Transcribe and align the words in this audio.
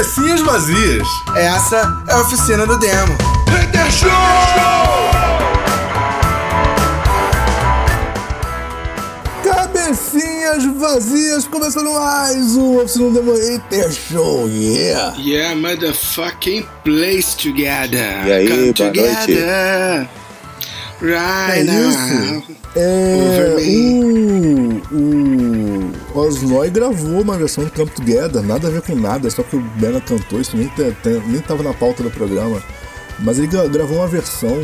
Cabecinhas 0.00 0.40
vazias. 0.40 1.06
Essa 1.36 2.02
é 2.08 2.12
a 2.14 2.20
oficina 2.22 2.66
do 2.66 2.78
demo. 2.78 3.18
Hater 3.50 3.90
Show! 3.92 4.10
Cabecinhas 9.42 10.64
vazias, 10.78 11.46
começando 11.46 11.92
mais 11.92 12.56
um 12.56 12.78
Oficina 12.78 13.10
do 13.10 13.14
Demo 13.14 13.32
Hater 13.34 13.90
Show, 13.92 14.48
yeah! 14.48 15.14
Yeah, 15.18 15.54
motherfucking 15.54 16.66
place 16.84 17.36
together. 17.36 18.26
E 18.26 18.32
aí, 18.32 18.48
Come 18.48 18.72
boa 18.72 18.92
noite. 18.92 19.26
together. 19.26 20.08
Right 21.02 21.60
É 21.60 21.64
now. 21.64 21.90
isso? 21.90 22.42
É, 22.76 23.16
Over 23.16 23.56
me. 23.56 24.82
o, 24.92 24.96
o 24.96 25.89
Osnoy 26.14 26.70
gravou 26.70 27.20
uma 27.20 27.36
versão 27.36 27.64
de 27.64 27.70
Camp 27.70 27.88
Together, 27.90 28.42
nada 28.42 28.68
a 28.68 28.70
ver 28.70 28.82
com 28.82 28.94
nada, 28.94 29.30
só 29.30 29.42
que 29.42 29.56
o 29.56 29.60
Bena 29.76 30.00
cantou, 30.00 30.40
isso 30.40 30.56
nem, 30.56 30.70
nem 31.28 31.40
tava 31.40 31.62
na 31.62 31.72
pauta 31.72 32.02
do 32.02 32.10
programa. 32.10 32.62
Mas 33.20 33.38
ele 33.38 33.46
gra- 33.46 33.66
gravou 33.68 33.98
uma 33.98 34.08
versão 34.08 34.56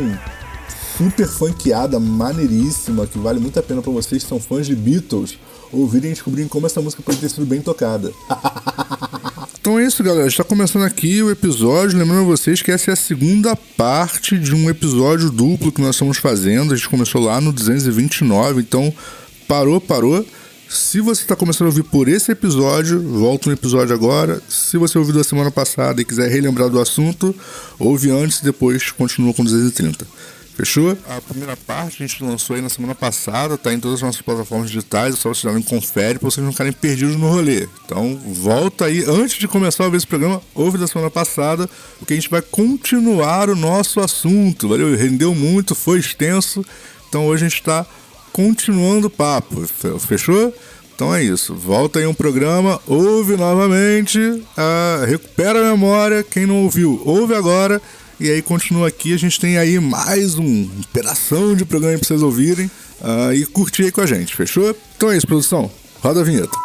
super 0.97 1.27
funkeada, 1.27 1.99
maneiríssima, 1.99 3.05
que 3.07 3.17
vale 3.19 3.39
muito 3.39 3.59
a 3.59 3.63
pena 3.63 3.81
pra 3.81 3.91
vocês 3.91 4.23
que 4.23 4.29
são 4.29 4.39
fãs 4.39 4.65
de 4.65 4.75
Beatles 4.75 5.37
ouvirem 5.71 6.11
e 6.11 6.13
descobrirem 6.13 6.47
como 6.47 6.65
essa 6.65 6.81
música 6.81 7.03
pode 7.03 7.19
ter 7.19 7.29
sido 7.29 7.45
bem 7.45 7.61
tocada. 7.61 8.11
Então 9.59 9.77
é 9.77 9.85
isso, 9.85 10.01
galera. 10.01 10.27
Está 10.29 10.45
começando 10.45 10.83
aqui 10.83 11.21
o 11.21 11.29
episódio. 11.29 11.99
Lembrando 11.99 12.23
vocês 12.25 12.61
que 12.61 12.71
essa 12.71 12.91
é 12.91 12.93
a 12.93 12.95
segunda 12.95 13.53
parte 13.75 14.37
de 14.39 14.55
um 14.55 14.69
episódio 14.69 15.29
duplo 15.29 15.73
que 15.73 15.81
nós 15.81 15.95
estamos 15.95 16.17
fazendo. 16.19 16.71
A 16.73 16.77
gente 16.77 16.87
começou 16.87 17.21
lá 17.21 17.41
no 17.41 17.51
229, 17.51 18.61
então 18.61 18.93
parou, 19.45 19.81
parou. 19.81 20.25
Se 20.69 20.99
você 20.99 21.21
está 21.21 21.35
começando 21.35 21.67
a 21.67 21.69
ouvir 21.69 21.83
por 21.83 22.09
esse 22.09 22.31
episódio, 22.31 23.01
volta 23.01 23.49
no 23.49 23.55
episódio 23.55 23.95
agora. 23.95 24.41
Se 24.49 24.77
você 24.77 24.97
ouviu 24.97 25.15
da 25.15 25.23
semana 25.23 25.49
passada 25.49 26.01
e 26.01 26.05
quiser 26.05 26.29
relembrar 26.29 26.69
do 26.69 26.79
assunto, 26.79 27.33
ouve 27.79 28.11
antes 28.11 28.39
e 28.39 28.43
depois 28.43 28.91
continua 28.91 29.33
com 29.33 29.45
230. 29.45 30.05
Fechou? 30.57 30.97
A 31.07 31.21
primeira 31.21 31.55
parte 31.55 32.03
a 32.03 32.07
gente 32.07 32.21
lançou 32.21 32.55
aí 32.55 32.61
na 32.61 32.67
semana 32.67 32.93
passada, 32.93 33.57
tá 33.57 33.71
em 33.71 33.79
todas 33.79 33.99
as 33.99 34.01
nossas 34.01 34.21
plataformas 34.21 34.69
digitais, 34.69 35.13
é 35.13 35.17
só 35.17 35.29
vocês 35.29 35.45
darem 35.45 35.59
um 35.59 35.63
confere 35.63 36.19
pra 36.19 36.29
vocês 36.29 36.43
não 36.43 36.51
ficarem 36.51 36.73
perdidos 36.73 37.15
no 37.15 37.29
rolê. 37.29 37.67
Então 37.85 38.19
volta 38.33 38.85
aí, 38.85 39.05
antes 39.07 39.37
de 39.37 39.47
começar 39.47 39.85
a 39.85 39.89
ver 39.89 39.97
esse 39.97 40.07
programa, 40.07 40.41
ouve 40.53 40.77
da 40.77 40.87
semana 40.87 41.09
passada, 41.09 41.69
porque 41.99 42.13
a 42.13 42.15
gente 42.15 42.29
vai 42.29 42.41
continuar 42.41 43.49
o 43.49 43.55
nosso 43.55 44.01
assunto, 44.01 44.67
valeu? 44.67 44.97
Rendeu 44.97 45.33
muito, 45.33 45.73
foi 45.75 45.99
extenso, 45.99 46.65
então 47.07 47.25
hoje 47.27 47.45
a 47.45 47.49
gente 47.49 47.63
tá 47.63 47.85
continuando 48.37 49.07
o 49.07 49.09
papo, 49.09 49.65
fe- 49.65 49.97
fechou? 49.97 50.53
Então 50.95 51.13
é 51.13 51.23
isso, 51.23 51.55
volta 51.55 51.97
aí 51.97 52.05
um 52.05 52.13
programa, 52.13 52.79
ouve 52.85 53.35
novamente, 53.35 54.19
ah, 54.55 55.03
recupera 55.07 55.59
a 55.59 55.71
memória, 55.71 56.23
quem 56.23 56.45
não 56.45 56.63
ouviu, 56.63 57.01
ouve 57.03 57.33
agora, 57.33 57.81
e 58.19 58.29
aí 58.29 58.41
continua 58.43 58.87
aqui, 58.87 59.11
a 59.13 59.17
gente 59.17 59.39
tem 59.39 59.57
aí 59.57 59.79
mais 59.79 60.35
um 60.35 60.69
pedação 60.93 61.55
de 61.55 61.65
programa 61.65 61.97
pra 61.97 62.07
vocês 62.07 62.21
ouvirem 62.21 62.69
ah, 63.03 63.33
e 63.33 63.43
curtir 63.45 63.83
aí 63.85 63.91
com 63.91 64.01
a 64.01 64.05
gente, 64.05 64.35
fechou? 64.35 64.75
Então 64.95 65.09
é 65.11 65.17
isso, 65.17 65.25
produção, 65.27 65.69
roda 66.01 66.21
a 66.21 66.23
vinheta. 66.23 66.55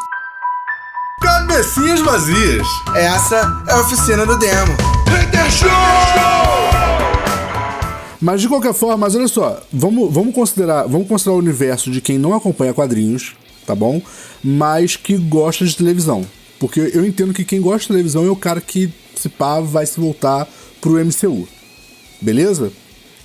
Cabecinhas 1.22 2.00
vazias. 2.00 2.66
Essa 2.94 3.64
é 3.68 3.72
a 3.72 3.80
oficina 3.80 4.26
do 4.26 4.36
demo. 4.38 4.72
Hater 5.08 5.50
Show! 5.50 6.71
Mas 8.22 8.40
de 8.40 8.48
qualquer 8.48 8.72
forma, 8.72 8.98
mas 8.98 9.16
olha 9.16 9.26
só, 9.26 9.60
vamos, 9.72 10.14
vamos 10.14 10.32
considerar, 10.32 10.86
vamos 10.86 11.08
considerar 11.08 11.34
o 11.34 11.40
universo 11.40 11.90
de 11.90 12.00
quem 12.00 12.18
não 12.18 12.32
acompanha 12.32 12.72
quadrinhos, 12.72 13.34
tá 13.66 13.74
bom? 13.74 14.00
Mas 14.42 14.94
que 14.94 15.16
gosta 15.16 15.66
de 15.66 15.76
televisão. 15.76 16.24
Porque 16.60 16.78
eu 16.94 17.04
entendo 17.04 17.34
que 17.34 17.44
quem 17.44 17.60
gosta 17.60 17.80
de 17.80 17.88
televisão 17.88 18.24
é 18.24 18.30
o 18.30 18.36
cara 18.36 18.60
que, 18.60 18.88
se 19.16 19.28
pá, 19.28 19.58
vai 19.58 19.84
se 19.84 19.98
voltar 19.98 20.48
pro 20.80 21.04
MCU. 21.04 21.48
Beleza? 22.20 22.72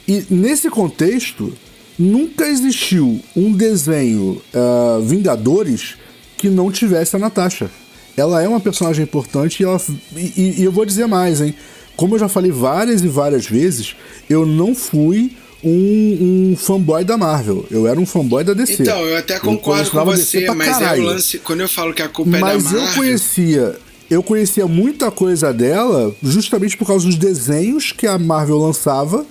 E 0.07 0.25
nesse 0.31 0.67
contexto, 0.67 1.53
nunca 1.99 2.47
existiu 2.47 3.19
um 3.35 3.51
desenho 3.51 4.41
ah, 4.51 4.99
Vingadores 5.03 5.95
que 6.37 6.49
não 6.49 6.71
tivesse 6.71 7.15
a 7.15 7.19
Natasha. 7.19 7.69
Ela 8.17 8.41
é 8.41 8.47
uma 8.47 8.59
personagem 8.59 9.03
importante 9.03 9.61
e, 9.61 9.63
ela, 9.63 9.79
e, 10.15 10.55
e 10.57 10.63
eu 10.63 10.71
vou 10.71 10.85
dizer 10.85 11.05
mais, 11.05 11.39
hein? 11.39 11.53
Como 11.97 12.15
eu 12.15 12.19
já 12.19 12.29
falei 12.29 12.51
várias 12.51 13.01
e 13.03 13.07
várias 13.07 13.45
vezes, 13.47 13.95
eu 14.29 14.45
não 14.45 14.73
fui 14.73 15.35
um, 15.63 16.51
um 16.51 16.55
fanboy 16.55 17.03
da 17.03 17.17
Marvel. 17.17 17.65
Eu 17.69 17.87
era 17.87 17.99
um 17.99 18.05
fanboy 18.05 18.43
da 18.43 18.53
DC. 18.53 18.83
Então, 18.83 18.99
eu 18.99 19.17
até 19.17 19.39
concordo 19.39 19.59
com 19.89 19.97
colecionava 19.97 20.15
DC 20.15 20.39
você, 20.41 20.53
mas 20.53 20.67
é 20.67 20.71
caralho. 20.71 21.01
o 21.01 21.05
lance. 21.05 21.39
Quando 21.39 21.61
eu 21.61 21.67
falo 21.67 21.93
que 21.93 22.01
a 22.01 22.07
culpa 22.07 22.31
Mas 22.31 22.41
é 22.41 22.69
da 22.69 22.75
eu 22.75 22.81
Marvel. 22.81 22.95
conhecia, 22.95 23.79
eu 24.09 24.23
conhecia 24.23 24.67
muita 24.67 25.11
coisa 25.11 25.51
dela 25.51 26.15
justamente 26.23 26.77
por 26.77 26.85
causa 26.87 27.05
dos 27.05 27.15
desenhos 27.15 27.91
que 27.91 28.07
a 28.07 28.17
Marvel 28.17 28.57
lançava, 28.57 29.25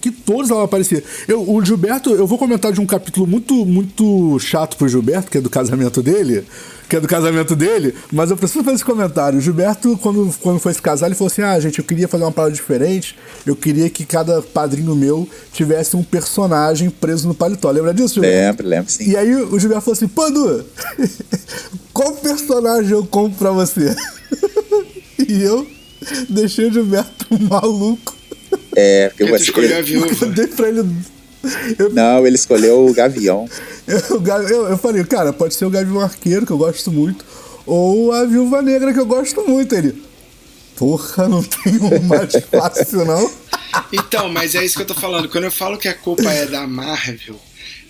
que 0.00 0.10
todos 0.10 0.50
ela 0.50 0.64
aparecia. 0.64 1.02
Eu, 1.28 1.48
o 1.48 1.64
Gilberto, 1.64 2.10
eu 2.10 2.26
vou 2.26 2.38
comentar 2.38 2.72
de 2.72 2.80
um 2.80 2.86
capítulo 2.86 3.26
muito 3.26 3.66
muito 3.66 4.38
chato 4.38 4.76
pro 4.76 4.88
Gilberto, 4.88 5.30
que 5.30 5.38
é 5.38 5.40
do 5.40 5.50
casamento 5.50 6.02
dele, 6.02 6.44
que 6.88 6.96
é 6.96 7.00
do 7.00 7.06
casamento 7.06 7.54
dele, 7.54 7.94
mas 8.12 8.30
eu 8.30 8.36
preciso 8.36 8.64
fazer 8.64 8.76
esse 8.76 8.84
comentário. 8.84 9.38
O 9.38 9.40
Gilberto, 9.40 9.96
quando, 9.98 10.34
quando 10.40 10.58
foi 10.58 10.74
se 10.74 10.82
casar, 10.82 11.06
ele 11.06 11.14
falou 11.14 11.30
assim: 11.30 11.42
"Ah, 11.42 11.58
gente, 11.60 11.78
eu 11.78 11.84
queria 11.84 12.08
fazer 12.08 12.24
uma 12.24 12.32
parada 12.32 12.52
diferente. 12.52 13.16
Eu 13.46 13.54
queria 13.54 13.88
que 13.88 14.04
cada 14.04 14.42
padrinho 14.42 14.96
meu 14.96 15.28
tivesse 15.52 15.96
um 15.96 16.02
personagem 16.02 16.90
preso 16.90 17.28
no 17.28 17.34
paletó". 17.34 17.70
Lembra 17.70 17.94
disso, 17.94 18.14
Gilberto? 18.14 18.62
Lembro, 18.62 18.68
lembro 18.68 18.92
sim. 18.92 19.10
E 19.10 19.16
aí 19.16 19.34
o 19.34 19.58
Gilberto 19.58 19.84
falou 19.84 19.94
assim, 19.94 20.08
Pandu, 20.08 20.64
qual 21.92 22.12
personagem 22.12 22.90
eu 22.90 23.06
compro 23.06 23.38
pra 23.38 23.50
você? 23.50 23.94
e 25.28 25.42
eu 25.42 25.66
deixei 26.28 26.68
o 26.68 26.72
Gilberto 26.72 27.26
maluco. 27.48 28.19
É, 28.76 29.08
porque 29.08 29.24
você. 29.26 29.44
escolheu 29.44 29.78
a 29.78 29.80
viúva. 29.80 30.24
Eu 30.24 30.32
dei 30.32 30.46
pra 30.46 30.68
ele. 30.68 30.84
Eu, 31.78 31.90
Não, 31.90 32.26
ele 32.26 32.36
escolheu 32.36 32.86
o 32.86 32.92
Gavião. 32.92 33.48
eu, 33.86 34.22
eu, 34.48 34.68
eu 34.68 34.78
falei, 34.78 35.02
cara, 35.04 35.32
pode 35.32 35.54
ser 35.54 35.64
o 35.64 35.70
Gavião 35.70 36.00
Arqueiro, 36.00 36.44
que 36.44 36.52
eu 36.52 36.58
gosto 36.58 36.92
muito, 36.92 37.24
ou 37.64 38.12
a 38.12 38.24
Viúva 38.24 38.60
Negra, 38.60 38.92
que 38.92 39.00
eu 39.00 39.06
gosto 39.06 39.42
muito. 39.48 39.74
Ele, 39.74 40.02
porra, 40.76 41.28
não 41.28 41.42
tem 41.64 41.78
um 41.80 42.02
mais 42.06 42.32
fácil, 42.50 43.04
não? 43.04 43.30
Então, 43.92 44.28
mas 44.28 44.54
é 44.54 44.64
isso 44.64 44.76
que 44.76 44.82
eu 44.82 44.86
tô 44.86 44.94
falando. 44.94 45.28
Quando 45.28 45.44
eu 45.44 45.52
falo 45.52 45.78
que 45.78 45.88
a 45.88 45.94
culpa 45.94 46.30
é 46.30 46.46
da 46.46 46.66
Marvel, 46.66 47.36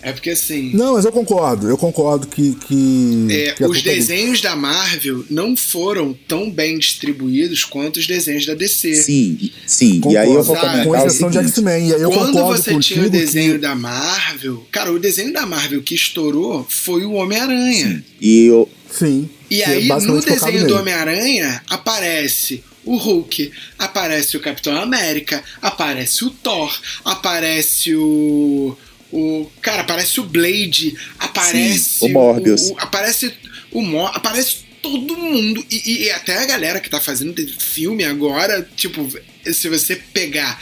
é 0.01 0.11
porque 0.11 0.31
assim. 0.31 0.71
Não, 0.73 0.93
mas 0.93 1.05
eu 1.05 1.11
concordo, 1.11 1.69
eu 1.69 1.77
concordo 1.77 2.27
que. 2.27 2.55
que, 2.55 3.27
é, 3.29 3.51
que 3.53 3.63
os 3.65 3.79
é 3.79 3.81
dele. 3.81 3.95
desenhos 3.97 4.41
da 4.41 4.55
Marvel 4.55 5.23
não 5.29 5.55
foram 5.55 6.13
tão 6.27 6.49
bem 6.49 6.77
distribuídos 6.77 7.63
quanto 7.63 7.97
os 7.97 8.07
desenhos 8.07 8.45
da 8.45 8.53
DC. 8.53 8.95
Sim, 8.95 9.51
sim. 9.65 10.01
E 10.09 10.17
aí 10.17 10.27
eu 10.27 10.43
vou 10.43 10.55
Concordo, 10.55 10.61
comentar 10.61 10.85
com 10.85 10.91
o 10.91 10.95
exceção 10.95 11.29
de. 11.29 11.37
X-Men. 11.37 11.89
E 11.89 11.93
aí 11.95 12.01
eu 12.01 12.11
Quando 12.11 12.33
concordo 12.33 12.61
você 12.61 12.79
tinha 12.79 13.05
o 13.05 13.09
desenho 13.09 13.53
que... 13.53 13.59
da 13.59 13.75
Marvel, 13.75 14.65
cara, 14.71 14.91
o 14.91 14.99
desenho 14.99 15.33
da 15.33 15.45
Marvel 15.45 15.81
que 15.81 15.95
estourou 15.95 16.65
foi 16.67 17.05
o 17.05 17.13
Homem-Aranha. 17.13 18.03
E 18.19 18.45
eu, 18.45 18.69
Sim. 18.91 19.29
E 19.49 19.61
é 19.61 19.65
aí, 19.65 19.81
no 19.83 19.87
basicamente 19.87 20.23
focado 20.29 20.51
desenho 20.51 20.67
do. 20.67 20.75
Homem-Aranha, 20.77 21.61
aparece 21.69 22.63
o 22.83 22.97
Hulk, 22.97 23.51
aparece 23.77 24.37
o 24.37 24.39
Capitão 24.39 24.75
América, 24.75 25.43
aparece 25.61 26.25
o 26.25 26.29
Thor, 26.29 26.73
aparece 27.03 27.95
o. 27.95 28.77
o 29.11 29.49
cara, 29.61 29.81
aparece 29.81 30.19
o 30.19 30.23
Blade, 30.23 30.95
aparece. 31.19 31.79
Sim, 31.99 32.05
o 32.05 32.09
Morbius. 32.13 32.69
o- 32.69 32.75
aparece 32.79 33.33
o 33.71 33.81
Mor 33.81 34.11
aparece 34.13 34.57
todo 34.81 35.15
mundo. 35.17 35.63
E, 35.69 35.91
e- 35.91 36.03
e 36.05 36.11
até 36.11 36.37
a 36.37 36.45
galera 36.45 36.79
que 36.79 36.89
tá 36.89 36.99
fazendo 36.99 37.45
filme 37.59 38.03
agora, 38.03 38.67
tipo, 38.75 39.07
se 39.51 39.69
você 39.69 39.95
pegar. 39.95 40.59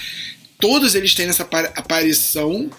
Todos 0.59 0.93
eles 0.93 1.15
têm 1.15 1.27
essa 1.27 1.43
apa- 1.43 1.71
aparição. 1.75 2.69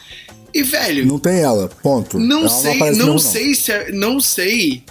E, 0.52 0.62
velho, 0.62 1.06
Não 1.06 1.18
tem 1.18 1.40
ela, 1.40 1.68
ponto. 1.82 2.18
não 2.18 2.40
Ela 2.40 2.48
sei, 2.50 2.74
aparece 2.76 2.98
não, 2.98 3.14
mesmo, 3.14 3.18
sei 3.20 3.54
se 3.54 3.72
a, 3.72 3.90
não 3.92 4.20
sei, 4.20 4.82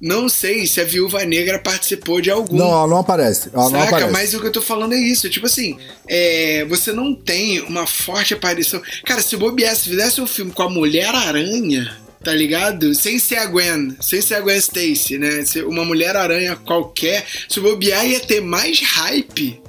não 0.00 0.28
sei 0.28 0.66
se 0.66 0.80
a 0.80 0.84
Viúva 0.84 1.24
Negra 1.24 1.58
participou 1.58 2.20
de 2.20 2.30
algum. 2.30 2.56
Não, 2.56 2.70
ela 2.70 2.86
não 2.86 2.98
aparece. 2.98 3.50
Ela 3.52 3.64
não 3.64 3.80
Saca? 3.80 3.84
aparece. 3.84 4.12
Mas 4.12 4.34
o 4.34 4.40
que 4.40 4.46
eu 4.46 4.52
tô 4.52 4.62
falando 4.62 4.92
é 4.92 4.98
isso. 4.98 5.28
Tipo 5.30 5.46
assim, 5.46 5.78
é, 6.08 6.64
você 6.66 6.92
não 6.92 7.14
tem 7.14 7.60
uma 7.60 7.86
forte 7.86 8.34
aparição. 8.34 8.82
Cara, 9.04 9.22
se 9.22 9.36
bobear, 9.36 9.74
se 9.74 9.88
fizesse 9.88 10.20
um 10.20 10.26
filme 10.26 10.52
com 10.52 10.62
a 10.62 10.70
Mulher-Aranha, 10.70 11.96
tá 12.22 12.34
ligado? 12.34 12.94
Sem 12.94 13.18
ser 13.18 13.36
a 13.36 13.46
Gwen, 13.46 13.96
sem 14.00 14.20
ser 14.20 14.34
a 14.34 14.40
Gwen 14.40 14.58
Stacy, 14.58 15.16
né? 15.16 15.44
Uma 15.66 15.84
Mulher-Aranha 15.84 16.56
qualquer, 16.56 17.24
se 17.48 17.58
bobear 17.60 18.06
ia 18.06 18.20
ter 18.20 18.40
mais 18.40 18.80
hype. 18.80 19.60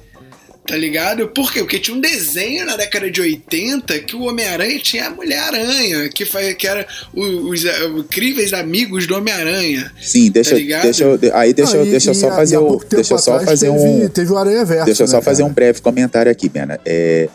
Tá 0.68 0.76
ligado? 0.76 1.28
Por 1.28 1.50
quê? 1.50 1.60
Porque 1.60 1.78
tinha 1.78 1.96
um 1.96 2.00
desenho 2.00 2.66
na 2.66 2.76
década 2.76 3.10
de 3.10 3.20
80 3.22 4.00
que 4.00 4.14
o 4.14 4.24
Homem-Aranha 4.24 4.78
tinha 4.80 5.06
a 5.06 5.10
Mulher-Aranha, 5.10 6.10
que, 6.10 6.26
foi- 6.26 6.54
que 6.54 6.66
era 6.66 6.86
os, 7.14 7.64
eh, 7.64 7.86
incríveis 7.96 8.52
amigos 8.52 9.06
do 9.06 9.16
Homem-Aranha. 9.16 9.90
sim, 10.00 10.30
deixa, 10.30 10.50
Tá 10.50 10.56
ligado? 10.56 10.82
deixa 10.82 11.04
eu. 11.04 11.18
Aí 11.34 11.54
deixa, 11.54 11.76
eu- 11.76 11.80
Não, 11.80 11.86
e- 11.86 11.90
deixa 11.90 12.10
eu 12.10 12.14
só 12.14 12.28
fazer 12.30 12.54
e 12.56 12.58
o. 12.58 12.80
Deixa 12.90 13.14
eu 13.14 13.18
só 13.18 13.40
fazer 13.40 13.70
teve, 13.70 13.78
um. 13.78 14.08
Teve 14.08 14.30
o 14.32 14.36
Aranha 14.36 14.64
Verso. 14.64 14.84
Deixa 14.84 15.02
eu 15.04 15.08
só 15.08 15.16
né, 15.16 15.22
fazer 15.22 15.42
cara? 15.42 15.50
um 15.50 15.54
breve 15.54 15.80
comentário 15.80 16.30
aqui, 16.30 16.48
Bena. 16.50 16.78
É, 16.84 17.28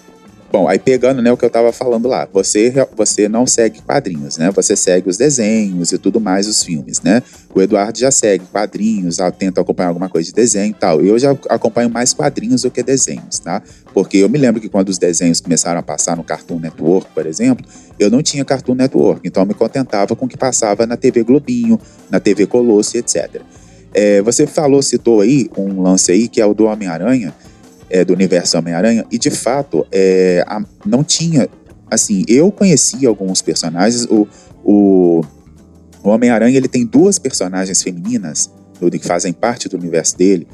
Bom, 0.54 0.68
aí 0.68 0.78
pegando 0.78 1.20
né, 1.20 1.32
o 1.32 1.36
que 1.36 1.44
eu 1.44 1.50
tava 1.50 1.74
falando 1.74 2.08
lá, 2.08 2.30
você, 2.32 2.72
você 2.96 3.28
não 3.28 3.48
segue 3.48 3.82
quadrinhos, 3.82 4.38
né? 4.38 4.52
Você 4.52 4.76
segue 4.76 5.10
os 5.10 5.18
desenhos 5.18 5.92
e 5.92 5.98
tudo 5.98 6.22
mais, 6.22 6.48
os 6.48 6.64
filmes, 6.64 7.02
né? 7.02 7.24
O 7.56 7.60
Eduardo 7.60 7.98
já 7.98 8.12
segue 8.12 8.46
quadrinhos, 8.46 9.18
tenta 9.36 9.62
acompanhar 9.62 9.88
alguma 9.88 10.08
coisa 10.08 10.28
de 10.28 10.36
desenho 10.36 10.70
e 10.70 10.74
tal. 10.76 11.02
Eu 11.02 11.18
já 11.18 11.32
acompanho 11.50 11.90
mais 11.90 12.14
quadrinhos 12.14 12.62
do 12.62 12.70
que 12.70 12.84
desenhos, 12.84 13.40
tá? 13.40 13.64
Porque 13.96 14.18
eu 14.18 14.30
me 14.30 14.38
lembro 14.38 14.62
que 14.62 14.70
quando 14.70 14.90
os 14.90 15.00
desenhos 15.00 15.42
começaram 15.42 15.80
a 15.80 15.82
passar 15.82 16.16
no 16.16 16.24
Cartoon 16.24 16.60
Network, 16.60 17.10
por 17.16 17.26
exemplo, 17.26 17.66
eu 17.98 18.12
não 18.12 18.22
tinha 18.22 18.46
Cartoon 18.46 18.76
Network, 18.76 19.28
então 19.28 19.42
eu 19.42 19.48
me 19.48 19.56
contentava 19.56 20.16
com 20.16 20.28
o 20.28 20.30
que 20.30 20.38
passava 20.38 20.86
na 20.86 20.96
TV 20.96 21.24
Globinho, 21.24 21.80
na 22.12 22.20
TV 22.20 22.46
Colosso, 22.46 22.96
etc. 22.96 23.42
É, 23.92 24.22
você 24.22 24.46
falou, 24.46 24.84
citou 24.84 25.22
aí 25.22 25.50
um 25.58 25.82
lance 25.82 26.12
aí 26.12 26.28
que 26.28 26.40
é 26.40 26.46
o 26.46 26.54
do 26.54 26.66
Homem-Aranha, 26.66 27.34
é, 27.94 28.04
do 28.04 28.12
universo 28.12 28.58
Homem-Aranha, 28.58 29.06
e 29.12 29.20
de 29.20 29.30
fato 29.30 29.86
é, 29.92 30.44
a- 30.48 30.64
não 30.84 31.04
tinha. 31.04 31.48
Assim, 31.92 32.24
eu 32.28 32.52
conhecia 32.52 33.08
alguns 33.08 33.40
personagens. 33.42 34.06
O, 34.10 34.28
o, 34.66 35.22
o 36.04 36.10
Homem-Aranha 36.10 36.58
ele 36.58 36.68
tem 36.68 36.84
duas 36.88 37.20
personagens 37.20 37.84
femininas 37.84 38.50
do- 38.80 38.90
que 38.90 39.06
fazem 39.06 39.32
parte 39.32 39.70
do 39.70 39.78
universo 39.78 40.18
dele, 40.18 40.48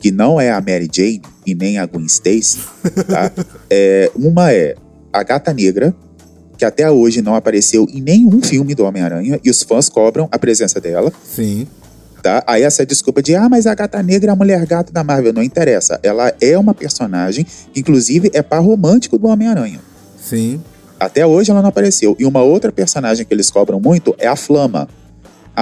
que 0.00 0.10
não 0.10 0.40
é 0.40 0.50
a 0.50 0.60
Mary 0.60 0.88
Jane 0.92 1.22
e 1.46 1.54
nem 1.54 1.78
a 1.78 1.86
Gwen 1.86 2.06
Stacy. 2.06 2.58
Tá? 3.06 3.30
É, 3.72 4.10
uma 4.16 4.50
é 4.50 4.74
a 5.12 5.22
Gata 5.22 5.54
Negra, 5.54 5.94
que 6.58 6.64
até 6.64 6.90
hoje 6.90 7.22
não 7.22 7.36
apareceu 7.36 7.86
em 7.88 8.00
nenhum 8.02 8.42
filme 8.42 8.74
do 8.74 8.84
Homem-Aranha, 8.84 9.38
e 9.44 9.48
os 9.48 9.62
fãs 9.62 9.88
cobram 9.88 10.28
a 10.32 10.38
presença 10.40 10.80
dela 10.80 11.12
Sim. 11.24 11.68
Tá? 12.20 12.42
Aí 12.46 12.62
essa 12.62 12.84
desculpa 12.84 13.22
de, 13.22 13.34
ah, 13.34 13.48
mas 13.48 13.66
a 13.66 13.74
gata 13.74 14.02
negra 14.02 14.30
é 14.30 14.32
a 14.32 14.36
mulher 14.36 14.64
gato 14.66 14.92
da 14.92 15.02
Marvel, 15.02 15.32
não 15.32 15.42
interessa. 15.42 15.98
Ela 16.02 16.32
é 16.40 16.56
uma 16.58 16.74
personagem 16.74 17.44
que, 17.72 17.80
inclusive, 17.80 18.30
é 18.34 18.42
par 18.42 18.60
romântico 18.60 19.18
do 19.18 19.26
Homem-Aranha. 19.28 19.80
Sim. 20.20 20.60
Até 20.98 21.26
hoje 21.26 21.50
ela 21.50 21.62
não 21.62 21.70
apareceu. 21.70 22.14
E 22.18 22.26
uma 22.26 22.42
outra 22.42 22.70
personagem 22.70 23.24
que 23.24 23.32
eles 23.32 23.50
cobram 23.50 23.80
muito 23.80 24.14
é 24.18 24.26
a 24.26 24.36
Flama. 24.36 24.86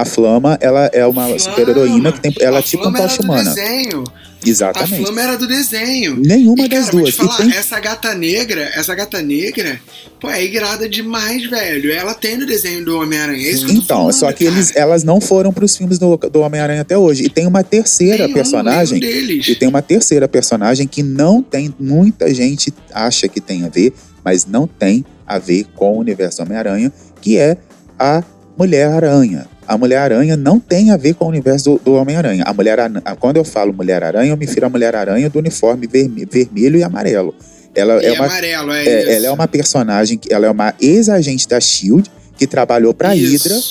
A 0.01 0.05
Flama, 0.05 0.57
ela 0.61 0.85
é 0.93 1.05
uma 1.05 1.37
super-heroína 1.39 2.11
que 2.11 2.19
tem. 2.21 2.33
Ela 2.39 2.57
é 2.57 2.59
A 2.59 2.63
tipo 2.63 2.87
um 2.87 2.93
tocha 2.93 3.21
humana. 3.21 3.53
desenho. 3.53 4.03
A 4.45 4.47
Exatamente. 4.49 5.03
Flama 5.03 5.21
era 5.21 5.37
do 5.37 5.45
desenho. 5.47 6.15
Nenhuma 6.15 6.63
E, 6.63 6.69
das 6.69 6.79
cara, 6.85 6.91
vou 6.93 7.01
duas. 7.01 7.13
te 7.13 7.17
falar, 7.17 7.37
tem 7.37 7.51
essa 7.53 7.77
gata 7.81 8.13
negra, 8.15 8.61
essa 8.73 8.95
gata 8.95 9.21
negra, 9.21 9.77
pô, 10.17 10.29
é 10.29 10.41
irada 10.45 10.87
demais, 10.87 11.45
velho. 11.49 11.91
Ela 11.91 12.13
tem 12.13 12.37
no 12.37 12.45
desenho 12.45 12.85
do 12.85 12.97
Homem-Aranha. 12.97 13.45
É 13.49 13.51
Então, 13.51 13.97
falando, 13.97 14.13
só 14.13 14.31
que 14.31 14.45
cara. 14.45 14.55
eles, 14.55 14.73
elas 14.77 15.03
não 15.03 15.19
foram 15.19 15.51
pros 15.51 15.75
filmes 15.75 15.99
do, 15.99 16.15
do 16.15 16.39
Homem-Aranha 16.39 16.81
até 16.81 16.97
hoje. 16.97 17.23
E 17.25 17.29
tem 17.29 17.45
uma 17.45 17.63
terceira 17.65 18.23
Nenhum, 18.23 18.33
personagem. 18.33 18.99
nenhum 19.01 19.13
deles. 19.13 19.47
E 19.49 19.55
tem 19.55 19.67
uma 19.67 19.81
terceira 19.81 20.25
personagem 20.27 20.87
que 20.87 21.03
não 21.03 21.43
tem. 21.43 21.75
Muita 21.77 22.33
gente 22.33 22.73
acha 22.93 23.27
que 23.27 23.41
tem 23.41 23.65
a 23.65 23.69
ver, 23.69 23.93
mas 24.23 24.45
não 24.45 24.65
tem 24.65 25.03
a 25.27 25.37
ver 25.37 25.65
com 25.75 25.95
o 25.95 25.99
universo 25.99 26.41
Homem-Aranha, 26.41 26.93
que 27.21 27.37
é 27.37 27.57
a 27.99 28.23
Mulher-Aranha. 28.59 29.47
A 29.65 29.77
Mulher-Aranha 29.77 30.35
não 30.35 30.59
tem 30.59 30.91
a 30.91 30.97
ver 30.97 31.13
com 31.13 31.25
o 31.25 31.27
universo 31.29 31.75
do, 31.75 31.81
do 31.85 31.93
Homem-Aranha. 31.93 32.43
A 32.45 32.53
Mulher 32.53 32.77
Quando 33.19 33.37
eu 33.37 33.45
falo 33.45 33.71
Mulher-Aranha, 33.73 34.31
eu 34.31 34.37
me 34.37 34.45
refiro 34.45 34.65
à 34.65 34.69
Mulher-Aranha 34.69 35.29
do 35.29 35.39
uniforme 35.39 35.87
verme- 35.87 36.25
vermelho 36.25 36.77
e 36.77 36.83
amarelo. 36.83 37.33
Ela 37.73 38.01
E 38.03 38.07
é 38.07 38.11
uma 38.13 38.25
amarelo, 38.25 38.71
é, 38.73 38.83
é, 38.85 39.01
isso. 39.01 39.09
ela 39.11 39.27
é 39.27 39.31
uma 39.31 39.47
personagem, 39.47 40.17
que- 40.17 40.33
ela 40.33 40.45
é 40.45 40.49
uma 40.51 40.73
ex-agente 40.81 41.47
da 41.47 41.59
SHIELD 41.59 42.09
que 42.37 42.45
trabalhou 42.45 42.93
pra 42.93 43.15
Isso. 43.15 43.47
Hydra 43.47 43.61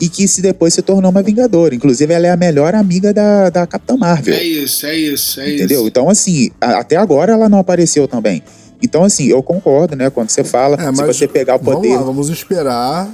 e 0.00 0.08
que 0.08 0.26
se 0.28 0.40
depois 0.40 0.72
se 0.72 0.80
tornou 0.80 1.10
uma 1.10 1.22
Vingadora. 1.22 1.74
Inclusive, 1.74 2.14
ela 2.14 2.26
é 2.26 2.30
a 2.30 2.36
melhor 2.36 2.74
amiga 2.74 3.12
da, 3.12 3.50
da 3.50 3.66
Capitã 3.66 3.96
Marvel. 3.96 4.32
É 4.34 4.42
isso, 4.42 4.86
é 4.86 4.94
isso, 4.96 5.40
é 5.40 5.54
entendeu? 5.56 5.80
isso. 5.80 5.88
Então, 5.88 6.08
assim, 6.08 6.50
a- 6.60 6.78
até 6.78 6.96
agora 6.96 7.32
ela 7.32 7.48
não 7.48 7.58
apareceu 7.58 8.06
também. 8.08 8.42
Então, 8.80 9.02
assim, 9.02 9.26
eu 9.26 9.42
concordo, 9.42 9.96
né? 9.96 10.08
Quando 10.08 10.30
você 10.30 10.44
fala, 10.44 10.76
É, 10.76 10.86
se 10.86 10.92
mas 10.96 11.16
você 11.16 11.26
pegar 11.26 11.56
o 11.56 11.58
poder. 11.58 11.88
Vamos 11.88 11.96
lá, 11.98 12.02
vamos 12.04 12.28
esperar. 12.30 13.08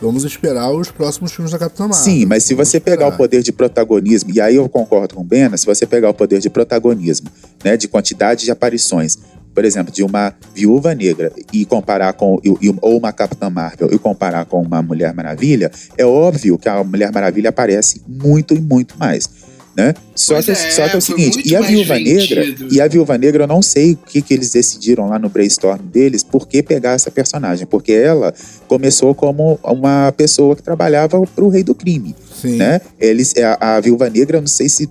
Vamos 0.00 0.24
esperar 0.24 0.70
os 0.72 0.90
próximos 0.90 1.32
filmes 1.32 1.52
da 1.52 1.58
Capitã 1.58 1.86
Marvel. 1.86 2.02
Sim, 2.02 2.24
mas 2.24 2.44
se 2.44 2.54
você 2.54 2.80
pegar 2.80 3.04
o 3.04 3.10
esperar. 3.10 3.16
poder 3.18 3.42
de 3.42 3.52
protagonismo, 3.52 4.30
e 4.32 4.40
aí 4.40 4.56
eu 4.56 4.68
concordo 4.68 5.14
com 5.14 5.20
o 5.20 5.24
Bena, 5.24 5.56
se 5.56 5.66
você 5.66 5.86
pegar 5.86 6.08
o 6.08 6.14
poder 6.14 6.40
de 6.40 6.48
protagonismo, 6.48 7.28
né, 7.62 7.76
de 7.76 7.86
quantidade 7.86 8.44
de 8.44 8.50
aparições, 8.50 9.18
por 9.54 9.64
exemplo, 9.64 9.92
de 9.92 10.02
uma 10.02 10.32
viúva 10.54 10.94
negra 10.94 11.32
e 11.52 11.66
comparar 11.66 12.12
com 12.14 12.40
ou 12.80 12.96
uma 12.96 13.12
Capitã 13.12 13.50
Marvel 13.50 13.92
e 13.92 13.98
comparar 13.98 14.46
com 14.46 14.62
uma 14.62 14.80
Mulher 14.80 15.12
Maravilha, 15.12 15.70
é 15.98 16.06
óbvio 16.06 16.56
que 16.56 16.68
a 16.68 16.82
Mulher 16.82 17.12
Maravilha 17.12 17.50
aparece 17.50 18.00
muito 18.08 18.54
e 18.54 18.60
muito 18.60 18.98
mais. 18.98 19.49
Né? 19.76 19.94
Só, 20.16 20.34
Pois 20.34 20.46
que, 20.46 20.50
é, 20.50 20.54
só 20.54 20.88
que 20.88 20.96
é 20.96 20.98
o 20.98 21.00
seguinte, 21.00 21.42
e 21.44 21.54
a 21.54 21.60
Viúva 21.60 21.96
Negra, 21.98 22.44
e 22.72 22.80
a 22.80 22.88
Viúva 22.88 23.16
Negra, 23.16 23.44
eu 23.44 23.46
não 23.48 23.62
sei 23.62 23.92
o 23.92 23.96
que, 23.96 24.20
que 24.20 24.34
eles 24.34 24.50
decidiram 24.50 25.08
lá 25.08 25.16
no 25.18 25.28
brainstorm 25.28 25.80
deles, 25.86 26.24
por 26.24 26.48
que 26.48 26.60
pegar 26.62 26.92
essa 26.92 27.08
personagem, 27.10 27.66
porque 27.66 27.92
ela 27.92 28.34
começou 28.66 29.14
como 29.14 29.60
uma 29.62 30.12
pessoa 30.16 30.56
que 30.56 30.62
trabalhava 30.62 31.22
pro 31.36 31.48
rei 31.48 31.62
do 31.62 31.74
crime 31.74 32.16
Sim. 32.42 32.56
né? 32.56 32.80
Eles, 32.98 33.32
a, 33.36 33.76
a 33.76 33.80
Viúva 33.80 34.10
Negra, 34.10 34.38
eu 34.38 34.40
não 34.42 34.48
sei 34.48 34.68
se 34.68 34.88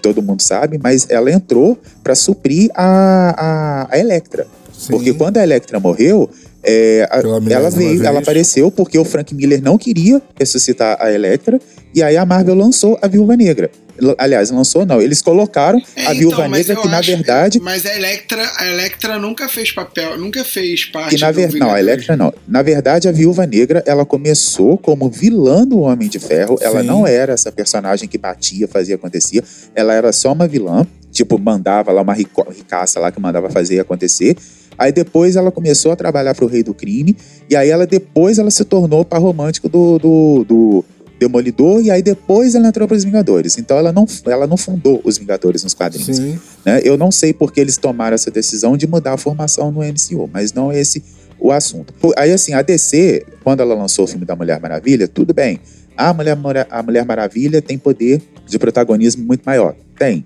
todo 0.00 0.22
mundo 0.22 0.40
sabe, 0.42 0.80
mas 0.82 1.06
ela 1.10 1.30
entrou 1.30 1.78
pra 2.02 2.14
suprir 2.14 2.70
a, 2.74 3.86
a, 3.90 3.94
a 3.94 3.98
Electra. 3.98 4.46
sim. 4.76 4.90
Porque 4.90 5.12
quando 5.12 5.36
a 5.36 5.42
Electra 5.42 5.78
morreu, 5.78 6.28
é, 6.64 7.06
a- 7.10 7.18
ela 7.50 7.70
veio, 7.70 7.90
vez. 7.90 8.00
ela 8.02 8.18
apareceu 8.20 8.70
porque 8.70 8.98
o 8.98 9.04
Frank 9.04 9.34
Miller 9.34 9.60
não 9.62 9.76
queria 9.76 10.20
ressuscitar 10.38 10.96
a 11.00 11.12
Electra, 11.12 11.60
e 11.94 12.02
aí 12.02 12.16
a 12.16 12.24
Marvel 12.24 12.54
lançou 12.54 12.98
a 13.02 13.06
Viúva 13.06 13.36
Negra. 13.36 13.70
Aliás, 14.18 14.50
lançou 14.50 14.86
não, 14.86 15.00
eles 15.00 15.20
colocaram 15.20 15.78
É, 15.94 16.00
a 16.00 16.04
então, 16.04 16.14
Viúva 16.16 16.48
mas 16.48 16.66
Negra 16.66 16.82
que 16.82 16.88
na 16.88 17.00
verdade 17.00 17.60
Mas 17.60 17.84
a 17.86 17.94
Electra, 17.94 18.50
a 18.56 18.66
Electra 18.66 19.18
nunca 19.18 19.48
fez 19.48 19.70
papel, 19.70 20.18
nunca 20.18 20.44
fez 20.44 20.84
parte 20.86 21.14
que 21.14 21.20
na 21.20 21.30
do 21.30 21.36
verdade, 21.36 21.58
não, 21.58 21.70
a. 21.70 21.78
Electra 21.80 22.16
não. 22.16 22.32
Na 22.48 22.62
verdade, 22.62 23.08
a 23.08 23.12
Viúva 23.12 23.46
Negra, 23.46 23.82
ela 23.86 24.04
começou 24.04 24.78
como 24.78 25.08
vilã 25.08 25.66
do 25.66 25.80
Homem 25.80 26.08
de 26.08 26.18
Ferro. 26.18 26.58
Ela 26.60 26.80
Sim. 26.80 26.86
não 26.86 27.06
era 27.06 27.32
essa 27.32 27.52
personagem 27.52 28.08
que 28.08 28.18
batia, 28.18 28.66
fazia, 28.66 28.94
acontecia. 28.94 29.42
Ela 29.74 29.94
era 29.94 30.12
só 30.12 30.32
uma 30.32 30.46
vilã, 30.48 30.86
tipo, 31.10 31.38
mandava 31.38 31.92
lá 31.92 32.02
uma 32.02 32.14
ricaça 32.14 32.98
lá 33.00 33.10
que 33.10 33.20
mandava 33.20 33.50
fazer 33.50 33.80
acontecer. 33.80 34.36
Aí 34.78 34.90
depois 34.90 35.36
ela 35.36 35.50
começou 35.50 35.92
a 35.92 35.96
trabalhar 35.96 36.34
pro 36.34 36.46
Rei 36.46 36.62
do 36.62 36.74
Crime. 36.74 37.16
E 37.48 37.54
aí 37.54 37.68
ela 37.68 37.86
depois 37.86 38.38
ela 38.38 38.50
se 38.50 38.64
tornou 38.64 39.04
par 39.04 39.20
romântico 39.20 39.68
do, 39.68 39.98
do, 39.98 40.44
do 40.44 40.84
Demolidor. 41.26 41.82
E 41.82 41.90
aí 41.90 42.02
depois 42.02 42.54
ela 42.54 42.68
entrou 42.68 42.86
pros 42.88 43.04
Vingadores. 43.04 43.56
Então 43.58 43.76
ela 43.78 43.92
não, 43.92 44.06
ela 44.26 44.46
não 44.46 44.56
fundou 44.56 45.00
os 45.04 45.18
Vingadores 45.18 45.62
nos 45.62 45.74
quadrinhos 45.74 46.18
né? 46.64 46.80
Eu 46.84 46.96
não 46.96 47.10
sei 47.10 47.32
por 47.32 47.52
que 47.52 47.60
eles 47.60 47.76
tomaram 47.76 48.14
essa 48.14 48.30
decisão 48.30 48.76
de 48.76 48.86
mudar 48.86 49.12
a 49.14 49.16
formação 49.16 49.70
no 49.70 49.80
MCU, 49.80 50.28
mas 50.32 50.52
não 50.52 50.70
é 50.72 50.80
esse 50.80 51.02
o 51.38 51.50
assunto. 51.50 51.92
Aí, 52.16 52.32
assim, 52.32 52.52
a 52.54 52.62
DC, 52.62 53.26
quando 53.42 53.60
ela 53.60 53.74
lançou 53.74 54.04
o 54.04 54.08
filme 54.08 54.24
da 54.24 54.36
Mulher 54.36 54.60
Maravilha, 54.60 55.08
tudo 55.08 55.34
bem. 55.34 55.58
A 55.96 56.12
Mulher, 56.14 56.38
a 56.70 56.82
Mulher 56.82 57.04
Maravilha 57.04 57.60
tem 57.60 57.76
poder 57.76 58.22
de 58.46 58.58
protagonismo 58.58 59.24
muito 59.24 59.42
maior. 59.44 59.74
Tem. 59.98 60.24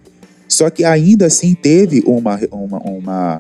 Só 0.49 0.68
que 0.71 0.85
ainda 0.85 1.26
assim 1.26 1.54
teve 1.54 2.02
uma. 2.06 2.38
uma, 2.52 2.78
uma 2.78 3.38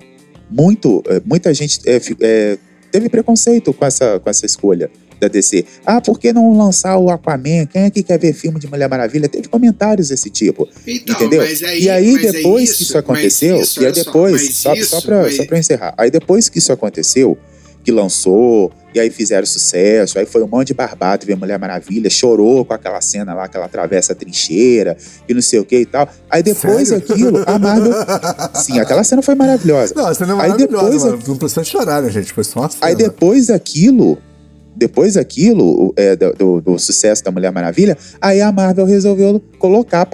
muito, 0.50 1.02
eh, 1.08 1.20
muita 1.24 1.52
gente 1.52 1.80
fi- 2.00 2.16
eh, 2.20 2.56
teve 2.90 3.08
preconceito 3.08 3.72
com 3.72 3.84
essa, 3.84 4.18
com 4.20 4.30
essa 4.30 4.46
escolha 4.46 4.88
da 5.20 5.28
DC. 5.28 5.64
Ah, 5.84 6.00
por 6.00 6.18
que 6.18 6.32
não 6.32 6.56
lançar 6.56 6.96
o 6.98 7.10
Aquaman? 7.10 7.66
Quem 7.66 7.82
é 7.82 7.90
que 7.90 8.02
quer 8.02 8.18
ver 8.18 8.32
filme 8.32 8.58
de 8.60 8.66
Mulher 8.66 8.88
Maravilha? 8.88 9.28
Teve 9.28 9.48
comentários 9.48 10.08
desse 10.08 10.30
tipo. 10.30 10.68
Então, 10.86 11.14
Entendeu? 11.16 11.42
Mas 11.42 11.62
aí, 11.62 11.82
e 11.82 11.90
aí, 11.90 12.12
mas 12.12 12.24
é 12.24 12.32
depois 12.32 12.64
isso, 12.70 12.76
que 12.78 12.82
isso 12.84 12.98
aconteceu, 12.98 13.60
isso, 13.60 13.82
e 13.82 13.86
aí 13.86 13.92
depois, 13.92 14.54
só, 14.56 14.74
isso, 14.74 14.90
só, 14.90 15.00
pra, 15.00 15.22
mas- 15.22 15.36
só 15.36 15.44
pra 15.46 15.58
encerrar, 15.58 15.94
aí 15.96 16.10
depois 16.10 16.48
que 16.48 16.58
isso 16.58 16.72
aconteceu, 16.72 17.38
que 17.82 17.92
lançou, 17.92 18.72
e 18.92 18.98
aí 18.98 19.10
fizeram 19.10 19.46
sucesso, 19.46 20.18
aí 20.18 20.26
foi 20.26 20.42
um 20.42 20.48
monte 20.48 20.68
de 20.68 20.74
barbado 20.74 21.24
ver 21.24 21.36
Mulher 21.36 21.56
Maravilha, 21.56 22.10
chorou 22.10 22.64
com 22.64 22.74
aquela 22.74 23.00
cena 23.00 23.32
lá 23.32 23.46
que 23.46 23.56
ela 23.56 23.66
atravessa 23.66 24.12
a 24.12 24.16
trincheira, 24.16 24.96
e 25.28 25.32
não 25.32 25.40
sei 25.40 25.60
o 25.60 25.64
que 25.64 25.78
e 25.78 25.86
tal. 25.86 26.08
Aí 26.28 26.42
depois 26.42 26.88
Sério? 26.88 27.04
aquilo, 27.08 27.44
a 27.46 27.58
Marvel. 27.60 27.92
Sim, 28.60 28.80
aquela 28.80 29.04
cena 29.04 29.22
foi 29.22 29.36
maravilhosa. 29.36 29.94
Não, 29.94 30.08
essa 30.10 30.26
não 30.26 30.40
é 30.40 30.44
Aí 30.44 30.48
maravilhosa, 30.50 30.84
depois 30.88 31.04
mano. 31.04 31.22
Não 31.28 31.36
precisa 31.36 31.62
chorar, 31.62 32.02
né, 32.02 32.10
gente? 32.10 32.32
Foi 32.32 32.42
só 32.42 32.58
uma 32.60 32.68
cena. 32.70 32.86
Aí 32.86 32.96
depois 32.96 33.46
daquilo, 33.46 34.18
depois 34.76 35.14
daquilo, 35.14 35.92
é, 35.96 36.14
do, 36.14 36.32
do- 36.34 36.60
do 36.60 36.78
sucesso 36.78 37.24
da 37.24 37.30
Mulher 37.30 37.50
Maravilha, 37.52 37.96
aí 38.20 38.40
a 38.40 38.52
Marvel 38.52 38.84
resolveu 38.86 39.40
colocar 39.58 40.06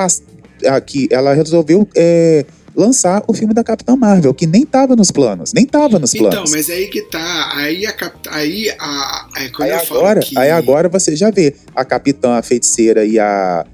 aqui, 0.69 1.09
ela 1.11 1.35
resolveu 1.35 1.87
é, 1.97 2.45
lançar 2.75 3.23
o 3.27 3.35
filme 3.35 3.53
da 3.53 3.63
Capitã 3.63 3.95
Marvel, 3.97 4.33
que 4.33 4.47
nem 4.47 4.65
tava 4.65 4.97
nos 4.97 5.11
planos, 5.11 5.53
nem 5.53 5.67
tava 5.67 5.99
nos 5.99 6.15
Então, 6.15 6.31
planos. 6.31 6.51
mas 6.53 6.71
aí 6.71 6.87
que 6.89 7.03
tá. 7.03 7.53
Aí 7.57 7.85
a 7.85 7.93
cap... 7.93 8.17
aí 8.31 8.71
a. 8.79 9.29
É 9.37 9.43
aí 9.43 9.87
falo 9.87 10.01
agora, 10.01 10.21
que... 10.21 10.39
aí 10.39 10.51
agora 10.51 10.89
você 10.89 11.15
já 11.17 11.31
vê 11.31 11.55
a 11.75 11.85
Capitã, 11.85 12.35
a 12.39 12.43
Feiticeira 12.43 13.05
e 13.05 13.19
a 13.19 13.67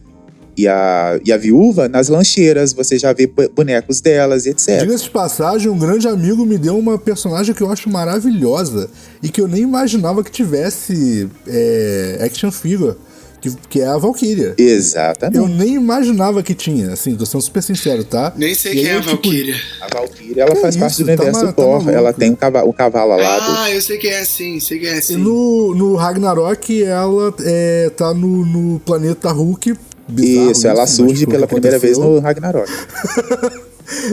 e 0.59 0.67
a, 0.67 1.21
e 1.25 1.33
a 1.33 1.37
viúva 1.37 1.89
nas 1.89 2.09
lancheiras, 2.09 2.73
você 2.73 2.99
já 2.99 3.13
vê 3.13 3.31
bonecos 3.55 4.01
delas 4.01 4.45
e 4.45 4.51
etc. 4.51 4.81
Diga-se 4.81 5.05
de 5.05 5.11
passagem, 5.11 5.71
um 5.71 5.79
grande 5.79 6.09
amigo 6.09 6.45
me 6.45 6.59
deu 6.59 6.77
uma 6.77 6.99
personagem 6.99 7.55
que 7.55 7.63
eu 7.63 7.71
acho 7.71 7.89
maravilhosa 7.89 8.91
e 9.23 9.29
que 9.29 9.41
eu 9.41 9.47
nem 9.47 9.63
imaginava 9.63 10.25
que 10.25 10.33
tivesse 10.33 11.29
é, 11.47 12.19
action 12.25 12.51
figure, 12.51 12.97
que, 13.41 13.53
que 13.69 13.81
é 13.81 13.87
a 13.87 13.97
Valkyria. 13.97 14.55
Exatamente. 14.59 15.39
Eu 15.39 15.47
nem 15.47 15.75
imaginava 15.75 16.43
que 16.43 16.55
tinha, 16.55 16.93
assim, 16.93 17.15
tô 17.15 17.25
sendo 17.25 17.41
super 17.41 17.63
sincero, 17.63 18.03
tá? 18.03 18.33
Nem 18.37 18.53
sei 18.53 18.73
E 18.73 18.75
quem 18.77 18.85
aí 18.87 18.91
é 18.91 18.95
a 18.97 19.01
tipo, 19.01 19.13
Valkyria. 19.13 19.57
A 19.81 19.97
Valkyria, 19.97 20.43
ela 20.43 20.55
Que 20.57 20.61
faz 20.61 20.77
parte 20.77 20.93
isso, 20.95 21.05
do 21.05 21.07
tá 21.07 21.23
universo 21.23 21.47
tá 21.47 21.53
Thor. 21.53 21.71
maluco. 21.75 21.91
ela 21.91 22.13
tem 22.13 22.33
o 22.33 22.37
cavalo, 22.37 22.69
o 22.69 22.73
cavalo 22.73 23.13
alado. 23.13 23.45
Ah, 23.59 23.71
eu 23.71 23.81
sei 23.81 23.97
quem 23.99 24.11
é 24.11 24.25
sim, 24.25 24.59
sei 24.59 24.81
quem 24.81 24.89
é 24.89 24.99
E 24.99 25.03
sim. 25.03 25.17
no, 25.19 25.73
no 25.77 25.95
Ragnarok, 25.95 26.83
ela 26.83 27.33
é, 27.45 27.91
tá 27.97 28.13
no, 28.13 28.45
no 28.45 28.81
planeta 28.81 29.31
Hulk. 29.31 29.75
Bizarro 30.09 30.51
Isso, 30.53 30.67
ela 30.67 30.81
mas 30.81 30.91
surge 30.91 31.25
foi 31.25 31.35
o 31.35 31.37
pela 31.37 31.47
primeira 31.47 31.79
vez 31.79 31.99
no 31.99 32.19
Ragnarok. 32.21 32.71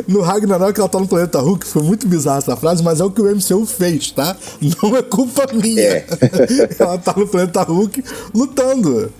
No 0.07 0.21
Ragnarok 0.21 0.79
ela 0.79 0.87
tá 0.87 0.97
no 0.97 1.05
planeta 1.05 1.37
Hulk, 1.41 1.67
foi 1.67 1.83
muito 1.83 2.07
bizarra 2.07 2.37
essa 2.37 2.55
frase, 2.55 2.81
mas 2.81 3.01
é 3.01 3.03
o 3.03 3.11
que 3.11 3.21
o 3.21 3.25
MCU 3.25 3.65
fez, 3.65 4.09
tá? 4.09 4.33
Não 4.81 4.95
é 4.95 5.01
culpa 5.01 5.45
minha. 5.53 5.81
É. 5.81 6.05
ela 6.79 6.97
tá 6.97 7.13
no 7.17 7.27
planeta 7.27 7.61
Hulk 7.61 8.01
lutando. 8.33 9.11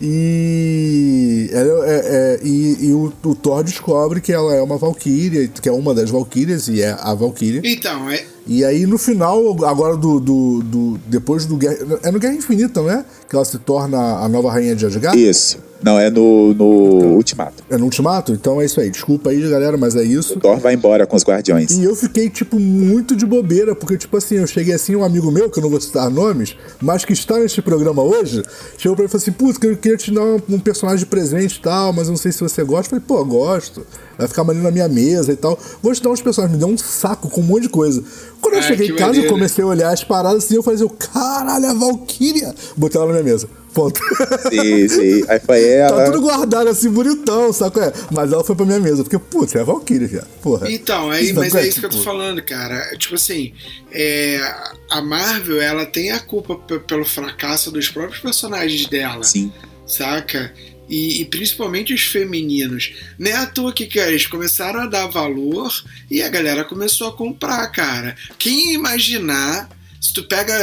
E, 0.00 1.48
ela 1.52 1.86
é- 1.88 2.00
é- 2.04 2.40
e, 2.44 2.86
e 2.88 2.92
o, 2.92 3.12
o 3.24 3.34
Thor 3.34 3.64
descobre 3.64 4.20
que 4.20 4.32
ela 4.32 4.54
é 4.54 4.62
uma 4.62 4.76
Valkyria, 4.76 5.48
que 5.48 5.68
é 5.68 5.72
uma 5.72 5.92
das 5.94 6.10
Valkyrias, 6.10 6.68
e 6.68 6.80
é 6.82 6.96
a 7.00 7.14
Valkyria. 7.14 7.60
Então, 7.64 8.08
é, 8.10 8.22
E 8.46 8.64
aí 8.64 8.86
no 8.86 8.98
final, 8.98 9.64
agora 9.64 9.96
do. 9.96 10.20
do, 10.20 10.62
do- 10.62 11.00
depois 11.06 11.44
do 11.46 11.56
Guerra. 11.56 11.98
É 12.02 12.10
no 12.12 12.18
Guerra 12.20 12.34
Infinita, 12.34 12.80
não 12.82 12.90
é? 12.90 13.04
Que 13.28 13.34
ela 13.34 13.44
se 13.44 13.58
torna 13.58 13.98
a 14.18 14.28
nova 14.28 14.50
rainha 14.52 14.76
de 14.76 14.84
Asgard? 14.86 15.18
Isso. 15.20 15.58
Não, 15.84 15.98
é 16.00 16.08
no, 16.08 16.54
no 16.54 16.64
Ultimato. 17.16 17.62
É 17.68 17.76
no 17.76 17.84
Ultimato? 17.84 18.32
Então 18.32 18.58
é 18.60 18.64
isso 18.64 18.80
aí. 18.80 18.88
Desculpa 18.90 19.28
aí, 19.28 19.40
galera, 19.50 19.76
mas 19.76 19.94
é 19.94 20.02
isso. 20.02 20.38
O 20.38 20.40
Thor 20.40 20.58
vai 20.58 20.72
embora 20.72 21.06
com 21.06 21.14
os 21.14 21.22
Guardiões. 21.22 21.72
E 21.72 21.84
eu 21.84 21.94
fiquei, 21.94 22.30
tipo, 22.30 22.58
muito 22.58 23.14
de 23.14 23.26
bobeira, 23.26 23.74
porque, 23.74 23.98
tipo 23.98 24.16
assim, 24.16 24.36
eu 24.36 24.46
cheguei 24.46 24.72
assim, 24.74 24.96
um 24.96 25.04
amigo 25.04 25.30
meu, 25.30 25.50
que 25.50 25.58
eu 25.58 25.62
não 25.62 25.68
vou 25.68 25.78
citar 25.80 26.08
nomes, 26.10 26.56
mas 26.80 27.04
que 27.04 27.12
está 27.12 27.38
neste 27.38 27.60
programa 27.60 28.02
hoje, 28.02 28.42
chegou 28.78 28.96
pra 28.96 29.02
mim 29.02 29.08
e 29.08 29.10
falou 29.10 29.22
assim: 29.22 29.32
Putz, 29.32 29.58
eu 29.62 29.76
queria 29.76 29.98
te 29.98 30.10
dar 30.10 30.22
um, 30.22 30.40
um 30.48 30.58
personagem 30.58 31.00
de 31.00 31.06
presente 31.06 31.56
e 31.56 31.60
tal, 31.60 31.92
mas 31.92 32.06
eu 32.06 32.12
não 32.12 32.16
sei 32.18 32.32
se 32.32 32.40
você 32.40 32.64
gosta. 32.64 32.96
Eu 32.96 33.00
falei, 33.00 33.04
pô, 33.06 33.22
gosto. 33.26 33.86
Vai 34.16 34.26
ficar 34.28 34.42
maneiro 34.44 34.64
na 34.64 34.70
minha 34.72 34.88
mesa 34.88 35.32
e 35.32 35.36
tal. 35.36 35.58
Vou 35.82 35.92
te 35.92 36.02
dar 36.02 36.08
uns 36.10 36.22
personagens, 36.22 36.56
me 36.58 36.64
deu 36.64 36.72
um 36.72 36.78
saco 36.78 37.28
com 37.28 37.40
um 37.40 37.44
monte 37.44 37.64
de 37.64 37.68
coisa. 37.68 38.02
Quando 38.40 38.54
eu 38.54 38.60
Ah, 38.60 38.62
cheguei 38.62 38.86
em 38.86 38.90
casa, 38.94 39.02
eu 39.02 39.14
maneiro. 39.16 39.28
comecei 39.34 39.64
a 39.64 39.66
olhar 39.66 39.92
as 39.92 40.02
paradas 40.04 40.44
assim, 40.44 40.54
eu 40.54 40.62
falei 40.62 40.78
assim, 40.80 40.88
caralho, 41.12 41.66
a 41.66 41.74
Valkyria! 41.74 42.54
Botei 42.76 42.98
ela 43.00 43.08
na 43.12 43.20
minha 43.20 43.32
mesa. 43.34 43.48
Ponto. 43.74 44.00
Sim, 44.50 44.88
sim. 44.88 45.24
Aí 45.28 45.40
foi 45.40 45.60
Tá 45.60 45.66
ela. 45.66 46.04
tudo 46.06 46.20
guardado 46.20 46.68
assim, 46.68 46.88
bonitão, 46.90 47.52
saco? 47.52 47.80
É. 47.80 47.92
Mas 48.12 48.32
ela 48.32 48.44
foi 48.44 48.54
pra 48.54 48.64
minha 48.64 48.78
mesa, 48.78 49.02
porque, 49.02 49.18
putz, 49.18 49.54
é 49.54 49.60
a 49.60 49.64
Valkyrie, 49.64 50.06
viado. 50.06 50.28
Porra. 50.40 50.70
Então, 50.70 51.10
aí, 51.10 51.26
Saco 51.28 51.40
mas 51.40 51.54
é 51.54 51.66
isso 51.66 51.80
que 51.80 51.86
eu 51.86 51.90
tô 51.90 51.96
Tipo, 51.98 52.04
falando, 52.08 52.40
cara. 52.42 52.96
Tipo 52.96 53.16
assim, 53.16 53.52
é, 53.90 54.40
a 54.90 55.02
Marvel, 55.02 55.60
ela 55.60 55.84
tem 55.86 56.12
a 56.12 56.20
culpa 56.20 56.56
pelo 56.56 57.04
fracasso 57.04 57.70
dos 57.72 57.88
próprios 57.88 58.20
personagens 58.20 58.86
dela, 58.86 59.24
Sim. 59.24 59.52
saca? 59.86 60.52
E, 60.88 61.22
e 61.22 61.24
principalmente 61.24 61.94
os 61.94 62.02
femininos. 62.04 62.92
Não 63.18 63.30
é 63.30 63.34
à 63.34 63.46
toa 63.46 63.72
que, 63.72 63.86
que 63.86 63.98
eles 63.98 64.26
começaram 64.26 64.80
a 64.80 64.86
dar 64.86 65.06
valor 65.08 65.72
e 66.10 66.22
a 66.22 66.28
galera 66.28 66.62
começou 66.62 67.08
a 67.08 67.12
comprar, 67.16 67.66
cara. 67.72 68.14
Quem 68.38 68.68
ia 68.68 68.74
imaginar, 68.74 69.68
se 70.00 70.12
tu 70.12 70.22
pega, 70.28 70.62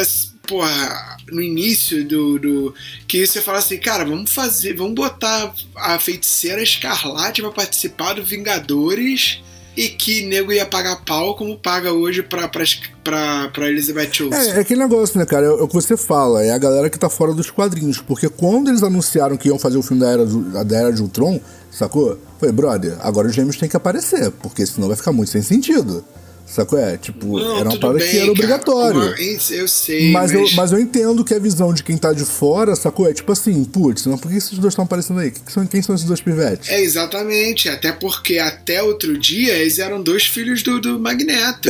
porra, 0.52 1.18
no 1.32 1.42
início 1.42 2.06
do, 2.06 2.38
do. 2.38 2.76
Que 3.08 3.26
você 3.26 3.40
fala 3.42 3.60
assim, 3.60 3.78
cara, 3.78 4.04
vamos 4.04 4.30
fazer, 4.32 4.74
vamos 4.76 4.94
botar 4.96 5.54
a 5.78 5.98
feiticeira 5.98 6.62
escarlate 6.62 7.42
pra 7.42 7.52
participar 7.52 8.14
do 8.14 8.24
Vingadores 8.24 9.42
e 9.78 9.88
que 9.88 10.26
nego 10.26 10.52
ia 10.52 10.66
pagar 10.66 10.98
pau 11.06 11.34
como 11.36 11.58
paga 11.58 11.94
hoje 11.94 12.22
pra, 12.22 12.50
pra, 12.50 12.64
pra, 13.02 13.48
pra 13.54 13.70
Elizabeth 13.70 14.12
Olsen. 14.22 14.34
É, 14.34 14.58
é 14.58 14.60
aquele 14.60 14.82
negócio, 14.82 15.18
né, 15.18 15.26
cara? 15.26 15.46
É, 15.46 15.50
é 15.50 15.52
o 15.54 15.68
que 15.68 15.74
você 15.74 15.96
fala, 15.96 16.44
é 16.44 16.52
a 16.52 16.58
galera 16.58 16.90
que 16.90 17.00
tá 17.00 17.10
fora 17.10 17.34
dos 17.34 17.50
quadrinhos. 17.50 18.00
Porque 18.00 18.28
quando 18.28 18.70
eles 18.70 18.84
anunciaram 18.84 19.38
que 19.38 19.48
iam 19.48 19.58
fazer 19.58 19.78
o 19.78 19.82
filme 19.82 20.02
da 20.02 20.10
Era, 20.12 20.26
do- 20.26 20.64
da 20.66 20.78
Era 20.78 20.92
de 20.92 21.02
Ultron, 21.02 21.40
sacou? 21.72 22.20
Foi, 22.38 22.52
brother, 22.52 22.98
agora 23.00 23.30
os 23.30 23.34
gêmeos 23.34 23.56
têm 23.56 23.70
que 23.70 23.78
aparecer, 23.78 24.30
porque 24.32 24.66
senão 24.66 24.90
vai 24.90 24.98
ficar 24.98 25.14
muito 25.14 25.32
sem 25.32 25.42
sentido. 25.42 26.04
Sacou? 26.52 26.78
É, 26.78 26.98
tipo, 26.98 27.40
Não, 27.40 27.60
era 27.60 27.70
uma 27.70 27.80
parada 27.80 28.00
bem, 28.00 28.10
que 28.12 28.18
era 28.18 28.32
obrigatório. 28.32 29.00
Uma- 29.00 29.16
eu 29.52 29.68
sei, 29.68 30.12
Mas, 30.12 30.32
mas, 30.34 30.52
eu, 30.52 30.56
mas 30.58 30.72
eu 30.74 30.80
entendo 30.80 31.24
que 31.24 31.34
a 31.34 31.40
visão 31.40 31.74
de 31.74 31.82
quem 31.82 31.98
tá 31.98 32.12
de 32.12 32.26
fora, 32.26 32.76
sacou? 32.76 33.08
É 33.10 33.14
tipo 33.14 33.32
assim, 33.32 33.64
putz, 33.64 34.06
mas 34.06 34.20
por 34.20 34.30
que 34.30 34.38
esses 34.38 34.58
dois 34.60 34.74
estão 34.74 34.84
aparecendo 34.84 35.20
aí? 35.22 35.32
Que 35.32 35.40
que 35.40 35.52
são, 35.52 35.66
quem 35.66 35.82
são 35.82 35.96
esses 35.96 36.06
dois 36.06 36.20
pivetes? 36.20 36.68
É, 36.70 36.82
exatamente. 36.82 37.70
Até 37.70 37.92
porque 37.94 38.38
até 38.38 38.84
outro 38.84 39.18
dia 39.18 39.54
eles 39.54 39.80
eram 39.80 40.02
dois 40.04 40.26
filhos 40.26 40.62
do, 40.62 40.82
do 40.82 41.00
Magneto, 41.00 41.70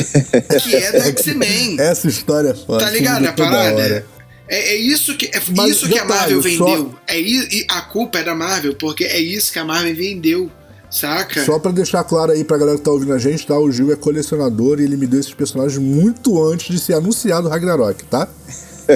que 0.64 0.76
é 0.76 0.92
da 0.92 1.06
X-Men. 1.14 1.80
Essa 1.80 2.08
história 2.08 2.50
é 2.50 2.54
foda. 2.56 2.84
Tá 2.86 2.90
ligado 2.92 3.26
a 3.28 3.32
toda 3.34 3.50
hora. 3.50 3.74
parada? 3.76 4.06
É, 4.48 4.74
é 4.74 4.76
isso 4.76 5.16
que, 5.16 5.28
é 5.28 5.42
Mas 5.56 5.70
isso 5.72 5.88
que 5.88 5.98
a 5.98 6.02
detalhe, 6.04 6.34
Marvel 6.36 6.58
só- 6.58 6.66
vendeu. 6.66 6.96
É, 7.08 7.20
i- 7.22 7.48
e 7.60 7.66
a 7.70 7.82
culpa 7.84 8.20
é 8.20 8.24
da 8.24 8.36
Marvel, 8.36 8.76
porque 8.76 9.04
é 9.06 9.20
isso 9.20 9.54
que 9.54 9.60
a 9.60 9.64
Marvel 9.64 9.96
vendeu. 9.96 10.52
Saca? 10.92 11.46
Só 11.46 11.58
pra 11.58 11.72
deixar 11.72 12.04
claro 12.04 12.32
aí 12.34 12.44
pra 12.44 12.58
galera 12.58 12.78
que 12.78 12.84
tá 12.84 12.92
ouvindo 12.92 13.14
a 13.14 13.18
gente, 13.18 13.48
tá? 13.48 13.58
O 13.58 13.72
Gil 13.72 13.92
é 13.92 13.96
colecionador 13.96 14.80
e 14.80 14.84
ele 14.84 14.98
me 14.98 15.08
deu 15.08 15.20
esses 15.20 15.34
personagens 15.34 15.78
muito 15.78 16.44
antes 16.44 16.68
de 16.68 16.80
ser 16.80 16.94
anunciado 16.94 17.48
o 17.48 17.50
Ragnarok, 17.50 18.04
tá? 18.06 18.28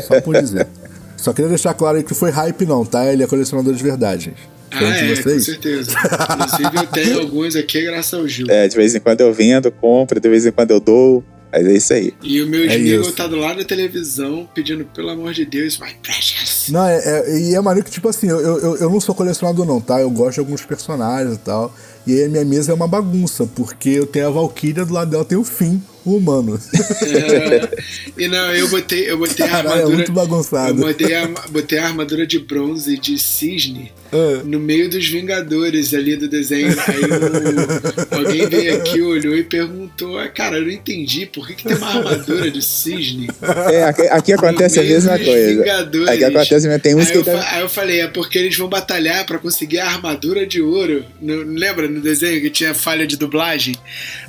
Só 0.05 0.19
por 0.21 0.39
dizer. 0.39 0.67
Só 1.17 1.31
queria 1.33 1.49
deixar 1.49 1.73
claro 1.73 1.97
aí 1.97 2.03
que 2.03 2.13
foi 2.13 2.29
hype 2.29 2.65
não, 2.65 2.85
tá? 2.85 3.11
Ele 3.11 3.23
é 3.23 3.27
colecionador 3.27 3.73
de 3.73 3.81
verdade, 3.81 4.25
gente. 4.25 4.55
Ah, 4.71 4.83
é, 4.83 5.15
com 5.15 5.39
certeza. 5.39 5.91
Inclusive 5.91 6.75
eu 6.77 6.87
tenho 6.87 7.19
alguns 7.21 7.55
aqui 7.55 7.81
graças 7.81 8.13
ao 8.13 8.27
Gil. 8.27 8.47
É, 8.49 8.67
de 8.67 8.75
vez 8.75 8.93
em 8.93 8.99
quando 8.99 9.21
eu 9.21 9.33
vendo, 9.33 9.71
compro, 9.71 10.19
de 10.19 10.29
vez 10.29 10.45
em 10.45 10.51
quando 10.51 10.71
eu 10.71 10.79
dou. 10.81 11.23
Mas 11.51 11.65
é 11.65 11.73
isso 11.73 11.93
aí. 11.93 12.13
E 12.21 12.41
o 12.41 12.47
meu 12.47 12.69
É 12.69 12.75
isso. 12.75 13.13
tá 13.13 13.27
do 13.27 13.37
lado 13.37 13.59
da 13.59 13.63
televisão 13.63 14.47
pedindo, 14.53 14.83
pelo 14.93 15.09
amor 15.09 15.31
de 15.33 15.45
Deus, 15.45 15.79
my 15.79 15.93
precious. 16.03 16.67
Não, 16.69 16.85
é, 16.85 16.97
é- 16.97 17.39
e 17.39 17.55
é 17.55 17.61
maneiro 17.61 17.85
que, 17.85 17.91
tipo 17.93 18.09
assim, 18.09 18.27
eu, 18.27 18.39
eu, 18.39 18.75
eu 18.75 18.89
não 18.89 18.99
sou 18.99 19.15
colecionador 19.15 19.65
não, 19.65 19.79
tá? 19.79 20.01
Eu 20.01 20.09
gosto 20.09 20.33
de 20.33 20.39
alguns 20.41 20.61
personagens 20.65 21.35
e 21.35 21.39
tal. 21.39 21.73
E 22.07 22.13
aí 22.13 22.25
a 22.25 22.29
minha 22.29 22.45
mesa 22.45 22.71
é 22.71 22.75
uma 22.75 22.87
bagunça, 22.87 23.47
porque 23.55 23.89
eu 23.89 24.05
tenho 24.05 24.27
a 24.27 24.31
Valkyria, 24.31 24.85
do 24.85 24.93
lado 24.93 25.09
dela 25.09 25.25
tem 25.25 25.37
o 25.37 25.43
Finn, 25.43 25.79
humano. 26.05 26.59
É, 27.01 27.69
e 28.17 28.27
não, 28.27 28.51
eu 28.53 28.67
botei, 28.69 29.09
eu 29.09 29.17
botei 29.17 29.45
a 29.45 29.49
Caralho, 29.49 29.67
é 29.67 29.71
armadura. 29.73 29.95
muito 29.97 30.11
bagunçado. 30.11 30.69
Eu 30.81 30.87
botei 30.87 31.15
a, 31.15 31.27
botei 31.49 31.79
a 31.79 31.85
armadura 31.87 32.25
de 32.27 32.39
bronze 32.39 32.97
de 32.97 33.17
cisne 33.17 33.91
É. 34.11 34.41
no 34.43 34.59
meio 34.59 34.89
dos 34.89 35.07
Vingadores 35.07 35.93
ali 35.93 36.15
do 36.15 36.27
desenho. 36.27 36.67
Aí 36.87 37.01
o- 37.01 38.17
alguém 38.17 38.47
veio 38.49 38.75
aqui, 38.77 39.01
olhou 39.01 39.35
e 39.35 39.43
perguntou: 39.43 40.17
"Ah, 40.17 40.27
Cara, 40.27 40.57
eu 40.57 40.63
não 40.63 40.71
entendi, 40.71 41.25
por 41.25 41.47
que, 41.47 41.55
que 41.55 41.63
tem 41.63 41.75
uma 41.77 41.87
armadura 41.87 42.49
de 42.51 42.61
cisne? 42.61 43.29
É, 43.71 43.83
aqui, 43.85 44.01
aqui 44.03 44.33
acontece 44.33 44.79
a 44.79 44.81
no 44.81 44.87
meio 44.87 44.95
mesma 44.99 45.17
dos 45.17 45.27
coisa. 45.27 45.49
Vingadores?" 45.61 46.07
Aqui 46.09 46.23
acontece, 46.23 46.67
mas 46.67 46.81
tem 46.81 46.95
uns 46.95 47.07
Aí 47.07 47.11
que 47.11 47.17
eu, 47.17 47.23
fa- 47.23 47.47
aí 47.51 47.61
eu 47.61 47.69
falei, 47.69 47.99
é 48.01 48.07
porque 48.07 48.37
eles 48.37 48.55
vão 48.57 48.67
batalhar 48.67 49.25
pra 49.25 49.37
conseguir 49.37 49.79
a 49.79 49.87
armadura 49.87 50.45
de 50.45 50.61
ouro. 50.61 51.03
No- 51.21 51.43
lembra 51.43 51.87
no 51.87 51.99
desenho 52.01 52.41
que 52.41 52.49
tinha 52.49 52.73
falha 52.73 53.05
de 53.07 53.17
dublagem? 53.17 53.75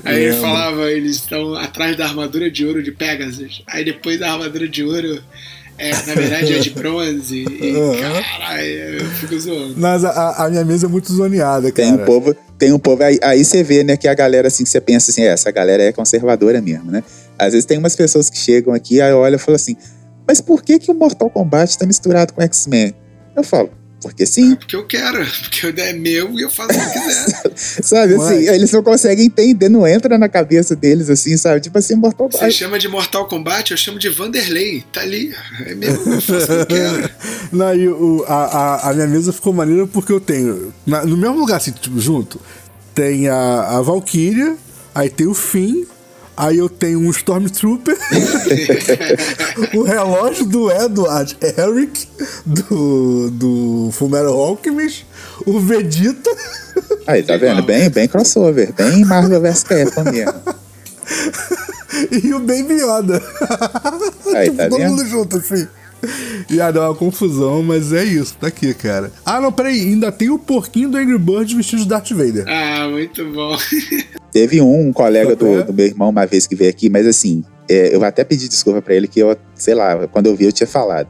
Aí 0.04 0.25
ele 0.25 0.37
falava, 0.37 0.90
eles 0.90 1.16
estão 1.16 1.54
atrás 1.66 1.96
da 1.96 2.04
armadura 2.06 2.50
de 2.50 2.64
ouro 2.66 2.82
de 2.82 2.90
Pegasus. 2.92 3.62
Aí 3.66 3.85
depois 3.85 4.18
da 4.18 4.32
armadura 4.32 4.66
de 4.68 4.82
ouro, 4.82 5.23
é, 5.78 5.90
na 5.90 6.14
verdade 6.14 6.52
é 6.54 6.58
de 6.58 6.70
bronze. 6.75 7.44
E 7.44 7.76
Aham. 7.76 8.23
caralho, 8.23 8.66
eu 9.00 9.06
fico 9.11 9.38
zoando. 9.38 9.75
Mas 9.76 10.04
a- 10.04 10.11
a, 10.11 10.46
a 10.46 10.50
minha 10.50 10.64
mesa 10.64 10.87
é 10.87 10.88
muito 10.88 11.12
zoneada, 11.12 11.70
cara. 11.70 11.88
Tem 11.88 11.92
um 11.92 12.04
povo, 12.04 12.35
tem 12.58 12.73
um 12.73 12.78
povo 12.78 13.02
aí, 13.02 13.18
aí 13.23 13.44
você 13.44 13.62
vê, 13.62 13.85
né, 13.85 13.96
que 13.96 14.08
a 14.08 14.14
galera 14.14 14.49
assim, 14.49 14.64
que 14.64 14.70
você 14.70 14.80
pensa 14.80 15.11
assim, 15.11 15.23
é, 15.23 15.26
essa 15.26 15.50
galera 15.50 15.82
é 15.82 15.92
conservadora 15.92 16.61
mesmo, 16.62 16.90
né? 16.90 17.02
Às 17.38 17.52
vezes 17.52 17.66
tem 17.66 17.76
umas 17.78 17.94
pessoas 17.94 18.30
que 18.30 18.38
chegam 18.38 18.73
aqui, 18.73 19.00
aí 19.00 19.12
olha 19.12 19.37
e 19.37 19.38
fala 19.38 19.56
assim, 19.56 19.76
mas 20.26 20.40
por 20.40 20.62
que 20.62 20.78
que 20.78 20.90
o 20.90 20.94
Mortal 20.94 21.28
Kombat 21.30 21.76
tá 21.78 21.85
misturado 21.87 22.32
com 22.32 22.40
X-Men? 22.42 22.94
Eu 23.37 23.44
falo, 23.44 23.70
porque 24.08 24.26
sim, 24.26 24.54
Porque 24.56 24.75
eu 24.76 24.86
quero, 24.86 25.25
porque 25.42 25.66
é 25.80 25.92
meu 25.92 26.32
e 26.38 26.42
eu 26.42 26.50
faço 26.50 26.70
o 26.70 26.80
que 26.92 27.00
quiser. 27.00 27.52
sabe? 27.82 28.16
Mas- 28.16 28.26
Assim, 28.26 28.48
eles 28.48 28.72
não 28.72 28.82
conseguem 28.82 29.26
entender, 29.26 29.68
não 29.68 29.86
entra 29.86 30.16
na 30.18 30.28
cabeça 30.28 30.75
deles 30.76 31.08
assim, 31.10 31.36
sabe? 31.36 31.60
Tipo 31.60 31.78
assim, 31.78 31.94
Mortal 31.94 32.28
Você 32.30 32.38
Kombat. 32.38 32.52
chama 32.54 32.78
de 32.78 32.88
Mortal 32.88 33.26
Kombat, 33.28 33.70
eu 33.70 33.76
chamo 33.76 33.98
de 33.98 34.08
Vanderlei. 34.08 34.84
Tá 34.92 35.00
ali, 35.02 35.34
é 35.64 35.75
meu, 35.75 35.90
eu 35.90 36.20
faço 36.20 36.44
o 36.44 36.46
que 36.46 36.52
eu 36.52 36.66
quero. 36.66 37.10
Não, 37.52 37.75
e 37.75 37.88
o, 37.88 38.25
a, 38.26 38.34
a, 38.86 38.90
a 38.90 38.94
minha 38.94 39.06
mesa 39.06 39.32
ficou 39.32 39.52
maneira 39.52 39.86
porque 39.86 40.12
eu 40.12 40.20
tenho. 40.20 40.72
na- 40.86 41.04
no 41.04 41.16
mesmo 41.16 41.36
lugar, 41.38 41.56
assim, 41.56 41.70
tipo, 41.72 41.98
junto, 42.00 42.40
tem 42.94 43.28
a, 43.28 43.78
a 43.78 43.82
Valkyria, 43.82 44.56
aí 44.94 45.08
tem 45.10 45.26
o 45.26 45.34
Finn, 45.34 45.84
aí 46.37 46.59
eu 46.59 46.69
tenho 46.69 47.00
um 47.00 47.11
Stormtrooper, 47.11 47.97
o 49.75 49.83
relógio 49.83 50.45
do 50.45 50.71
Edward 50.71 51.37
Eric, 51.40 52.09
do, 52.45 53.31
do 53.31 53.90
Fullmetal 53.93 54.35
Alchemist, 54.35 55.07
o 55.47 55.59
Vegeta. 55.61 56.31
Aí, 57.07 57.23
tá 57.23 57.37
vendo? 57.37 57.62
Bem, 57.62 57.88
bem 57.88 58.07
crossover, 58.07 58.73
bem 58.73 59.05
Marvel 59.05 59.40
vs 59.40 59.62
Capcom 59.62 60.05
mesmo. 60.05 60.35
e 62.11 62.35
o 62.35 62.40
Baby 62.40 62.75
Yoda. 62.75 63.23
Aí, 64.35 64.50
tá 64.55 64.69
todo 64.69 64.78
vendo? 64.78 64.90
mundo 64.90 65.07
junto, 65.07 65.37
assim. 65.38 65.66
E 66.48 66.60
aí 66.60 66.72
dá 66.72 66.88
uma 66.88 66.94
confusão, 66.94 67.62
mas 67.62 67.92
é 67.92 68.04
isso, 68.04 68.36
tá 68.38 68.46
aqui, 68.46 68.72
cara. 68.74 69.10
Ah, 69.24 69.40
não, 69.40 69.50
peraí, 69.50 69.80
ainda 69.80 70.12
tem 70.12 70.30
o 70.30 70.38
porquinho 70.38 70.88
do 70.88 70.96
Angry 70.96 71.18
Birds 71.18 71.52
vestido 71.52 71.82
de 71.82 71.88
Darth 71.88 72.10
Vader. 72.10 72.44
Ah, 72.46 72.88
muito 72.88 73.24
bom. 73.32 73.56
Teve 74.30 74.60
um, 74.60 74.88
um 74.88 74.92
colega 74.92 75.34
do, 75.34 75.64
do 75.64 75.72
meu 75.72 75.86
irmão 75.86 76.10
uma 76.10 76.26
vez 76.26 76.46
que 76.46 76.54
veio 76.54 76.70
aqui, 76.70 76.88
mas 76.88 77.06
assim, 77.06 77.42
é, 77.68 77.94
eu 77.94 77.98
vou 77.98 78.06
até 78.06 78.22
pedir 78.22 78.48
desculpa 78.48 78.80
pra 78.80 78.94
ele 78.94 79.08
que 79.08 79.20
eu, 79.20 79.36
sei 79.54 79.74
lá, 79.74 80.06
quando 80.08 80.26
eu 80.26 80.36
vi 80.36 80.44
eu 80.44 80.52
tinha 80.52 80.66
falado. 80.66 81.08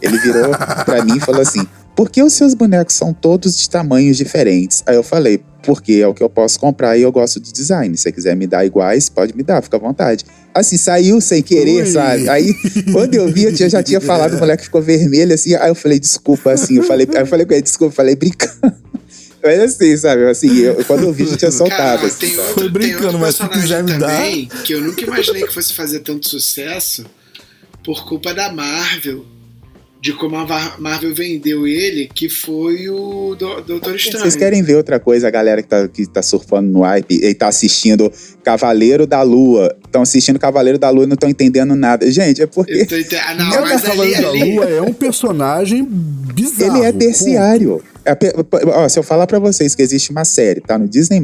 Ele 0.00 0.18
virou 0.18 0.50
pra 0.84 1.04
mim 1.04 1.16
e 1.16 1.20
falou 1.20 1.40
assim: 1.40 1.66
por 1.96 2.10
que 2.10 2.22
os 2.22 2.32
seus 2.34 2.52
bonecos 2.54 2.94
são 2.94 3.12
todos 3.14 3.56
de 3.58 3.68
tamanhos 3.70 4.16
diferentes? 4.18 4.82
Aí 4.86 4.94
eu 4.94 5.02
falei, 5.02 5.42
porque 5.62 5.94
é 5.94 6.06
o 6.06 6.12
que 6.14 6.22
eu 6.22 6.28
posso 6.28 6.60
comprar 6.60 6.96
e 6.96 7.02
eu 7.02 7.10
gosto 7.10 7.40
de 7.40 7.52
design. 7.52 7.96
Se 7.96 8.04
você 8.04 8.12
quiser 8.12 8.36
me 8.36 8.46
dar 8.46 8.64
iguais, 8.66 9.08
pode 9.08 9.34
me 9.36 9.42
dar, 9.42 9.62
fica 9.62 9.76
à 9.76 9.80
vontade. 9.80 10.24
Assim, 10.54 10.76
saiu 10.76 11.20
sem 11.20 11.42
querer, 11.42 11.82
Ui. 11.84 11.86
sabe? 11.86 12.28
Aí, 12.28 12.54
quando 12.92 13.14
eu 13.14 13.26
vi, 13.32 13.44
eu 13.44 13.54
tinha- 13.54 13.68
já 13.68 13.82
tinha 13.82 14.00
falado, 14.00 14.34
o 14.34 14.38
moleque 14.38 14.64
ficou 14.64 14.80
vermelho, 14.82 15.34
assim. 15.34 15.54
Aí 15.54 15.68
eu 15.70 15.74
falei, 15.74 15.98
desculpa, 15.98 16.52
assim. 16.52 16.76
Eu 16.76 16.82
falei, 16.84 17.08
aí 17.14 17.20
eu 17.22 17.26
falei 17.26 17.44
com 17.46 17.52
ele, 17.54 17.62
desculpa, 17.62 17.92
eu 17.92 17.96
falei 17.96 18.14
brincando. 18.14 18.54
Mas 19.42 19.60
assim, 19.60 19.96
sabe? 19.96 20.24
Assim, 20.28 20.54
eu, 20.58 20.84
quando 20.86 21.04
eu 21.04 21.12
vi, 21.12 21.22
eu 21.22 21.30
já 21.30 21.36
tinha 21.36 21.50
soltado. 21.52 21.78
Cara, 22.00 22.06
assim, 22.06 22.36
outro, 22.36 22.54
Foi 22.54 22.68
brincando, 22.68 23.16
mas 23.18 23.36
se 23.36 23.46
personagem 23.46 23.62
quiser 23.62 23.84
me 23.84 23.98
dar- 23.98 24.62
que 24.64 24.72
eu 24.74 24.80
nunca 24.80 25.02
imaginei 25.04 25.46
que 25.46 25.54
fosse 25.54 25.72
fazer 25.72 26.00
tanto 26.00 26.28
sucesso 26.28 27.04
por 27.84 28.04
culpa 28.08 28.34
da 28.34 28.50
Marvel. 28.52 29.24
De 30.00 30.12
como 30.12 30.36
a 30.36 30.76
Marvel 30.78 31.14
vendeu 31.14 31.66
ele, 31.66 32.08
que 32.14 32.28
foi 32.28 32.88
o 32.88 33.34
Do- 33.34 33.60
Doutor 33.62 33.96
Estranho. 33.96 34.20
Vocês 34.20 34.36
querem 34.36 34.62
ver 34.62 34.76
outra 34.76 35.00
coisa, 35.00 35.26
a 35.26 35.30
galera 35.30 35.62
que 35.62 35.68
tá, 35.68 35.88
que 35.88 36.06
tá 36.06 36.22
surfando 36.22 36.70
no 36.70 36.82
hype 36.82 37.12
e 37.12 37.34
tá 37.34 37.48
assistindo 37.48 38.12
Cavaleiro 38.44 39.06
da 39.06 39.22
Lua. 39.22 39.74
Estão 39.84 40.02
assistindo 40.02 40.38
Cavaleiro 40.38 40.78
da 40.78 40.90
Lua 40.90 41.04
e 41.04 41.06
não 41.06 41.14
estão 41.14 41.28
entendendo 41.28 41.74
nada. 41.74 42.08
Gente, 42.10 42.40
é 42.42 42.46
porque 42.46 42.72
Eu 42.72 42.86
tô 42.86 42.94
ente- 42.96 43.16
Ah, 43.16 43.34
não, 43.34 43.62
mas 43.62 43.82
Cavaleiro 43.82 44.22
da 44.22 44.30
Lua 44.32 44.64
é 44.66 44.82
um 44.82 44.92
personagem 44.92 45.82
bizarro. 45.84 46.76
ele 46.76 46.86
é 46.86 46.92
terciário. 46.92 47.82
É 48.04 48.16
ó, 48.74 48.88
se 48.88 48.98
eu 48.98 49.02
falar 49.02 49.26
pra 49.26 49.38
vocês 49.40 49.74
que 49.74 49.82
existe 49.82 50.10
uma 50.12 50.24
série, 50.24 50.60
tá 50.60 50.78
no 50.78 50.86
Disney+, 50.86 51.20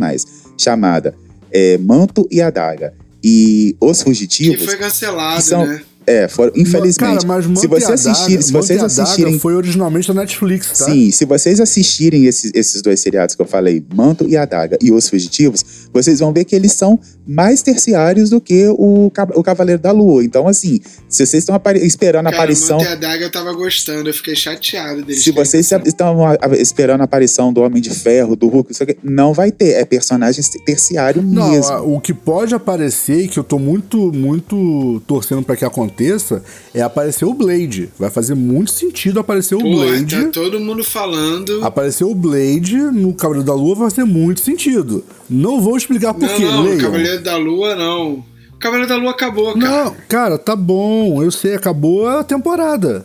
chamada 0.59 1.15
é, 1.53 1.79
Manto 1.79 2.27
e 2.31 2.41
Adaga 2.41 2.95
e 3.23 3.77
Os 3.81 3.99
que 3.99 4.05
Fugitivos, 4.05 4.65
foi 4.65 4.77
cancelado, 4.77 5.37
que 5.37 5.43
são- 5.43 5.67
né? 5.67 5.83
É, 6.07 6.29
foram, 6.29 6.53
infelizmente, 6.57 7.25
Cara, 7.25 7.27
mas 7.27 7.45
se 7.61 7.67
você 7.67 7.85
Adaga- 7.85 7.95
assistir, 7.95 8.43
se 8.43 8.53
Manto 8.53 8.65
e 8.65 8.67
vocês 8.67 8.83
Adaga 8.83 9.03
assistirem 9.03 9.39
foi 9.39 9.55
originalmente 9.55 10.09
da 10.09 10.15
Netflix, 10.15 10.79
tá? 10.79 10.85
Sim, 10.87 11.11
se 11.11 11.25
vocês 11.25 11.61
assistirem 11.61 12.27
esses, 12.27 12.51
esses 12.55 12.83
dois 12.83 13.01
seriados 13.01 13.35
que 13.35 13.43
eu 13.43 13.47
falei, 13.47 13.85
Manto 13.95 14.29
e 14.29 14.37
Adaga 14.37 14.77
e 14.83 14.91
Os 14.93 15.09
Fugitivos, 15.09 15.65
vocês 15.93 16.19
vão 16.21 16.33
ver 16.33 16.45
que 16.45 16.55
eles 16.57 16.73
são 16.73 16.99
mais 17.27 17.63
terciários 17.63 18.31
do 18.31 18.41
que 18.41 18.67
o, 18.69 19.11
o 19.35 19.43
Cavaleiro 19.43 19.81
da 19.81 19.93
Lua. 19.93 20.25
Então, 20.25 20.49
assim, 20.49 20.81
se 21.09 21.25
vocês 21.25 21.43
estão 21.43 21.55
apare- 21.55 21.79
esperando 21.85 22.27
a 22.27 22.31
Cara, 22.31 22.43
aparição. 22.43 22.79
Manto 22.79 22.91
e 22.91 22.93
a 22.93 22.97
Daga 22.97 23.25
eu 23.25 23.31
tava 23.31 23.53
gostando, 23.53 24.09
eu 24.09 24.15
fiquei 24.15 24.35
chateado 24.35 25.03
deles. 25.03 25.23
Se 25.23 25.31
vocês 25.31 25.71
estão 25.85 26.27
a- 26.27 26.33
a- 26.41 26.57
esperando 26.59 27.01
a 27.01 27.05
aparição 27.05 27.53
do 27.53 27.61
Homem 27.63 27.81
de 27.81 27.91
Ferro, 27.91 28.35
do 28.35 28.49
Hulk, 28.49 28.73
não 29.03 29.33
vai 29.33 29.51
ter. 29.53 29.73
É 29.73 29.85
personagem 29.85 30.43
terciário 30.65 31.23
Não, 31.23 31.51
mesmo. 31.51 31.73
a- 31.73 31.83
o 31.83 32.01
que 32.01 32.13
pode 32.13 32.55
aparecer, 32.55 33.25
e 33.25 33.29
que 33.29 33.39
eu 33.39 33.45
tô 33.45 33.59
muito, 33.59 34.13
muito 34.13 35.01
torcendo 35.07 35.43
pra 35.43 35.57
que 35.57 35.65
aconteça, 35.65 36.43
é 36.75 36.81
aparecer 36.83 37.25
o 37.25 37.33
Blade. 37.35 37.89
Vai 37.99 38.11
fazer 38.11 38.35
muito 38.35 38.71
sentido 38.73 39.21
aparecer 39.21 39.55
o 39.55 39.61
Porra, 39.61 39.87
Blade. 39.87 40.17
tá 40.25 40.29
todo 40.31 40.59
mundo 40.61 40.83
falando. 40.85 41.65
Aparecer 41.65 42.05
o 42.05 42.15
Blade 42.15 42.77
no 42.77 43.13
Cavaleiro 43.15 43.47
da 43.47 43.55
Lua 43.55 43.75
vai 43.77 43.91
fazer 43.91 44.05
muito 44.05 44.41
sentido. 44.41 45.05
Não 45.31 45.61
vou 45.61 45.77
explicar 45.77 46.13
por 46.13 46.29
Não, 46.29 46.37
quê, 46.37 46.45
não, 46.45 46.63
leiam. 46.63 46.81
Cavaleiro 47.19 47.23
da 47.23 47.37
Lua 47.37 47.75
não. 47.77 48.25
O 48.55 48.59
Cavaleiro 48.59 48.89
da 48.89 48.97
Lua 48.97 49.11
acabou, 49.11 49.59
cara. 49.59 49.85
Não, 49.85 49.97
cara, 50.09 50.39
tá 50.39 50.55
bom. 50.57 51.23
Eu 51.23 51.31
sei, 51.31 51.55
acabou 51.55 52.07
a 52.09 52.23
temporada. 52.25 53.05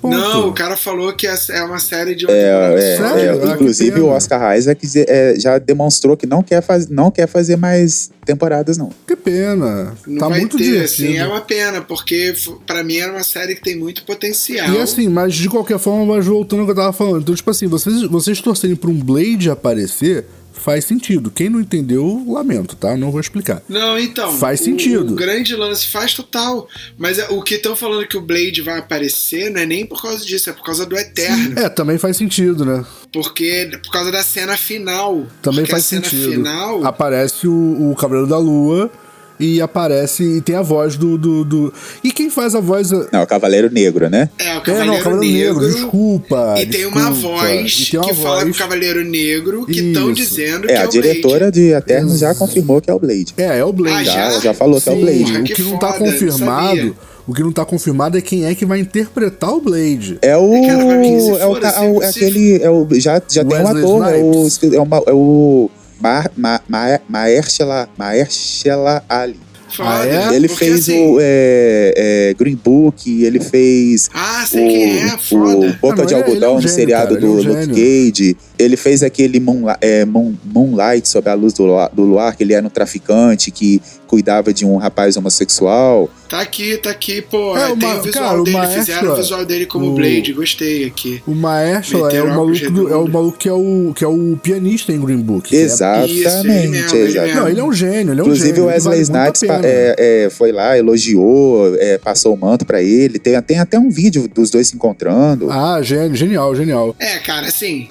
Ponto. 0.00 0.16
Não, 0.16 0.48
o 0.48 0.52
cara 0.52 0.76
falou 0.76 1.12
que 1.12 1.26
é 1.26 1.34
é 1.50 1.62
uma 1.64 1.80
série 1.80 2.14
de. 2.14 2.24
É, 2.30 2.96
Sério? 2.98 3.42
é, 3.42 3.50
Ah, 3.50 3.54
inclusive 3.54 4.00
o 4.00 4.06
Oscar 4.06 4.56
Isaac 4.56 4.86
é, 5.08 5.34
já 5.36 5.58
demonstrou 5.58 6.16
que 6.16 6.24
não 6.24 6.40
quer, 6.40 6.62
faz, 6.62 6.86
não 6.88 7.10
quer 7.10 7.26
fazer 7.26 7.56
mais 7.56 8.08
temporadas, 8.24 8.78
não. 8.78 8.90
Que 9.04 9.16
pena. 9.16 9.96
Não 10.06 10.18
tá 10.18 10.28
vai 10.28 10.38
muito 10.40 10.56
ter, 10.56 10.62
divertido. 10.62 11.08
assim, 11.08 11.16
é 11.18 11.26
uma 11.26 11.40
pena, 11.40 11.80
porque 11.80 12.32
pra 12.64 12.84
mim 12.84 12.98
era 12.98 13.10
uma 13.10 13.24
série 13.24 13.56
que 13.56 13.62
tem 13.62 13.76
muito 13.76 14.04
potencial. 14.04 14.70
E 14.72 14.78
assim, 14.78 15.08
mas 15.08 15.34
de 15.34 15.48
qualquer 15.48 15.80
forma, 15.80 16.14
mas 16.14 16.26
voltando 16.26 16.60
ao 16.60 16.66
que 16.66 16.72
eu 16.72 16.76
tava 16.76 16.92
falando. 16.92 17.22
Então, 17.22 17.34
tipo 17.34 17.50
assim, 17.50 17.66
vocês, 17.66 18.02
vocês 18.04 18.40
torcerem 18.40 18.76
pra 18.76 18.90
um 18.90 18.94
Blade 19.00 19.50
aparecer, 19.50 20.26
faz 20.58 20.84
sentido. 20.84 21.30
Quem 21.30 21.48
não 21.48 21.60
entendeu, 21.60 22.24
lamento, 22.28 22.76
tá? 22.76 22.96
Não 22.96 23.10
vou 23.10 23.20
explicar. 23.20 23.62
Não, 23.68 23.98
então. 23.98 24.32
Faz 24.38 24.60
o- 24.60 24.64
sentido. 24.64 25.12
O 25.12 25.16
grande 25.16 25.54
lance 25.56 25.86
faz 25.86 26.14
total. 26.14 26.68
Mas 26.98 27.18
é- 27.18 27.28
o 27.30 27.42
que 27.42 27.54
estão 27.54 27.74
falando 27.76 28.06
que 28.06 28.16
o 28.16 28.20
Blade 28.20 28.60
vai 28.62 28.78
aparecer 28.78 29.50
não 29.50 29.60
é 29.60 29.66
nem 29.66 29.86
por 29.86 30.00
causa 30.02 30.24
disso, 30.24 30.50
é 30.50 30.52
por 30.52 30.64
causa 30.64 30.84
do 30.84 30.96
Eterno. 30.96 31.58
É, 31.58 31.68
também 31.68 31.98
faz 31.98 32.16
sentido, 32.16 32.64
né? 32.64 32.84
Porque 33.12 33.70
por 33.82 33.92
causa 33.92 34.10
da 34.12 34.22
cena 34.22 34.56
final. 34.56 35.26
Também 35.42 35.64
faz 35.64 35.84
sentido. 35.84 36.32
final. 36.32 36.84
Aparece 36.84 37.46
o, 37.48 37.90
o 37.90 37.94
Cavaleiro 37.96 38.28
da 38.28 38.38
Lua 38.38 38.90
e 39.38 39.60
aparece. 39.60 40.22
E 40.22 40.40
tem 40.40 40.56
a 40.56 40.62
voz 40.62 40.96
do. 40.96 41.16
do, 41.18 41.44
do- 41.44 41.72
E 42.02 42.10
quem 42.12 42.30
faz 42.30 42.54
a 42.54 42.60
voz. 42.60 42.92
É, 42.92 43.06
Não, 43.12 43.22
o 43.22 43.26
Cavaleiro 43.26 43.70
Negro, 43.70 44.08
né? 44.10 44.28
É, 44.38 44.52
o 44.52 44.54
não, 44.56 44.60
Cavaleiro, 44.62 45.02
Cavaleiro 45.04 45.34
Negro, 45.34 45.60
Negro. 45.62 45.74
desculpa. 45.74 46.54
E 46.58 46.66
tem 46.66 46.86
uma 46.86 47.10
desculpa. 47.10 47.36
voz 47.38 47.78
E 47.86 47.90
tem 47.90 48.00
uma 48.00 48.08
que 48.08 48.14
fala 48.14 48.34
com 48.36 48.42
o 48.42 48.44
voz- 48.46 48.56
Cavaleiro 48.58 49.04
Negro 49.04 49.66
que 49.66 49.80
estão 49.80 50.12
dizendo 50.12 50.66
que 50.66 50.72
É, 50.72 50.76
é, 50.76 50.82
a 50.82 50.86
o 50.86 50.88
diretora 50.88 51.50
de 51.52 51.72
Eterno 51.72 52.16
já 52.16 52.34
confirmou 52.34 52.80
que 52.80 52.90
é 52.90 52.94
o 52.94 52.98
Blade. 52.98 53.34
É, 53.36 53.58
é 53.58 53.64
o 53.64 53.72
Blade. 53.72 53.96
Ah, 53.98 54.04
Já, 54.04 54.12
já? 54.12 54.20
ela 54.32 54.40
já 54.40 54.54
falou 54.54 54.80
que 54.80 54.88
é 54.88 54.92
o 54.92 54.94
Sim, 54.96 55.00
Blade. 55.02 55.24
Porra, 55.24 55.40
o 55.40 55.44
que 55.44 55.54
que 55.54 55.62
não 55.62 55.78
tá 55.78 55.86
foda, 55.92 55.98
não 56.04 56.12
confirmado. 56.12 56.96
O 57.26 57.34
que 57.34 57.42
não 57.42 57.52
tá 57.52 57.62
confirmado 57.64 58.16
é 58.16 58.22
quem 58.22 58.46
é 58.46 58.54
que 58.54 58.64
vai 58.64 58.80
interpretar 58.80 59.50
o 59.52 59.60
Blade. 59.60 60.18
É 60.22 60.34
o. 60.36 60.50
Cara, 60.66 60.86
pra 60.86 60.96
mim, 60.96 61.20
se 61.20 61.30
é 61.32 61.46
o, 61.46 61.56
assim, 61.56 61.84
é 61.84 61.90
o- 61.90 62.02
é 62.02 62.08
aquele. 62.08 62.62
É 62.62 62.70
o, 62.70 62.88
já 62.94 63.22
já 63.30 63.44
tem 63.44 63.58
um 63.58 63.68
ator, 63.68 64.08
é 64.08 64.16
o. 64.16 64.48
É, 64.74 64.80
uma, 64.80 64.96
é 65.06 65.12
o. 65.12 65.70
Mar, 66.00 66.30
Ma, 66.36 66.60
Ma, 66.68 66.98
Mahershala, 67.08 67.88
Mahershala 67.98 69.04
Ali. 69.10 69.47
Ah, 69.80 70.06
é? 70.06 70.34
Ele 70.34 70.48
porque, 70.48 70.64
fez 70.64 70.80
assim, 70.80 71.14
o 71.14 71.18
é, 71.20 71.94
é, 72.30 72.34
Green 72.38 72.56
Book, 72.62 73.22
ele 73.24 73.40
fez 73.40 74.08
Ah, 74.14 74.44
sei 74.46 74.66
quem 74.68 75.00
é, 75.10 75.14
o, 75.14 75.18
foda. 75.18 75.66
o 75.66 75.72
Boca 75.80 76.02
Ah, 76.02 76.06
de 76.06 76.14
ele 76.14 76.22
é- 76.22 76.24
ele 76.26 76.34
é 76.34 76.46
Algodão 76.46 76.52
um 76.52 76.54
no 76.56 76.60
gênio, 76.62 76.74
seriado 76.74 77.14
cara, 77.14 77.20
ele 77.20 77.26
é 77.26 77.28
do 77.44 77.50
um 77.52 77.60
Luke. 77.66 77.74
Cage. 78.12 78.36
Ele 78.58 78.76
fez 78.76 79.02
aquele 79.02 79.38
Moonla- 79.38 79.78
é, 79.80 80.04
Moon- 80.04 80.34
Moonlight 80.44 81.08
sob 81.08 81.28
a 81.30 81.34
luz 81.34 81.52
do, 81.52 81.66
do 81.92 82.02
luar, 82.02 82.34
que 82.36 82.42
ele 82.42 82.52
era 82.54 82.66
um 82.66 82.70
traficante 82.70 83.50
que 83.52 83.80
cuidava 84.06 84.52
de 84.54 84.64
um 84.64 84.76
rapaz 84.76 85.16
homossexual. 85.16 86.08
Tá 86.28 86.40
aqui, 86.40 86.76
tá 86.78 86.90
aqui, 86.90 87.22
pô. 87.22 87.56
É, 87.56 87.74
tem 87.74 87.88
o 87.88 87.98
o 87.98 88.02
visual 88.02 88.24
cara, 88.24 88.40
o 88.40 88.44
dele, 88.44 88.56
Maestro, 88.56 88.80
fizeram 88.84 89.12
o 89.12 89.16
visual 89.16 89.44
dele 89.44 89.66
como 89.66 89.86
o- 89.86 89.94
Blade, 89.94 90.32
gostei 90.32 90.86
aqui. 90.86 91.22
O 91.26 91.34
Maestro 91.34 92.08
é 92.08 92.22
o 92.22 92.28
maluco, 92.28 92.70
do- 92.70 92.88
é 92.92 92.96
o 92.96 93.06
maluco 93.08 93.38
que 93.38 93.48
é 93.48 93.52
o, 93.52 93.92
que 93.94 94.04
é 94.04 94.08
o 94.08 94.38
pianista 94.42 94.92
em 94.92 95.00
Green 95.00 95.18
Book. 95.18 95.48
que 95.48 95.56
é- 95.56 95.60
Exatamente, 95.60 96.12
Isso, 96.20 96.28
ele 96.28 96.48
mesmo, 96.48 96.74
ele 96.74 96.76
exatamente. 96.76 97.18
mesmo. 97.28 97.40
Não, 97.40 97.48
ele 97.48 97.60
é 97.60 97.64
um 97.64 97.72
gênio, 97.72 98.12
ele 98.12 98.20
é 98.20 98.22
um 98.22 98.26
Inclusive 98.26 98.46
gênio. 98.48 98.62
o 98.64 98.66
ele 98.66 98.72
Wesley 98.74 98.90
vale 98.90 99.02
Snipes 99.02 99.42
é, 99.64 99.94
é, 100.26 100.30
foi 100.30 100.52
lá, 100.52 100.76
elogiou, 100.76 101.74
é, 101.76 101.98
passou 101.98 102.34
o 102.34 102.36
manto 102.36 102.64
pra 102.66 102.82
ele. 102.82 103.18
Tem, 103.18 103.40
tem 103.42 103.58
até 103.58 103.78
um 103.78 103.90
vídeo 103.90 104.28
dos 104.28 104.50
dois 104.50 104.68
se 104.68 104.76
encontrando. 104.76 105.50
Ah, 105.50 105.80
genial, 105.82 106.54
genial. 106.54 106.94
É, 106.98 107.18
cara, 107.18 107.46
assim, 107.46 107.88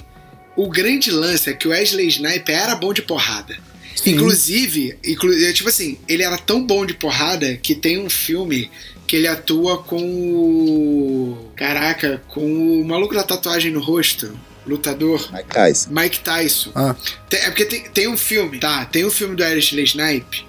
o 0.56 0.68
grande 0.68 1.10
lance 1.10 1.50
é 1.50 1.52
que 1.52 1.66
o 1.68 1.70
Wesley 1.70 2.08
Sniper 2.08 2.56
era 2.56 2.74
bom 2.74 2.92
de 2.92 3.02
porrada. 3.02 3.56
Sim. 3.94 4.12
Inclusive, 4.12 4.96
inclu 5.04 5.32
é, 5.32 5.52
tipo 5.52 5.68
assim, 5.68 5.98
ele 6.08 6.22
era 6.22 6.38
tão 6.38 6.64
bom 6.64 6.86
de 6.86 6.94
porrada 6.94 7.56
que 7.56 7.74
tem 7.74 7.98
um 7.98 8.08
filme 8.08 8.70
que 9.08 9.16
ele 9.16 9.26
atua 9.26 9.82
com 9.82 9.96
o. 10.00 11.36
Caraca, 11.56 12.22
com 12.28 12.80
o 12.80 12.84
maluco 12.84 13.14
da 13.14 13.22
tatuagem 13.24 13.72
no 13.72 13.80
rosto, 13.80 14.38
lutador. 14.66 15.28
Mike 15.32 15.48
Tyson. 15.48 15.90
Mike 15.90 16.20
Tyson. 16.20 16.70
Ah, 16.74 16.94
Tem- 17.28 17.40
é 17.40 17.44
porque 17.46 17.64
tem, 17.64 17.80
tem 17.90 18.08
um 18.08 18.16
filme, 18.16 18.58
tá? 18.58 18.84
Tem 18.84 19.04
um 19.04 19.10
filme 19.10 19.34
do 19.34 19.42
Wesley 19.42 19.84
Snipe 19.84 20.46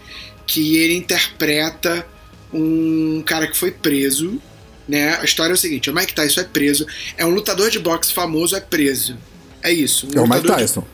que 0.49 0.77
ele 0.77 0.95
interpreta 0.95 2.03
um 2.51 3.21
cara 3.23 3.45
que 3.45 3.55
foi 3.55 3.69
preso, 3.69 4.41
né? 4.87 5.15
A 5.21 5.23
história 5.23 5.53
é 5.53 5.53
o 5.53 5.57
seguinte: 5.57 5.91
o 5.91 5.93
Mike 5.93 6.15
Tyson 6.15 6.41
é 6.41 6.43
preso, 6.43 6.87
é 7.15 7.23
um 7.23 7.29
lutador 7.29 7.69
de 7.69 7.77
boxe 7.77 8.11
famoso, 8.11 8.55
é 8.55 8.59
preso. 8.59 9.15
É 9.61 9.71
isso. 9.71 10.07
um 10.07 10.17
é 10.17 10.21
o 10.21 10.23
Mike 10.23 10.47
lutador 10.47 10.55
de- 10.55 10.61
Tyson. 10.63 10.87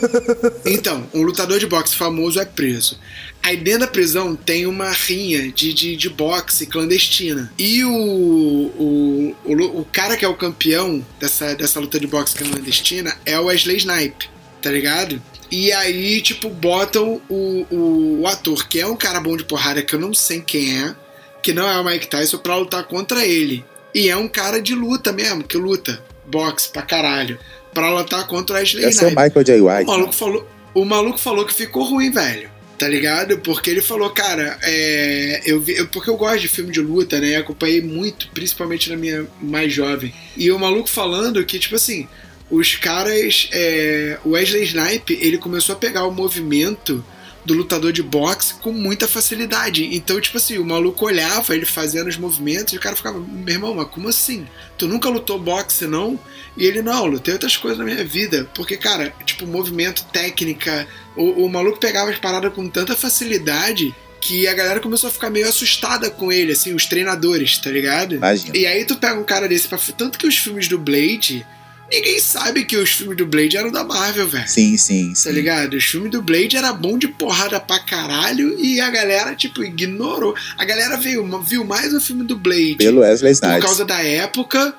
então, 0.64 1.06
um 1.12 1.22
lutador 1.22 1.58
de 1.58 1.66
boxe 1.66 1.94
famoso 1.94 2.40
é 2.40 2.44
preso. 2.46 2.98
Aí 3.42 3.58
dentro 3.58 3.80
da 3.80 3.86
prisão 3.88 4.34
tem 4.34 4.64
uma 4.66 4.90
rinha 4.90 5.52
de, 5.52 5.74
de, 5.74 5.96
de 5.96 6.08
boxe 6.08 6.64
clandestina. 6.66 7.52
E 7.58 7.84
o, 7.84 7.92
o, 7.92 9.36
o, 9.44 9.80
o 9.80 9.84
cara 9.92 10.16
que 10.16 10.24
é 10.24 10.28
o 10.28 10.34
campeão 10.34 11.04
dessa, 11.20 11.54
dessa 11.54 11.78
luta 11.78 12.00
de 12.00 12.06
boxe 12.06 12.36
clandestina 12.36 13.14
é 13.26 13.38
o 13.38 13.46
Wesley 13.46 13.76
Snipe, 13.76 14.30
tá 14.62 14.70
ligado? 14.70 15.20
E 15.54 15.72
aí, 15.72 16.20
tipo, 16.20 16.48
botam 16.48 17.20
o, 17.28 17.64
o, 17.70 18.20
o 18.22 18.26
ator, 18.26 18.66
que 18.66 18.80
é 18.80 18.86
um 18.86 18.96
cara 18.96 19.20
bom 19.20 19.36
de 19.36 19.44
porrada, 19.44 19.82
que 19.82 19.94
eu 19.94 20.00
não 20.00 20.12
sei 20.12 20.40
quem 20.40 20.82
é, 20.82 20.94
que 21.42 21.52
não 21.52 21.64
é 21.70 21.78
o 21.78 21.84
Mike 21.84 22.08
Tyson, 22.08 22.38
pra 22.38 22.56
lutar 22.56 22.82
contra 22.84 23.24
ele. 23.24 23.64
E 23.94 24.08
é 24.08 24.16
um 24.16 24.26
cara 24.26 24.60
de 24.60 24.74
luta 24.74 25.12
mesmo, 25.12 25.44
que 25.44 25.56
luta 25.56 26.02
boxe 26.26 26.68
pra 26.72 26.82
caralho. 26.82 27.38
Pra 27.72 27.88
lutar 27.88 28.26
contra 28.26 28.56
o 28.56 28.58
Wesley 28.58 28.82
Deve 28.82 28.94
ser 28.94 29.04
o 29.04 29.08
Snipe. 29.08 29.22
Michael 29.22 29.44
J. 29.44 29.60
O 29.60 29.68
White. 29.68 29.86
maluco, 29.86 30.12
falou, 30.12 30.48
o 30.74 30.84
maluco 30.84 31.18
falou 31.18 31.44
que 31.46 31.54
ficou 31.54 31.84
ruim, 31.84 32.10
velho. 32.10 32.50
Tá 32.76 32.88
ligado? 32.88 33.38
Porque 33.38 33.70
ele 33.70 33.80
falou, 33.80 34.10
cara, 34.10 34.58
é, 34.62 35.40
eu 35.46 35.60
vi, 35.60 35.76
eu- 35.76 35.86
porque 35.86 36.10
eu 36.10 36.16
gosto 36.16 36.40
de 36.40 36.48
filme 36.48 36.72
de 36.72 36.80
luta, 36.80 37.20
né? 37.20 37.36
Acompanhei 37.36 37.80
muito, 37.80 38.28
principalmente 38.34 38.90
na 38.90 38.96
minha 38.96 39.24
mais 39.40 39.72
jovem. 39.72 40.12
E 40.36 40.50
o 40.50 40.58
maluco 40.58 40.88
falando 40.88 41.44
que, 41.44 41.56
tipo 41.60 41.76
assim, 41.76 42.08
os 42.50 42.76
caras. 42.76 43.48
É, 43.52 44.18
o 44.24 44.30
Wesley 44.30 44.64
Snipe, 44.64 45.18
ele 45.20 45.38
começou 45.38 45.74
a 45.74 45.78
pegar 45.78 46.04
o 46.04 46.10
movimento 46.10 47.04
do 47.44 47.54
lutador 47.54 47.92
de 47.92 48.02
boxe 48.02 48.54
com 48.54 48.72
muita 48.72 49.06
facilidade. 49.06 49.94
Então, 49.94 50.20
tipo 50.20 50.38
assim, 50.38 50.56
o 50.58 50.64
maluco 50.64 51.04
olhava 51.04 51.54
ele 51.54 51.66
fazendo 51.66 52.08
os 52.08 52.16
movimentos 52.16 52.72
e 52.72 52.76
o 52.76 52.80
cara 52.80 52.96
ficava, 52.96 53.18
meu 53.18 53.54
irmão, 53.54 53.74
mas 53.74 53.88
como 53.88 54.08
assim? 54.08 54.46
Tu 54.78 54.88
nunca 54.88 55.10
lutou 55.10 55.38
boxe, 55.38 55.86
não? 55.86 56.18
E 56.56 56.64
ele, 56.64 56.80
não, 56.80 57.04
lutei 57.04 57.34
outras 57.34 57.56
coisas 57.56 57.78
na 57.78 57.84
minha 57.84 58.04
vida. 58.04 58.48
Porque, 58.54 58.76
cara, 58.76 59.12
tipo, 59.26 59.46
movimento, 59.46 60.04
técnica. 60.06 60.88
O, 61.16 61.44
o 61.44 61.48
maluco 61.50 61.78
pegava 61.78 62.10
as 62.10 62.18
paradas 62.18 62.52
com 62.54 62.68
tanta 62.68 62.96
facilidade 62.96 63.94
que 64.20 64.48
a 64.48 64.54
galera 64.54 64.80
começou 64.80 65.08
a 65.08 65.12
ficar 65.12 65.28
meio 65.28 65.46
assustada 65.46 66.10
com 66.10 66.32
ele, 66.32 66.52
assim, 66.52 66.72
os 66.72 66.86
treinadores, 66.86 67.58
tá 67.58 67.70
ligado? 67.70 68.14
Imagina. 68.14 68.56
E 68.56 68.66
aí 68.66 68.84
tu 68.86 68.96
pega 68.96 69.20
um 69.20 69.24
cara 69.24 69.46
desse 69.46 69.68
pra. 69.68 69.78
Tanto 69.98 70.18
que 70.18 70.26
os 70.26 70.38
filmes 70.38 70.66
do 70.66 70.78
Blade. 70.78 71.46
Ninguém 71.92 72.18
sabe 72.18 72.64
que 72.64 72.76
os 72.76 72.90
filmes 72.90 73.16
do 73.16 73.26
Blade 73.26 73.56
eram 73.56 73.70
da 73.70 73.84
Marvel, 73.84 74.26
velho. 74.26 74.48
Sim, 74.48 74.76
sim, 74.76 75.10
Tá 75.10 75.14
sim. 75.14 75.32
ligado? 75.32 75.74
Os 75.74 75.84
filmes 75.84 76.10
do 76.10 76.22
Blade 76.22 76.56
era 76.56 76.72
bom 76.72 76.98
de 76.98 77.08
porrada 77.08 77.60
pra 77.60 77.78
caralho 77.78 78.58
e 78.58 78.80
a 78.80 78.90
galera, 78.90 79.34
tipo, 79.34 79.62
ignorou. 79.62 80.34
A 80.56 80.64
galera 80.64 80.96
veio, 80.96 81.24
viu 81.42 81.64
mais 81.64 81.92
o 81.94 82.00
filme 82.00 82.24
do 82.24 82.36
Blade 82.36 82.76
Pelo 82.78 83.00
Wesley 83.00 83.32
por 83.32 83.46
Snipes. 83.46 83.64
causa 83.64 83.84
da 83.84 84.02
época. 84.02 84.74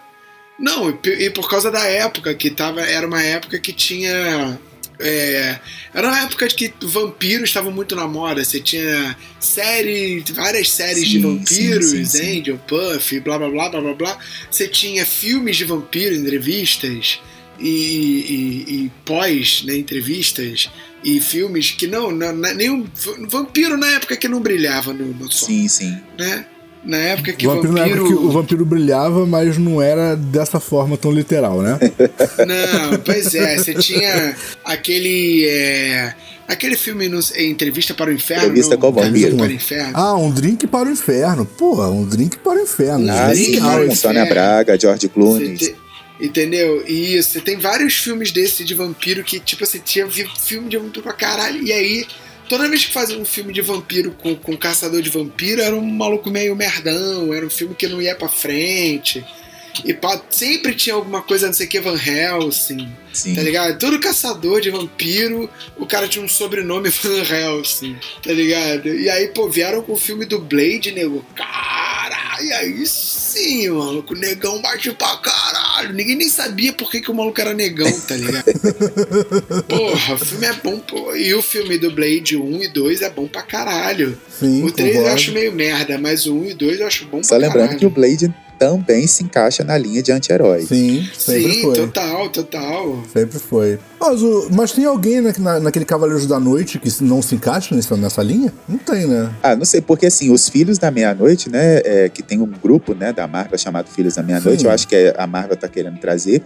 Não, 0.59 0.89
e 0.89 1.09
e 1.25 1.29
por 1.29 1.49
causa 1.49 1.69
da 1.69 1.83
época, 1.85 2.33
que 2.33 2.49
tava. 2.49 2.81
Era 2.81 3.05
uma 3.05 3.21
época 3.21 3.59
que 3.59 3.71
tinha. 3.73 4.57
É, 4.99 5.59
era 5.93 6.07
uma 6.07 6.21
época 6.23 6.47
de 6.47 6.55
que 6.55 6.73
vampiros 6.81 7.49
estavam 7.49 7.71
muito 7.71 7.95
na 7.95 8.07
moda. 8.07 8.43
Você 8.43 8.59
tinha 8.59 9.15
série, 9.39 10.23
várias 10.33 10.71
séries 10.71 11.07
de 11.07 11.17
Sim, 11.17 11.21
vampiros, 11.21 11.85
sim, 11.89 12.05
sim. 12.05 12.39
Angel, 12.41 12.57
Puff, 12.67 13.19
blá 13.21 13.37
blá 13.37 13.49
blá 13.49 13.69
blá 13.69 13.81
blá 13.81 13.93
blá. 13.93 14.19
Você 14.49 14.67
tinha 14.67 15.05
filmes 15.05 15.57
de 15.57 15.65
vampiro, 15.65 16.15
entrevistas 16.15 17.19
e, 17.59 17.67
e- 17.69 18.73
e 18.85 18.91
pós, 19.05 19.63
né, 19.63 19.75
entrevistas 19.75 20.69
e 21.03 21.21
filmes 21.21 21.71
que 21.71 21.87
não, 21.87 22.11
não, 22.11 22.35
não 22.35 22.53
nenhum 22.55 22.85
vampiro 23.29 23.77
na 23.77 23.87
época 23.91 24.17
que 24.17 24.27
não 24.27 24.41
brilhava 24.41 24.91
no, 24.93 25.05
no 25.13 25.31
sol, 25.31 25.47
Sim, 25.49 25.67
sim. 25.67 25.97
né? 26.17 26.45
Na 26.85 26.97
época 26.97 27.33
que 27.33 27.47
O 27.47 27.55
vampiro, 27.55 27.73
na 27.73 27.85
época 27.87 28.07
que 28.07 28.13
o 28.13 28.31
vampiro 28.31 28.65
brilhava, 28.65 29.25
mas 29.25 29.57
não 29.57 29.81
era 29.81 30.15
dessa 30.15 30.59
forma 30.59 30.95
tão 30.95 31.11
literal, 31.11 31.61
né? 31.61 31.79
Não, 32.45 32.99
pois 32.99 33.33
é, 33.33 33.57
você 33.57 33.73
tinha 33.73 34.35
aquele. 34.63 35.45
é, 35.49 36.13
aquele 36.47 36.75
filme 36.77 37.09
no, 37.09 37.19
Entrevista 37.37 37.93
para 37.95 38.11
o 38.11 38.13
Inferno. 38.13 38.43
Entrevista 38.43 38.77
com 38.77 38.89
o 38.89 38.91
Vampiro. 38.91 39.35
Para 39.35 39.47
o 39.47 39.51
Inferno. 39.51 39.91
Ah, 39.95 40.15
um 40.15 40.29
drink 40.31 40.67
para 40.67 40.87
o 40.87 40.91
inferno. 40.91 41.45
Porra, 41.45 41.89
um 41.89 42.05
drink 42.05 42.37
para 42.37 42.59
o 42.59 42.63
inferno. 42.63 43.11
Ah, 43.11 43.29
Drink 43.29 43.55
sim, 43.55 43.59
para 43.59 43.83
o 43.83 43.87
com 43.87 43.95
Sônia. 43.95 44.25
Braga, 44.25 44.79
George 44.79 45.09
Clooney. 45.09 45.55
te- 45.55 45.75
entendeu? 46.21 46.83
E 46.87 47.15
isso, 47.17 47.31
você 47.31 47.41
tem 47.41 47.57
vários 47.57 47.95
filmes 47.95 48.31
desse 48.31 48.63
de 48.63 48.73
vampiro 48.75 49.23
que, 49.23 49.39
tipo 49.39 49.63
assim, 49.63 49.79
tinha 49.83 50.07
filme 50.39 50.69
de 50.69 50.77
vampiro 50.77 51.01
pra 51.01 51.13
caralho. 51.13 51.61
E 51.63 51.71
aí, 51.73 52.05
toda 52.47 52.69
vez 52.69 52.85
que 52.85 52.93
fazia 52.93 53.17
um 53.17 53.25
filme 53.25 53.53
de 53.53 53.61
vampiro 53.61 54.11
com, 54.11 54.35
com 54.35 54.57
caçador 54.57 55.01
de 55.01 55.09
vampiro, 55.09 55.61
era 55.61 55.75
um 55.75 55.81
maluco 55.81 56.29
meio 56.29 56.55
merdão, 56.55 57.33
era 57.33 57.45
um 57.45 57.49
filme 57.49 57.75
que 57.75 57.87
não 57.87 58.01
ia 58.01 58.15
pra 58.15 58.29
frente. 58.29 59.25
E 59.83 59.93
pá, 59.93 60.21
sempre 60.29 60.73
tinha 60.73 60.95
alguma 60.95 61.21
coisa, 61.21 61.47
não 61.47 61.53
sei 61.53 61.65
o 61.65 61.69
que, 61.69 61.79
Van 61.81 61.99
Helsing. 61.99 62.89
Sim. 63.11 63.35
Tá 63.35 63.41
ligado? 63.41 63.77
Todo 63.77 63.99
caçador 63.99 64.61
de 64.61 64.69
vampiro, 64.69 65.49
o 65.75 65.85
cara 65.85 66.07
tinha 66.07 66.23
um 66.23 66.29
sobrenome 66.29 66.89
Van 67.03 67.23
Helsing, 67.23 67.97
tá 68.23 68.31
ligado? 68.31 68.87
E 68.87 69.09
aí, 69.09 69.27
pô, 69.29 69.49
vieram 69.49 69.81
com 69.81 69.93
o 69.93 69.97
filme 69.97 70.25
do 70.25 70.39
Blade, 70.39 70.91
nego. 70.91 71.25
Caralho, 71.35 72.55
aí 72.55 72.85
sim, 72.85 73.69
maluco. 73.69 74.13
O 74.13 74.17
negão 74.17 74.61
bate 74.61 74.91
pra 74.91 75.17
caralho. 75.75 75.93
Ninguém 75.93 76.15
nem 76.15 76.29
sabia 76.29 76.73
por 76.73 76.89
que, 76.89 77.01
que 77.01 77.11
o 77.11 77.13
maluco 77.13 77.39
era 77.39 77.53
negão, 77.53 77.91
tá 78.01 78.15
ligado? 78.15 78.45
Porra, 79.67 80.13
o 80.13 80.17
filme 80.17 80.45
é 80.45 80.53
bom, 80.53 80.79
pô. 80.79 81.15
E 81.15 81.33
o 81.33 81.41
filme 81.41 81.77
do 81.77 81.91
Blade 81.91 82.37
1 82.37 82.63
e 82.63 82.67
2 82.69 83.01
é 83.01 83.09
bom 83.09 83.27
pra 83.27 83.41
caralho. 83.41 84.17
Sim, 84.39 84.63
o 84.63 84.71
3 84.71 84.89
eu 84.89 84.95
concordo. 84.95 85.15
acho 85.15 85.31
meio 85.31 85.51
merda, 85.53 85.97
mas 85.97 86.25
o 86.25 86.35
1 86.35 86.45
e 86.51 86.53
2 86.53 86.79
eu 86.79 86.87
acho 86.87 87.05
bom 87.05 87.21
Só 87.23 87.29
pra 87.37 87.47
lembrando 87.47 87.61
caralho. 87.63 87.79
que 87.79 87.85
o 87.85 87.89
Blade 87.89 88.33
também 88.57 89.05
se 89.07 89.23
encaixa 89.23 89.63
na 89.63 89.77
linha 89.77 90.01
de 90.01 90.11
anti-herói. 90.11 90.61
Sim, 90.65 91.07
sempre 91.17 91.53
Sim, 91.53 91.61
foi. 91.61 91.75
total, 91.75 92.29
total. 92.29 93.03
Sempre 93.11 93.39
foi. 93.39 93.79
Mas, 93.99 94.21
o- 94.21 94.47
mas 94.51 94.71
tem 94.71 94.85
alguém 94.85 95.21
na, 95.21 95.33
na- 95.37 95.59
naquele 95.59 95.85
Cavaleiros 95.85 96.25
da 96.27 96.39
Noite 96.39 96.79
que 96.79 96.89
não 97.03 97.21
se 97.21 97.35
encaixa 97.35 97.75
nessa, 97.75 97.95
nessa 97.97 98.21
linha? 98.23 98.53
Não 98.67 98.77
tem, 98.77 99.05
né? 99.07 99.31
Ah, 99.43 99.55
não 99.55 99.65
sei, 99.65 99.81
porque 99.81 100.05
assim, 100.05 100.31
os 100.31 100.47
Filhos 100.49 100.77
da 100.77 100.89
Meia-Noite, 100.91 101.49
né, 101.49 101.81
é, 101.83 102.09
que 102.09 102.21
tem 102.23 102.39
um 102.41 102.45
grupo, 102.47 102.93
né, 102.93 103.11
da 103.11 103.27
Marvel 103.27 103.57
chamado 103.57 103.87
Filhos 103.89 104.15
da 104.15 104.23
Meia-Noite, 104.23 104.65
eu 104.65 104.71
acho 104.71 104.87
que 104.87 104.95
é- 104.95 105.15
a 105.17 105.25
Marvel 105.27 105.55
tá 105.57 105.67
querendo 105.67 105.99
trazer 105.99 106.41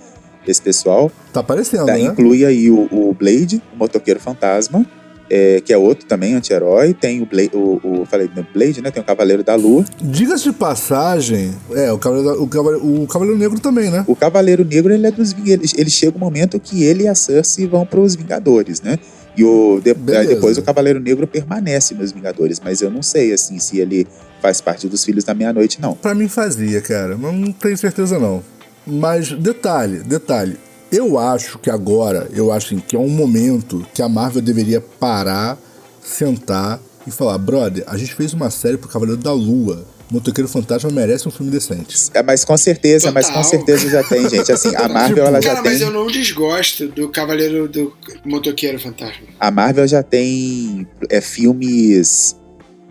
esse 0.48 0.62
pessoal. 0.62 1.12
Tá 1.34 1.41
aparecendo, 1.41 1.86
Tá, 1.86 1.93
né? 1.93 2.00
Inclui 2.02 2.45
aí 2.45 2.72
o, 2.72 2.88
o 2.91 3.13
Blade, 3.13 3.62
o 3.74 3.78
Motoqueiro 3.78 4.19
Fantasma, 4.19 4.86
é, 5.29 5.61
que 5.61 5.71
é 5.71 5.77
outro 5.77 6.05
também 6.05 6.33
anti-herói. 6.33 6.93
Tem 6.93 7.21
o, 7.21 7.25
Blade, 7.25 7.51
o, 7.53 7.79
o 8.01 8.05
falei 8.05 8.27
do 8.27 8.45
Blade, 8.53 8.81
né, 8.81 8.91
tem 8.91 9.01
o 9.01 9.05
Cavaleiro 9.05 9.43
da 9.43 9.55
Lua. 9.55 9.85
Diga-se 10.01 10.43
de 10.45 10.53
passagem, 10.53 11.53
é, 11.73 11.91
o 11.91 11.97
Cavaleiro, 11.97 12.29
da- 12.35 12.41
o, 12.43 12.47
Cavaleiro, 12.47 13.03
o 13.03 13.07
Cavaleiro 13.07 13.39
Negro 13.39 13.59
também, 13.59 13.89
né? 13.91 14.03
O 14.07 14.15
Cavaleiro 14.15 14.65
Negro, 14.65 14.93
ele 14.93 15.05
é 15.07 15.11
dos 15.11 15.33
Ving- 15.33 15.49
ele, 15.51 15.65
ele 15.77 15.89
chega 15.89 16.15
um 16.15 16.19
momento 16.19 16.59
que 16.59 16.83
ele 16.83 17.03
e 17.03 17.07
a 17.07 17.15
Cersei 17.15 17.67
vão 17.67 17.85
para 17.85 17.99
os 17.99 18.15
Vingadores, 18.15 18.81
né? 18.81 18.97
E 19.37 19.43
o, 19.43 19.79
de- 19.83 19.93
depois 20.27 20.57
o 20.57 20.61
Cavaleiro 20.63 20.99
Negro 20.99 21.25
permanece 21.27 21.93
nos 21.93 22.11
Vingadores, 22.11 22.59
mas 22.63 22.81
eu 22.81 22.89
não 22.89 23.01
sei, 23.03 23.31
assim, 23.31 23.59
se 23.59 23.79
ele 23.79 24.05
faz 24.41 24.59
parte 24.59 24.87
dos 24.87 25.03
Filhos 25.05 25.23
da 25.23 25.33
Meia-Noite, 25.33 25.79
não. 25.81 25.93
Pra 25.93 26.13
mim 26.15 26.27
fazia, 26.27 26.81
cara, 26.81 27.17
mas 27.17 27.33
não 27.35 27.51
tenho 27.51 27.77
certeza 27.77 28.17
não. 28.17 28.41
Mas 28.87 29.31
detalhe, 29.31 29.99
detalhe. 29.99 30.57
Eu 30.91 31.19
acho 31.19 31.60
que 31.60 31.69
agora, 31.69 32.28
eu 32.34 32.52
acho 32.52 32.67
assim, 32.73 32.80
que 32.80 32.95
é 32.95 32.99
um 32.99 33.10
momento 33.10 33.86
que 33.93 34.02
a 34.02 34.10
Marvel 34.10 34.41
deveria 34.41 34.82
parar, 34.82 35.58
sentar 36.02 36.80
e 37.06 37.12
falar, 37.12 37.38
brother, 37.38 37.84
a 37.88 37.97
gente 37.97 38.15
fez 38.15 38.34
uma 38.34 38.49
série 38.49 38.78
pro 38.78 38.89
Cavaleiro 38.89 39.21
da 39.21 39.32
Lua. 39.32 39.86
Motoqueiro 40.12 40.49
Fantasma 40.49 40.89
merece 40.89 41.28
um 41.28 41.32
filme 41.32 41.52
decente. 41.52 41.95
É, 42.15 42.23
mas 42.23 42.43
com 42.43 42.58
certeza, 42.58 43.12
mas 43.12 43.28
com 43.28 43.34
Total. 43.34 43.49
certeza 43.49 43.89
já 43.89 44.04
tem, 44.04 44.28
gente. 44.28 44.52
Assim, 44.52 44.75
a 44.75 44.88
Marvel, 44.89 45.23
ela 45.23 45.39
já 45.39 45.49
Cara, 45.49 45.62
mas 45.62 45.78
tem... 45.78 45.88
eu 45.88 45.93
não 45.93 46.08
desgosto 46.08 46.88
do 46.88 47.10
Cavaleiro 47.10 47.67
do 47.67 47.93
Motoqueiro 48.25 48.80
Fantasma. 48.80 49.28
A 49.39 49.52
Marvel 49.52 49.88
já 49.88 50.02
tem 50.02 50.88
é, 51.10 51.21
filmes. 51.21 52.36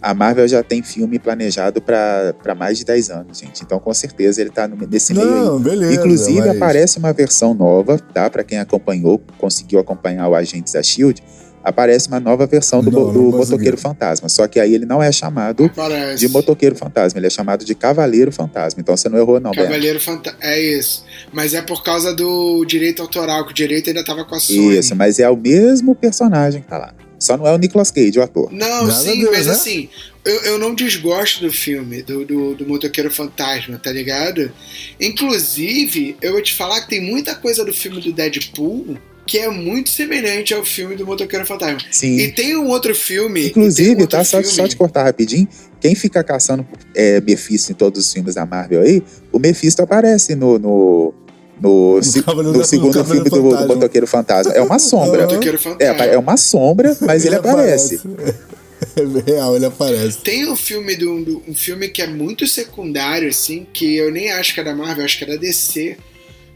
A 0.01 0.15
Marvel 0.15 0.47
já 0.47 0.63
tem 0.63 0.83
filme 0.83 1.19
planejado 1.19 1.83
para 1.83 2.55
mais 2.57 2.79
de 2.79 2.85
10 2.85 3.11
anos, 3.11 3.39
gente. 3.39 3.63
Então, 3.63 3.79
com 3.81 3.93
certeza, 3.93 4.41
ele 4.41 4.51
tá 4.51 4.69
no- 4.69 4.77
nesse 4.87 5.13
meio 5.13 5.27
aí. 5.27 5.35
Não, 5.45 5.59
beleza. 5.59 5.95
Inclusive, 5.95 6.39
mas- 6.41 6.57
aparece 6.57 6.99
uma 6.99 7.13
versão 7.13 7.53
nova, 7.53 7.99
tá? 7.99 8.31
Para 8.31 8.45
quem 8.45 8.59
acompanhou, 8.59 9.21
conseguiu 9.39 9.81
acompanhar 9.81 10.29
o 10.29 10.35
Agentes 10.37 10.73
da 10.75 10.83
Shield, 10.83 11.21
aparece 11.65 12.07
uma 12.07 12.21
nova 12.21 12.47
versão 12.47 12.81
do, 12.81 12.91
Não, 12.93 13.13
do. 13.13 13.23
Motoqueiro 13.37 13.77
Fantasma. 13.77 14.29
Só 14.29 14.47
que 14.47 14.61
aí 14.61 14.73
ele 14.73 14.87
não 14.87 15.03
é 15.03 15.11
chamado 15.11 15.69
Parece. 15.75 16.21
de 16.21 16.29
Motoqueiro 16.29 16.77
Fantasma, 16.77 17.19
ele 17.19 17.27
é 17.27 17.31
chamado 17.31 17.65
de 17.65 17.75
Cavaleiro 17.75 18.31
Fantasma. 18.31 18.81
Então 18.81 18.97
você 18.97 19.09
não 19.09 19.19
errou, 19.19 19.41
não. 19.41 19.51
Cavaleiro 19.51 20.01
Fantasma. 20.01 20.39
É 20.41 20.61
isso. 20.61 21.05
Mas 21.33 21.55
é 21.55 21.61
por 21.61 21.83
causa 21.83 22.15
do 22.15 22.65
direito 22.65 23.03
autoral, 23.03 23.45
que 23.45 23.51
o 23.51 23.55
direito 23.55 23.89
ainda 23.89 24.05
tava 24.05 24.25
com 24.25 24.37
a 24.37 24.39
Sony. 24.41 24.79
Isso, 24.79 24.95
mas 24.95 25.19
é 25.19 25.29
o 25.29 25.37
mesmo 25.37 25.95
personagem 25.97 26.63
que 26.63 26.69
tá 26.69 26.79
lá. 26.79 26.95
Só 27.19 27.37
não 27.37 27.47
é 27.47 27.53
o 27.55 27.59
Nicolas 27.59 27.91
Cage, 27.91 28.19
o 28.19 28.23
ator. 28.23 28.53
Não, 28.53 28.87
Nada 28.87 28.93
sim, 28.93 29.21
Deus, 29.21 29.31
mas 29.37 29.47
né? 29.47 29.53
assim, 29.53 29.89
eu, 30.25 30.35
eu 30.43 30.59
não 30.59 30.75
desgosto 30.75 31.41
do 31.45 31.53
filme, 31.53 32.03
do, 32.03 32.25
do, 32.25 32.55
do 32.55 32.67
Motoqueiro 32.67 33.11
Fantasma, 33.11 33.79
tá 33.79 33.91
ligado? 33.91 34.53
Inclusive, 35.01 36.17
eu 36.23 36.33
vou 36.33 36.43
te 36.43 36.55
falar 36.55 36.81
que 36.83 36.89
tem 36.91 37.01
muita 37.01 37.35
coisa 37.35 37.65
do 37.65 37.75
filme 37.75 38.01
do 38.01 38.13
Deadpool 38.13 38.97
que 39.27 39.37
é 39.37 39.51
muito 39.51 39.91
semelhante 39.91 40.55
ao 40.55 40.65
filme 40.65 40.97
do 40.97 41.05
Motoqueiro 41.05 41.45
Fantasma. 41.45 41.81
Sim. 41.91 42.17
E 42.17 42.33
tem 42.33 42.57
um 42.57 42.67
outro 42.69 42.95
filme. 42.95 43.49
Inclusive, 43.49 43.91
um 43.91 44.01
outro 44.01 44.17
tá? 44.17 44.25
Só, 44.25 44.39
filme- 44.39 44.55
só 44.55 44.67
te 44.67 44.75
cortar 44.75 45.03
rapidinho. 45.05 45.47
Quem 45.79 45.95
fica 45.95 46.25
caçando 46.25 46.67
é, 46.95 47.21
Mephisto 47.21 47.71
em 47.71 47.75
todos 47.75 48.07
os 48.07 48.11
filmes 48.11 48.37
da 48.37 48.47
Marvel 48.47 48.81
aí, 48.81 49.03
o 49.31 49.39
Mephisto 49.39 49.83
aparece 49.83 50.35
no. 50.35 50.59
no 50.59 51.15
no, 51.61 52.03
se- 52.03 52.25
no 52.27 52.53
da- 52.53 52.65
segundo 52.65 52.99
no 52.99 53.05
filme 53.05 53.25
Cavaleiro 53.25 53.31
do, 53.31 53.43
do 53.43 53.51
Fantasma. 53.51 53.75
Motoqueiro 53.75 54.07
Fantasma. 54.07 54.53
É 54.53 54.61
uma 54.63 54.79
sombra. 54.79 55.23
Motoqueiro 55.27 55.59
Fantasma. 55.59 56.05
É, 56.05 56.15
é 56.15 56.19
uma 56.19 56.37
sombra, 56.37 56.97
mas 57.01 57.25
ele 57.25 57.37
aparece. 57.37 58.01
É 58.95 59.31
real, 59.33 59.57
ele 59.57 59.67
aparece. 59.67 60.19
Tem 60.19 60.49
um 60.49 60.55
filme 60.55 60.95
do, 60.95 61.25
do- 61.25 61.43
um 61.49 61.55
filme 61.55 61.89
que 61.89 62.01
é 62.01 62.07
muito 62.07 62.47
secundário, 62.47 63.29
assim, 63.29 63.67
que 63.73 63.97
eu 63.97 64.09
nem 64.09 64.31
acho 64.31 64.55
que 64.55 64.61
é 64.61 64.65
da 64.65 64.73
Marvel, 64.73 65.05
acho 65.05 65.19
que 65.19 65.25
é 65.25 65.27
da 65.27 65.35
DC, 65.37 65.97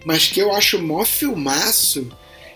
mas 0.04 0.26
que 0.28 0.38
eu 0.38 0.52
acho 0.52 0.78
mó 0.80 1.04
filmaço 1.04 2.06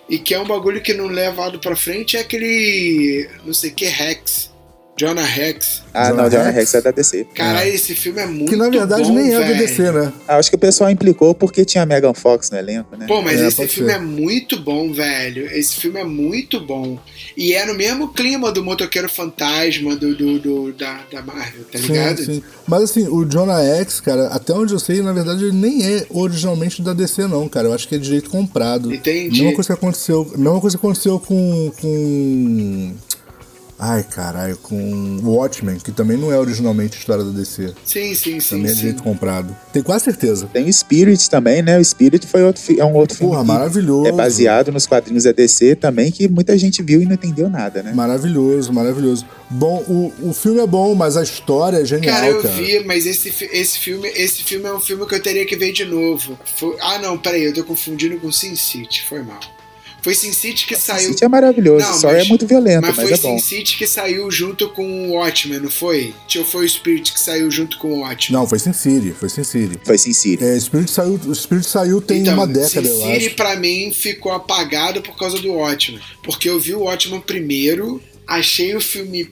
e 0.08 0.20
que 0.20 0.32
é 0.34 0.38
um 0.40 0.46
bagulho 0.46 0.80
que 0.80 0.94
não 0.94 1.06
levado 1.06 1.58
pra 1.58 1.74
frente 1.74 2.16
é 2.16 2.20
aquele 2.20 3.28
não 3.44 3.52
sei 3.52 3.70
que 3.72 3.86
Rex, 3.86 4.50
Jonah 4.96 5.22
Rex. 5.24 5.82
Ah, 5.92 6.08
Jonah 6.10 6.22
não, 6.22 6.30
Jonah 6.30 6.44
Rex? 6.44 6.56
Rex 6.56 6.74
é 6.74 6.80
da 6.80 6.90
DC. 6.90 7.26
Caralho, 7.34 7.68
esse 7.70 7.94
filme 7.94 8.20
é 8.20 8.26
muito 8.26 8.48
Que 8.50 8.56
na 8.56 8.70
verdade 8.70 9.02
bom, 9.04 9.14
nem 9.14 9.34
é 9.34 9.40
do 9.44 9.54
DC, 9.58 9.92
né? 9.92 10.12
Ah, 10.26 10.36
acho 10.38 10.48
que 10.50 10.56
o 10.56 10.58
pessoal 10.58 10.90
implicou 10.90 11.34
porque 11.34 11.64
tinha 11.64 11.84
Megan 11.84 12.14
Fox 12.14 12.50
no 12.50 12.56
elenco, 12.58 12.96
né? 12.96 13.06
Pô, 13.06 13.20
mas 13.20 13.40
É, 13.40 13.48
esse 13.48 13.68
filme 13.68 13.90
ser. 13.90 13.96
é 13.96 14.00
muito 14.00 14.58
bom, 14.58 14.92
velho. 14.92 15.46
Esse 15.52 15.76
filme 15.76 16.00
é 16.00 16.04
muito 16.04 16.60
bom. 16.60 16.98
E 17.36 17.52
é 17.52 17.66
no 17.66 17.74
mesmo 17.74 18.08
clima 18.12 18.50
do 18.50 18.64
Motoqueiro 18.64 19.08
Fantasma 19.08 19.94
do, 19.96 20.14
do, 20.14 20.38
do- 20.38 20.72
da, 20.72 21.00
da 21.12 21.20
Marvel, 21.22 21.64
tá 21.70 21.78
ligado? 21.78 22.18
Sim, 22.18 22.24
sim. 22.36 22.42
Mas 22.66 22.82
assim, 22.84 23.06
o 23.06 23.24
Jonah 23.24 23.62
X, 23.62 24.00
cara, 24.00 24.28
até 24.28 24.52
onde 24.54 24.72
eu 24.72 24.78
sei, 24.78 25.02
na 25.02 25.12
verdade, 25.12 25.44
ele 25.44 25.52
nem 25.56 25.84
é 25.86 26.06
originalmente 26.10 26.80
da 26.82 26.92
DC, 26.94 27.26
não, 27.26 27.48
cara. 27.48 27.68
Eu 27.68 27.74
acho 27.74 27.86
que 27.86 27.94
é 27.94 27.98
direito 27.98 28.30
comprado. 28.30 28.92
Entendi. 28.92 29.42
Mesma 29.42 29.54
coisa 29.54 29.66
que 29.68 29.72
aconteceu, 29.74 30.24
mesma 30.36 30.60
coisa 30.60 30.78
que 30.78 30.84
aconteceu 30.86 31.20
com. 31.20 31.70
com 31.80 32.92
Ai, 33.78 34.02
caralho, 34.02 34.56
com 34.56 35.20
Watchmen, 35.22 35.76
que 35.78 35.92
também 35.92 36.16
não 36.16 36.32
é 36.32 36.38
originalmente 36.38 36.96
história 36.98 37.22
da 37.22 37.30
DC. 37.30 37.74
Sim, 37.84 38.14
sim, 38.14 38.40
sim. 38.40 38.56
Também 38.56 38.70
é 38.70 38.74
direito 38.74 39.02
comprado. 39.02 39.54
Tenho 39.70 39.84
quase 39.84 40.04
certeza. 40.04 40.48
Tem 40.50 40.64
o 40.66 40.72
Spirit 40.72 41.28
também, 41.28 41.60
né? 41.60 41.78
O 41.78 41.84
Spirit 41.84 42.26
foi 42.26 42.42
outro, 42.42 42.62
é 42.78 42.82
um 42.84 42.94
outro 42.94 43.18
Porra, 43.18 43.40
filme 43.40 43.46
maravilhoso. 43.52 44.06
é 44.06 44.12
baseado 44.12 44.72
nos 44.72 44.86
quadrinhos 44.86 45.24
da 45.24 45.32
DC 45.32 45.74
também, 45.76 46.10
que 46.10 46.26
muita 46.26 46.56
gente 46.56 46.82
viu 46.82 47.02
e 47.02 47.04
não 47.04 47.12
entendeu 47.12 47.50
nada, 47.50 47.82
né? 47.82 47.92
Maravilhoso, 47.92 48.72
maravilhoso. 48.72 49.26
Bom, 49.50 49.84
o, 49.86 50.30
o 50.30 50.32
filme 50.32 50.58
é 50.60 50.66
bom, 50.66 50.94
mas 50.94 51.16
a 51.18 51.22
história 51.22 51.76
é 51.82 51.84
genial, 51.84 52.14
Cara, 52.16 52.26
eu 52.28 52.42
cara. 52.42 52.54
vi, 52.54 52.82
mas 52.84 53.04
esse, 53.04 53.28
esse, 53.52 53.78
filme, 53.78 54.08
esse 54.08 54.42
filme 54.42 54.64
é 54.66 54.72
um 54.72 54.80
filme 54.80 55.06
que 55.06 55.14
eu 55.14 55.22
teria 55.22 55.44
que 55.44 55.54
ver 55.54 55.72
de 55.72 55.84
novo. 55.84 56.38
Foi- 56.56 56.76
ah, 56.80 56.98
não, 56.98 57.18
peraí, 57.18 57.44
eu 57.44 57.52
tô 57.52 57.62
confundindo 57.62 58.18
com 58.18 58.32
Sin 58.32 58.56
City, 58.56 59.02
foi 59.06 59.22
mal. 59.22 59.38
Foi 60.02 60.14
Sin 60.14 60.32
City 60.32 60.66
que 60.66 60.76
saiu. 60.76 61.08
City 61.08 61.24
é 61.24 61.28
maravilhoso, 61.28 61.84
Não, 61.84 61.98
só 62.00 62.06
mas- 62.12 62.24
é 62.24 62.28
muito 62.28 62.46
violento, 62.46 62.82
Mas 62.86 62.96
mas, 62.96 63.08
foi 63.08 63.18
é 63.18 63.20
bom. 63.20 63.38
Sin 63.38 63.44
City 63.44 63.76
que 63.76 63.86
saiu 63.88 64.30
junto 64.30 64.68
com 64.70 65.08
o 65.10 65.14
Watchmen, 65.14 65.58
não 65.58 65.70
foi? 65.70 66.14
Ou 66.38 66.44
foi 66.44 66.64
o 66.64 66.68
Spirit 66.68 67.12
que 67.12 67.18
saiu 67.18 67.50
junto 67.50 67.76
com 67.78 67.88
o 67.88 67.98
Watchmen? 68.00 68.38
Não, 68.40 68.46
foi 68.46 68.58
Sin 68.60 68.72
City, 68.72 69.12
foi 69.18 69.28
Sin 69.28 69.42
City. 69.42 69.80
Foi 69.84 69.98
Sin 69.98 70.12
City. 70.12 70.44
É, 70.44 70.60
Spirit 70.60 70.90
saiu, 70.90 71.14
o 71.26 71.34
Spirit 71.34 71.66
saiu 71.68 72.00
tem 72.00 72.20
então, 72.20 72.34
uma 72.34 72.46
década, 72.46 72.68
Sin 72.68 72.88
eu 72.88 73.00
City 73.14 73.26
acho. 73.26 73.34
pra 73.34 73.56
mim 73.56 73.92
ficou 73.92 74.30
apagado 74.30 75.02
por 75.02 75.16
causa 75.18 75.38
do 75.40 75.52
Watchmen. 75.52 76.00
Porque 76.22 76.48
eu 76.48 76.60
vi 76.60 76.74
o 76.74 76.82
Watchmen 76.82 77.20
primeiro, 77.20 78.00
achei 78.28 78.76
o 78.76 78.80
filme 78.80 79.28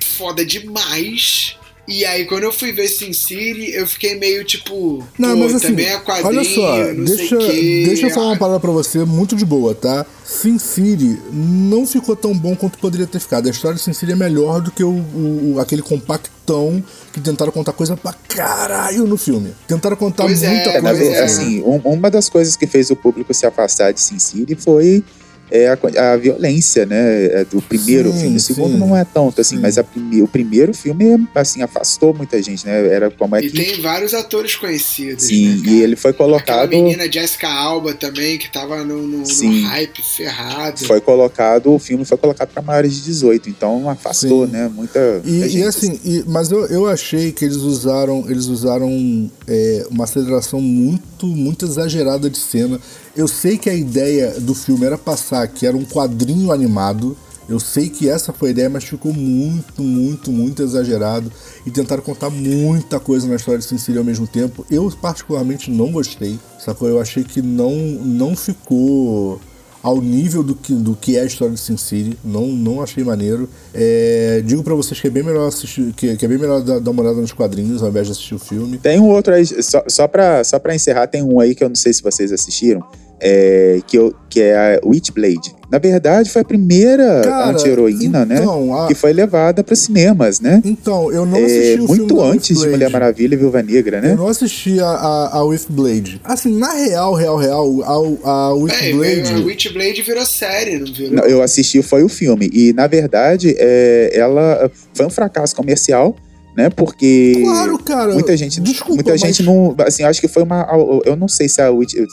foda 0.00 0.44
demais. 0.44 1.56
E 1.88 2.04
aí, 2.04 2.24
quando 2.24 2.42
eu 2.42 2.52
fui 2.52 2.72
ver 2.72 2.88
Sin 2.88 3.12
City, 3.12 3.70
eu 3.72 3.86
fiquei 3.86 4.18
meio 4.18 4.44
tipo. 4.44 5.04
Não, 5.16 5.30
pô, 5.30 5.36
mas 5.36 5.54
assim, 5.54 5.68
também 5.68 5.86
é 5.86 5.98
quadrinho, 6.00 6.26
olha 6.26 6.44
só, 6.44 6.78
não 6.94 7.04
deixa, 7.04 7.28
sei 7.28 7.36
o 7.38 7.40
quê. 7.50 7.82
deixa 7.86 8.06
eu 8.06 8.10
falar 8.10 8.26
uma 8.28 8.36
parada 8.36 8.58
pra 8.58 8.72
você 8.72 9.04
muito 9.04 9.36
de 9.36 9.44
boa, 9.44 9.72
tá? 9.74 10.04
Sin 10.24 10.58
City 10.58 11.16
não 11.32 11.86
ficou 11.86 12.16
tão 12.16 12.36
bom 12.36 12.56
quanto 12.56 12.78
poderia 12.78 13.06
ter 13.06 13.20
ficado. 13.20 13.46
A 13.46 13.50
história 13.50 13.76
de 13.76 13.82
Sin 13.82 13.92
City 13.92 14.10
é 14.12 14.16
melhor 14.16 14.60
do 14.60 14.72
que 14.72 14.82
o, 14.82 14.90
o- 14.90 15.60
aquele 15.60 15.80
compactão 15.82 16.82
que 17.12 17.20
tentaram 17.20 17.52
contar 17.52 17.72
coisa 17.72 17.96
pra 17.96 18.12
caralho 18.12 19.06
no 19.06 19.16
filme. 19.16 19.52
Tentaram 19.68 19.96
contar 19.96 20.24
Pois 20.24 20.42
é, 20.42 20.48
muita 20.48 20.70
É, 20.70 20.80
na 20.80 20.90
coisa. 20.90 20.98
verdade, 21.04 21.20
é. 21.20 21.24
assim, 21.24 21.62
um- 21.62 21.80
uma 21.84 22.10
das 22.10 22.28
coisas 22.28 22.56
que 22.56 22.66
fez 22.66 22.90
o 22.90 22.96
público 22.96 23.32
se 23.32 23.46
afastar 23.46 23.92
de 23.92 24.00
Sin 24.00 24.18
City 24.18 24.56
foi 24.56 25.04
é, 25.50 25.68
a, 25.68 26.12
a 26.12 26.16
violência, 26.16 26.84
né? 26.86 27.24
é, 27.26 27.44
Do 27.44 27.60
primeiro 27.62 28.12
Sim, 28.12 28.18
filme. 28.20 28.36
O 28.36 28.40
segundo 28.40 28.72
sim. 28.72 28.78
não 28.78 28.96
é 28.96 29.04
tanto, 29.04 29.40
assim, 29.40 29.56
Sim. 29.56 29.62
mas 29.62 29.78
a 29.78 29.84
prime- 29.84 30.22
o 30.22 30.28
primeiro 30.28 30.74
filme, 30.74 31.26
assim, 31.34 31.62
afastou 31.62 32.12
muita 32.14 32.42
gente, 32.42 32.66
né? 32.66 32.86
Era 32.88 33.10
como 33.10 33.36
é 33.36 33.40
E 33.44 33.50
que. 33.50 33.56
tem 33.62 33.80
vários 33.80 34.12
atores 34.14 34.54
conhecidos. 34.56 35.24
Sim, 35.24 35.56
né, 35.56 35.62
e 35.72 35.82
ele 35.82 35.96
foi 35.96 36.10
Aquela 36.10 36.28
colocado. 36.30 36.68
menina 36.70 37.10
Jessica 37.10 37.48
Alba 37.48 37.94
também, 37.94 38.38
que 38.38 38.50
tava 38.50 38.84
no, 38.84 39.06
no- 39.06 39.18
no 39.18 39.62
hype 39.68 40.02
ferrado. 40.02 40.84
Foi 40.84 41.00
colocado, 41.00 41.72
o 41.72 41.78
filme 41.78 42.04
foi 42.04 42.16
colocado 42.18 42.48
para 42.48 42.62
maiores 42.62 42.94
de 42.96 43.02
18, 43.04 43.48
então 43.48 43.88
afastou, 43.88 44.46
Sim. 44.46 44.52
né? 44.52 44.70
Muita. 44.74 45.20
E, 45.24 45.30
muita 45.30 45.46
e 45.46 45.50
gente, 45.50 45.64
assim, 45.66 46.00
e- 46.04 46.24
mas 46.26 46.50
eu, 46.50 46.66
eu 46.66 46.86
achei 46.86 47.32
que 47.32 47.44
eles 47.44 47.56
usaram, 47.58 48.24
eles 48.28 48.46
usaram 48.46 49.30
é, 49.46 49.86
uma 49.90 50.04
aceleração 50.04 50.60
muito, 50.60 51.26
muito 51.26 51.64
exagerada 51.64 52.28
de 52.28 52.38
cena. 52.38 52.80
Eu 53.16 53.26
sei 53.26 53.56
que 53.56 53.70
a 53.70 53.74
ideia 53.74 54.38
do 54.38 54.54
filme 54.54 54.84
era 54.84 54.98
passar 54.98 55.48
que 55.48 55.66
era 55.66 55.74
um 55.74 55.86
quadrinho 55.86 56.52
animado. 56.52 57.16
Eu 57.48 57.58
sei 57.58 57.88
que 57.88 58.10
essa 58.10 58.30
foi 58.30 58.48
a 58.48 58.52
ideia, 58.52 58.68
mas 58.68 58.84
ficou 58.84 59.10
muito, 59.10 59.82
muito, 59.82 60.30
muito 60.30 60.62
exagerado. 60.62 61.32
E 61.64 61.70
tentaram 61.70 62.02
contar 62.02 62.28
muita 62.28 63.00
coisa 63.00 63.26
na 63.26 63.36
história 63.36 63.58
de 63.58 63.64
Sin 63.64 63.78
City 63.78 63.96
ao 63.96 64.04
mesmo 64.04 64.26
tempo. 64.26 64.66
Eu, 64.70 64.92
particularmente, 65.00 65.70
não 65.70 65.90
gostei. 65.90 66.38
Sacou? 66.58 66.88
Eu 66.90 67.00
achei 67.00 67.24
que 67.24 67.40
não, 67.40 67.72
não 67.72 68.36
ficou 68.36 69.40
ao 69.82 70.02
nível 70.02 70.42
do 70.42 70.54
que, 70.54 70.74
do 70.74 70.96
que 70.96 71.16
é 71.16 71.20
a 71.20 71.24
história 71.24 71.54
de 71.54 71.60
Sin 71.60 71.76
City. 71.78 72.18
Não, 72.22 72.48
não 72.48 72.82
achei 72.82 73.02
maneiro. 73.02 73.48
É, 73.72 74.42
digo 74.44 74.62
pra 74.62 74.74
vocês 74.74 75.00
que 75.00 75.06
é 75.06 75.10
bem 75.10 75.22
melhor 75.22 75.46
assistir, 75.46 75.90
que, 75.94 76.16
que 76.16 76.24
é 76.24 76.28
bem 76.28 76.36
melhor 76.36 76.60
dar, 76.60 76.80
dar 76.80 76.90
uma 76.90 77.02
olhada 77.02 77.20
nos 77.20 77.32
quadrinhos 77.32 77.82
ao 77.82 77.88
invés 77.88 78.06
de 78.08 78.12
assistir 78.12 78.34
o 78.34 78.38
filme. 78.38 78.76
Tem 78.76 79.00
um 79.00 79.08
outro 79.08 79.32
aí, 79.32 79.46
só, 79.46 79.84
só, 79.88 80.06
pra, 80.06 80.42
só 80.44 80.58
pra 80.58 80.74
encerrar, 80.74 81.06
tem 81.06 81.22
um 81.22 81.40
aí 81.40 81.54
que 81.54 81.62
eu 81.62 81.68
não 81.68 81.76
sei 81.76 81.92
se 81.92 82.02
vocês 82.02 82.32
assistiram, 82.32 82.84
é, 83.20 83.80
que, 83.86 83.96
eu, 83.98 84.14
que 84.28 84.40
é 84.40 84.54
a 84.76 84.80
Witchblade. 84.86 85.54
Na 85.70 85.78
verdade, 85.78 86.30
foi 86.30 86.42
a 86.42 86.44
primeira 86.44 87.22
anti-heroína, 87.50 88.24
né? 88.24 88.36
então, 88.40 88.74
a- 88.78 88.86
Que 88.86 88.94
foi 88.94 89.12
levada 89.12 89.64
para 89.64 89.74
cinemas, 89.74 90.38
né? 90.40 90.60
Então, 90.64 91.10
eu 91.10 91.26
não 91.26 91.36
É, 91.38 91.44
assisti 91.44 91.80
o 91.80 91.86
filme 91.86 91.98
muito 92.02 92.20
antes 92.22 92.60
de. 92.60 92.68
Mulher 92.68 92.88
Maravilha 92.90 93.34
e 93.34 93.36
Viúva 93.38 93.62
Negra, 93.62 94.00
né? 94.00 94.12
Eu 94.12 94.16
não 94.16 94.28
assisti 94.28 94.78
a, 94.80 94.86
a, 94.86 95.38
a 95.38 95.44
Witchblade. 95.44 96.20
Assim, 96.22 96.56
na 96.56 96.72
real, 96.72 97.14
real, 97.14 97.36
real, 97.36 97.82
a, 97.82 98.50
a 98.50 98.50
É, 98.50 98.52
Witchblade... 98.54 99.32
a 99.42 99.44
Witchblade 99.44 100.02
virou 100.02 100.24
série, 100.24 100.78
não 100.78 100.92
virou? 100.92 101.12
Não, 101.12 101.24
Eu 101.24 101.42
assisti, 101.42 101.82
foi 101.82 102.04
o 102.04 102.08
filme. 102.08 102.48
E, 102.52 102.72
na 102.72 102.86
verdade, 102.86 103.56
é, 103.58 104.10
ela 104.14 104.70
foi 104.94 105.06
um 105.06 105.10
fracasso 105.10 105.56
comercial, 105.56 106.14
né? 106.56 106.70
Porque 106.70 107.40
Claro, 107.44 107.78
cara. 107.78 108.12
muita 108.14 108.36
gente, 108.36 108.60
Desculpa, 108.60 108.94
muita 108.94 109.10
mas- 109.10 109.20
gente 109.20 109.42
não, 109.42 109.74
assim, 109.86 110.02
eu 110.02 110.08
acho 110.08 110.20
que 110.20 110.26
foi 110.28 110.42
uma, 110.42 110.66
eu 111.04 111.14
não 111.14 111.28
sei 111.28 111.48
se 111.48 111.60
a 111.60 111.70
Witch, 111.70 111.94
eu, 111.94 112.06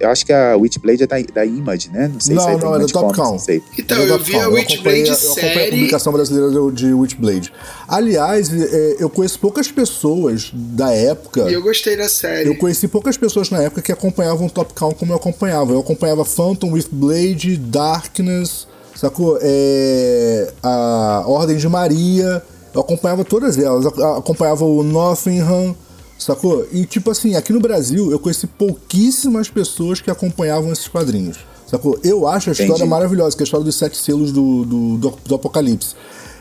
eu 0.00 0.08
acho 0.10 0.26
que 0.26 0.32
a 0.32 0.56
Witchblade 0.56 1.02
é 1.04 1.06
da, 1.06 1.16
da 1.20 1.46
Image, 1.46 1.90
né? 1.90 2.08
Não 2.12 2.18
sei 2.20 2.34
Não, 2.34 2.42
se 2.42 2.48
é 2.48 2.52
não, 2.52 2.58
é 2.58 2.70
da 2.72 2.76
Image 2.78 2.92
Top 2.92 3.04
Comics, 3.06 3.22
Cow. 3.22 3.32
não 3.32 3.38
sei. 3.38 3.62
Então, 3.78 3.98
eu 4.02 4.18
vi 4.18 4.34
a. 4.36 4.48
Witchblade 4.48 4.74
acompanhei- 4.74 5.08
Eu 5.08 5.12
acompanhei 5.14 5.50
a 5.50 5.54
série. 5.54 5.70
publicação 5.70 6.12
brasileira 6.12 6.50
de, 6.50 6.72
de 6.72 6.92
Witchblade. 6.92 7.52
Aliás, 7.86 8.52
é, 8.52 8.96
eu 8.98 9.08
conheço 9.08 9.38
poucas 9.38 9.70
pessoas 9.70 10.50
da 10.52 10.90
época... 10.92 11.48
E 11.48 11.52
eu 11.52 11.62
gostei 11.62 11.96
da 11.96 12.08
série. 12.08 12.48
Eu 12.48 12.56
conheci 12.56 12.88
poucas 12.88 13.16
pessoas 13.16 13.50
na 13.50 13.62
época 13.62 13.80
que 13.82 13.92
acompanhavam 13.92 14.48
Top 14.48 14.72
Cow 14.74 14.94
como 14.94 15.12
eu 15.12 15.16
acompanhava. 15.16 15.72
Eu 15.72 15.78
acompanhava 15.80 16.24
Phantom, 16.24 16.72
Witchblade, 16.72 17.56
Darkness, 17.56 18.66
sacou? 18.96 19.38
É, 19.40 20.52
a 20.62 21.24
Ordem 21.26 21.56
de 21.56 21.68
Maria. 21.68 22.42
Eu 22.74 22.80
acompanhava 22.80 23.24
todas 23.24 23.56
elas. 23.56 23.84
Eu 23.84 24.16
acompanhava 24.16 24.64
o 24.64 24.82
Nottingham, 24.82 25.74
sacou? 26.18 26.66
E 26.72 26.84
tipo 26.84 27.10
assim, 27.10 27.36
aqui 27.36 27.52
no 27.52 27.60
Brasil 27.60 28.10
eu 28.10 28.18
conheci 28.18 28.46
pouquíssimas 28.46 29.48
pessoas 29.48 30.00
que 30.00 30.10
acompanhavam 30.10 30.72
esses 30.72 30.88
quadrinhos. 30.88 31.38
Sacou? 31.66 31.98
Eu 32.04 32.26
acho 32.26 32.50
a 32.50 32.52
história 32.52 32.72
Entendi. 32.72 32.90
maravilhosa, 32.90 33.36
que 33.36 33.42
é 33.42 33.44
a 33.44 33.46
história 33.46 33.64
dos 33.64 33.76
sete 33.76 33.96
selos 33.96 34.30
do, 34.32 34.64
do, 34.64 34.96
do, 34.98 35.14
do 35.24 35.34
Apocalipse. 35.34 35.94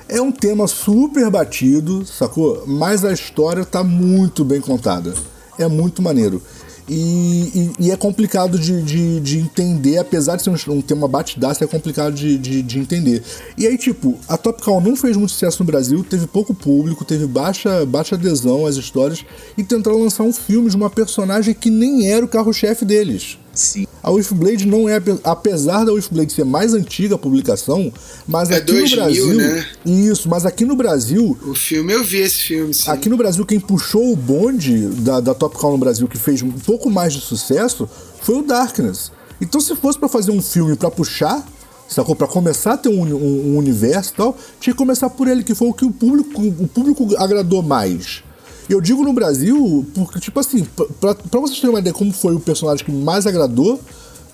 É 0.10 0.22
um 0.22 0.32
tema 0.32 0.68
super 0.68 1.30
batido, 1.30 2.06
sacou? 2.06 2.64
Mas 2.68 3.06
a 3.06 3.14
história 3.14 3.64
tá 3.64 3.84
muito 3.84 4.44
bem 4.44 4.60
contada. 4.60 5.14
É 5.58 5.68
muito 5.68 6.02
maneiro. 6.02 6.42
E, 6.90 7.72
e- 7.80 7.86
e 7.88 7.92
é 7.92 7.96
complicado 7.96 8.60
de, 8.60 8.82
de, 8.82 9.20
de 9.22 9.40
entender, 9.40 9.98
apesar 9.98 10.36
de 10.36 10.44
ser 10.44 10.50
um, 10.50 10.74
um 10.74 10.82
tema 10.82 11.08
batidaço, 11.08 11.64
é 11.64 11.68
complicado 11.68 12.14
de, 12.14 12.38
de, 12.38 12.62
de 12.62 12.80
entender. 12.80 13.24
E 13.58 13.66
aí, 13.66 13.78
tipo, 13.78 14.18
a 14.28 14.36
Top 14.38 14.62
Cow 14.62 14.82
não 14.82 14.96
fez 14.96 15.16
muito 15.16 15.32
sucesso 15.32 15.64
no 15.64 15.66
Brasil, 15.68 16.04
teve 16.04 16.28
pouco 16.28 16.54
público, 16.54 17.06
teve 17.06 17.26
baixa, 17.26 17.86
baixa 17.86 18.16
adesão 18.16 18.66
às 18.66 18.76
histórias, 18.76 19.24
e 19.58 19.64
tentaram 19.64 20.02
lançar 20.02 20.24
um 20.24 20.34
filme 20.34 20.70
de 20.70 20.76
uma 20.76 20.90
personagem 20.90 21.54
que 21.54 21.70
nem 21.70 22.10
era 22.10 22.26
o 22.26 22.28
carro-chefe 22.28 22.84
deles. 22.84 23.38
Sim. 23.54 23.86
A 24.02 24.12
Witchblade 24.12 24.66
não 24.68 24.90
é, 24.90 25.02
apesar 25.24 25.86
da 25.86 25.94
Witchblade 25.94 26.34
ser 26.34 26.44
mais 26.44 26.74
antiga 26.74 27.16
a 27.16 27.18
publicação, 27.18 27.92
mas 28.28 28.50
É 28.50 28.56
aqui 28.58 28.72
2000, 28.74 28.98
no 28.98 29.04
Brasil. 29.06 29.36
né? 29.38 29.68
Isso, 29.86 30.28
mas 30.28 30.46
aqui 30.46 30.66
no 30.66 30.76
Brasil, 30.76 31.38
O 31.46 31.54
filme, 31.54 31.94
eu 31.94 32.04
vi 32.04 32.18
esse 32.18 32.40
filme, 32.40 32.74
sim. 32.74 32.90
aqui 32.90 33.08
no 33.08 33.16
Brasil, 33.16 33.46
quem 33.46 33.60
puxou 33.60 34.12
o 34.12 34.16
bonde 34.16 34.88
da, 34.88 35.20
da 35.20 35.34
Top 35.34 35.56
Cow 35.58 35.72
no 35.72 35.78
Brasil, 35.78 36.08
que 36.08 36.18
fez 36.18 36.42
um 36.42 36.52
pouco 36.52 36.90
mais 36.90 37.14
de 37.14 37.22
sucesso, 37.22 37.88
foi 38.22 38.36
o 38.40 38.42
Darkness. 38.42 39.12
Então, 39.40 39.62
se 39.62 39.76
fosse 39.76 39.98
pra 40.00 40.10
fazer 40.10 40.32
um 40.32 40.42
filme 40.42 40.76
pra 40.76 40.90
puxar, 40.92 41.46
sacou? 41.88 42.16
Pra 42.16 42.28
começar 42.28 42.74
a 42.74 42.78
ter 42.78 42.90
um, 42.90 43.02
um- 43.04 43.54
um 43.54 43.58
universo 43.58 44.12
e 44.14 44.16
tal, 44.18 44.38
tinha 44.60 44.74
que 44.74 44.78
começar 44.78 45.10
por 45.12 45.28
ele, 45.28 45.44
que 45.44 45.54
foi 45.54 45.68
o 45.68 45.74
que 45.74 45.86
o 45.86 45.92
público, 45.92 46.42
o 46.42 46.68
público 46.68 47.08
agradou 47.18 47.62
mais. 47.62 48.24
Eu 48.70 48.80
digo 48.82 49.04
no 49.04 49.14
Brasil, 49.14 49.86
porque, 49.94 50.20
tipo 50.20 50.40
assim, 50.40 50.64
pra, 51.00 51.14
pra- 51.16 51.40
vocês 51.40 51.60
terem 51.60 51.70
uma 51.74 51.80
ideia 51.80 51.94
como 51.94 52.12
foi 52.14 52.34
o 52.36 52.40
personagem 52.40 52.84
que 52.86 52.92
mais 52.92 53.28
agradou 53.28 53.80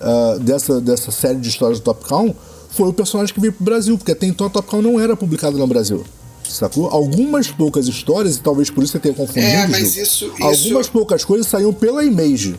ah, 0.00 0.36
dessa, 0.40 0.80
dessa 0.80 1.10
série 1.10 1.38
de 1.38 1.48
histórias 1.48 1.80
do 1.80 1.82
Top 1.84 2.04
Cow, 2.08 2.34
foi 2.70 2.88
o 2.88 2.92
personagem 2.92 3.34
que 3.34 3.40
veio 3.40 3.52
pro 3.52 3.64
Brasil, 3.64 3.98
porque 3.98 4.12
até 4.12 4.26
então 4.26 4.46
a 4.46 4.50
Top 4.50 4.68
Cow 4.68 4.80
não 4.80 4.98
era 5.00 5.16
publicada 5.16 5.56
no 5.58 5.66
Brasil. 5.66 6.04
Sacou? 6.48 6.88
Algumas 6.88 7.48
poucas 7.48 7.86
histórias, 7.86 8.36
e 8.36 8.40
talvez 8.40 8.70
por 8.70 8.82
isso 8.82 8.92
você 8.92 8.98
tenha 8.98 9.14
confundido. 9.14 9.46
É, 9.46 9.66
mas 9.68 9.96
isso- 9.96 10.26
isso- 10.26 10.42
Algumas 10.42 10.88
poucas 10.88 11.24
coisas 11.24 11.46
saíam 11.46 11.72
pela 11.72 12.04
Image. 12.04 12.56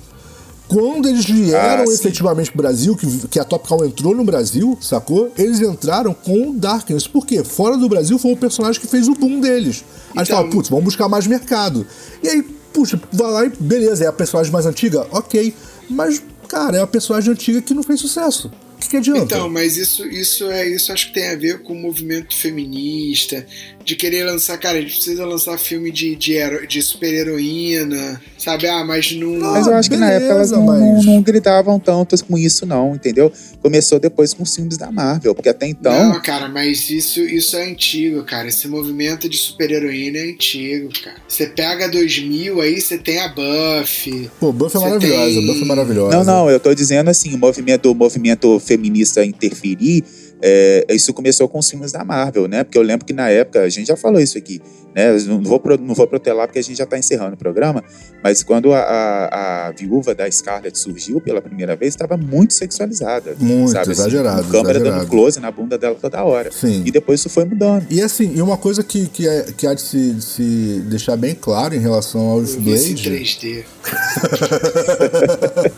Quando 0.73 1.09
eles 1.09 1.25
vieram 1.25 1.83
Ah, 1.89 1.93
efetivamente 1.93 2.49
pro 2.49 2.61
Brasil, 2.61 2.95
que, 2.95 3.27
que 3.27 3.39
a 3.39 3.43
Top 3.43 3.67
Cow 3.67 3.83
entrou 3.85 4.15
no 4.15 4.23
Brasil, 4.23 4.77
sacou? 4.79 5.29
Eles 5.37 5.59
entraram 5.59 6.13
com 6.13 6.51
o 6.51 6.53
Darkness. 6.53 7.07
Por 7.07 7.25
quê? 7.25 7.43
Fora 7.43 7.75
do 7.75 7.89
Brasil 7.89 8.17
foi 8.17 8.31
o 8.31 8.37
personagem 8.37 8.79
que 8.79 8.87
fez 8.87 9.09
o 9.09 9.13
boom 9.13 9.41
deles. 9.41 9.83
Aí 10.11 10.19
eles 10.19 10.29
Então- 10.29 10.49
putz, 10.49 10.69
vamos 10.69 10.85
buscar 10.85 11.09
mais 11.09 11.27
mercado. 11.27 11.85
E 12.23 12.29
aí, 12.29 12.41
puxa, 12.73 12.97
vai 13.11 13.31
lá 13.31 13.45
e 13.45 13.49
beleza, 13.59 14.05
é 14.05 14.07
a 14.07 14.13
personagem 14.13 14.51
mais 14.51 14.65
antiga? 14.65 15.05
Ok. 15.11 15.53
Mas, 15.89 16.23
cara, 16.47 16.77
é 16.77 16.81
a 16.81 16.87
personagem 16.87 17.33
antiga 17.33 17.61
que 17.61 17.73
não 17.73 17.83
fez 17.83 17.99
sucesso. 17.99 18.49
que, 18.79 18.87
que 18.89 18.97
adianta? 18.97 19.23
Então, 19.23 19.47
mas 19.49 19.77
isso, 19.77 20.03
isso 20.07 20.45
é 20.45 20.67
isso 20.67 20.91
acho 20.91 21.07
que 21.09 21.13
tem 21.13 21.29
a 21.29 21.35
ver 21.35 21.61
com 21.63 21.73
o 21.73 21.79
movimento 21.79 22.35
feminista, 22.35 23.45
de 23.83 23.95
querer 23.95 24.23
lançar, 24.23 24.57
cara, 24.57 24.77
a 24.77 24.81
gente 24.81 24.95
precisa 24.95 25.25
lançar 25.25 25.57
filme 25.57 25.91
de, 25.91 26.15
de, 26.15 26.33
hero- 26.33 26.67
de 26.67 26.81
super-heroína, 26.81 28.21
sabe? 28.37 28.67
Ah, 28.67 28.83
mas 28.83 29.11
não. 29.13 29.39
Mas 29.39 29.67
eu 29.67 29.73
acho 29.75 29.89
que 29.89 29.97
na 29.97 30.11
época 30.11 30.31
elas 30.33 30.51
não, 30.51 30.63
mas- 30.65 30.79
não, 30.79 31.03
não 31.03 31.21
gritavam 31.21 31.79
tanto 31.79 32.15
com 32.25 32.37
isso, 32.37 32.65
não, 32.65 32.95
entendeu? 32.95 33.31
Começou 33.61 33.99
depois 33.99 34.33
com 34.33 34.43
os 34.43 34.55
filmes 34.55 34.77
da 34.77 34.91
Marvel, 34.91 35.33
porque 35.35 35.49
até 35.49 35.67
então. 35.67 36.09
Não, 36.13 36.21
cara, 36.21 36.47
mas 36.47 36.89
isso, 36.89 37.19
isso 37.21 37.55
é 37.55 37.69
antigo, 37.69 38.23
cara. 38.23 38.47
Esse 38.47 38.67
movimento 38.67 39.29
de 39.29 39.37
super-heroína 39.37 40.17
é 40.19 40.29
antigo, 40.31 40.89
cara. 41.03 41.17
Você 41.27 41.47
pega 41.47 41.87
2000, 41.89 42.61
aí 42.61 42.79
você 42.81 42.97
tem 42.97 43.19
a 43.19 43.27
Buffy. 43.29 44.29
Pô, 44.39 44.51
Buffy 44.51 44.77
é 44.77 44.81
maravilhosa, 44.81 45.33
tem- 45.35 45.47
Buffy 45.47 45.61
é 45.61 45.65
maravilhosa. 45.65 46.17
Não, 46.17 46.23
não, 46.23 46.49
eu 46.49 46.59
tô 46.59 46.73
dizendo 46.73 47.09
assim, 47.09 47.33
o 47.33 47.37
movimento, 47.37 47.91
o 47.91 47.95
movimento 47.95 48.59
feminista 48.59 49.23
interferir, 49.25 50.03
é, 50.41 50.85
isso 50.89 51.13
começou 51.13 51.47
com 51.47 51.59
os 51.59 51.69
filmes 51.69 51.91
da 51.91 52.03
Marvel, 52.03 52.47
né? 52.47 52.63
Porque 52.63 52.77
eu 52.77 52.81
lembro 52.81 53.05
que 53.05 53.13
na 53.13 53.29
época, 53.29 53.61
a 53.61 53.69
gente 53.69 53.87
já 53.87 53.95
falou 53.95 54.19
isso 54.19 54.37
aqui, 54.37 54.61
né? 54.93 55.11
Não 55.27 55.41
vou, 55.41 55.61
não 55.79 55.95
vou 55.95 56.07
protelar 56.07 56.47
porque 56.47 56.59
a 56.59 56.63
gente 56.63 56.77
já 56.77 56.85
tá 56.85 56.97
encerrando 56.97 57.33
o 57.33 57.37
programa, 57.37 57.83
mas 58.23 58.43
quando 58.43 58.73
a, 58.73 58.79
a, 58.79 59.67
a 59.67 59.71
viúva 59.71 60.13
da 60.13 60.29
Scarlett 60.29 60.77
surgiu 60.77 61.21
pela 61.21 61.41
primeira 61.41 61.75
vez, 61.75 61.93
estava 61.93 62.17
muito 62.17 62.53
sexualizada. 62.53 63.35
Muito, 63.39 63.71
sabe? 63.71 63.91
Assim, 63.91 64.01
exagerado, 64.01 64.43
com 64.43 64.51
câmera 64.51 64.79
exagerado. 64.79 65.01
dando 65.01 65.09
close 65.09 65.39
na 65.39 65.51
bunda 65.51 65.77
dela 65.77 65.95
toda 65.99 66.23
hora. 66.23 66.51
Sim. 66.51 66.83
E 66.85 66.91
depois 66.91 67.19
isso 67.19 67.29
foi 67.29 67.45
mudando. 67.45 67.85
E 67.89 68.01
assim, 68.01 68.33
e 68.35 68.41
uma 68.41 68.57
coisa 68.57 68.83
que, 68.83 69.07
que, 69.07 69.27
é, 69.27 69.45
que 69.55 69.65
há 69.65 69.73
de 69.73 69.81
se, 69.81 70.21
se 70.21 70.83
deixar 70.87 71.15
bem 71.15 71.35
claro 71.35 71.73
em 71.73 71.79
relação 71.79 72.27
ao 72.27 72.43
Esse 72.43 72.57
Blade 72.57 72.95
3D. 72.95 73.63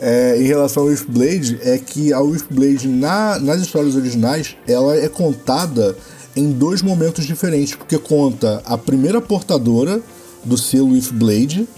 é, 0.00 0.36
em 0.38 0.44
relação 0.44 0.84
ao 0.84 0.90
Blade 1.08 1.58
é 1.62 1.78
que 1.78 2.12
a 2.12 2.20
Blade 2.50 2.88
na, 2.88 3.38
nas 3.38 3.60
histórias 3.60 3.94
originais 3.94 4.56
ela 4.66 4.96
é 4.96 5.08
contada 5.08 5.96
em 6.36 6.52
dois 6.52 6.82
momentos 6.82 7.26
diferentes, 7.26 7.74
porque 7.74 7.98
conta 7.98 8.62
a 8.64 8.78
primeira 8.78 9.20
portadora 9.20 10.00
do 10.44 10.56
selo 10.56 10.98
Blade 11.12 11.68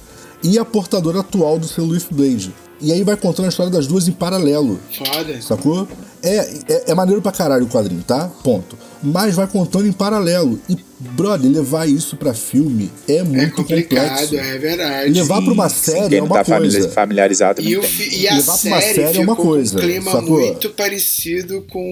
e 0.43 0.59
a 0.59 0.65
portadora 0.65 1.21
atual 1.21 1.59
do 1.59 1.67
selo 1.67 1.97
Blade. 2.11 2.53
E 2.81 2.93
aí 2.93 3.03
vai 3.05 3.17
contando 3.17 3.47
a 3.47 3.49
história 3.49 3.71
das 3.71 3.87
duas 3.87 4.09
em 4.09 4.13
paralelo. 4.13 4.79
Foda. 4.93 5.41
Sacou? 5.41 5.87
É, 6.23 6.37
é, 6.69 6.85
é 6.89 6.95
maneiro 6.95 7.21
pra 7.21 7.33
caralho 7.33 7.65
o 7.65 7.69
quadrinho, 7.69 8.03
tá? 8.03 8.29
Ponto. 8.45 8.79
Mas 9.03 9.35
vai 9.35 9.47
contando 9.49 9.89
em 9.89 9.93
paralelo. 9.93 10.61
E, 10.69 10.77
brother, 11.01 11.51
levar 11.51 11.89
isso 11.89 12.17
pra 12.17 12.33
filme 12.33 12.91
é 13.09 13.17
É 13.17 13.23
muito 13.25 13.57
complicado, 13.57 14.21
complexo. 14.23 14.37
é 14.37 14.59
verdade. 14.59 15.11
Levar 15.13 15.43
pra 15.43 15.53
uma 15.53 15.69
Sim, 15.69 15.91
série 15.93 16.09
quem 16.11 16.19
é 16.19 16.23
uma 16.23 16.43
tá 16.45 16.57
coisa. 16.59 16.89
familiarizado 16.91 17.61
não 17.61 17.69
E, 17.69 17.77
o 17.77 17.83
e 18.13 18.29
a 18.29 18.35
Levar 18.37 18.57
pra 18.59 18.69
uma 18.71 18.81
série, 18.81 18.95
série 18.95 19.19
é 19.19 19.21
uma 19.21 19.35
coisa, 19.37 19.79
um 19.79 19.81
clima 19.81 20.11
sacou? 20.13 20.41
muito 20.41 20.71
parecido 20.71 21.63
com 21.69 21.83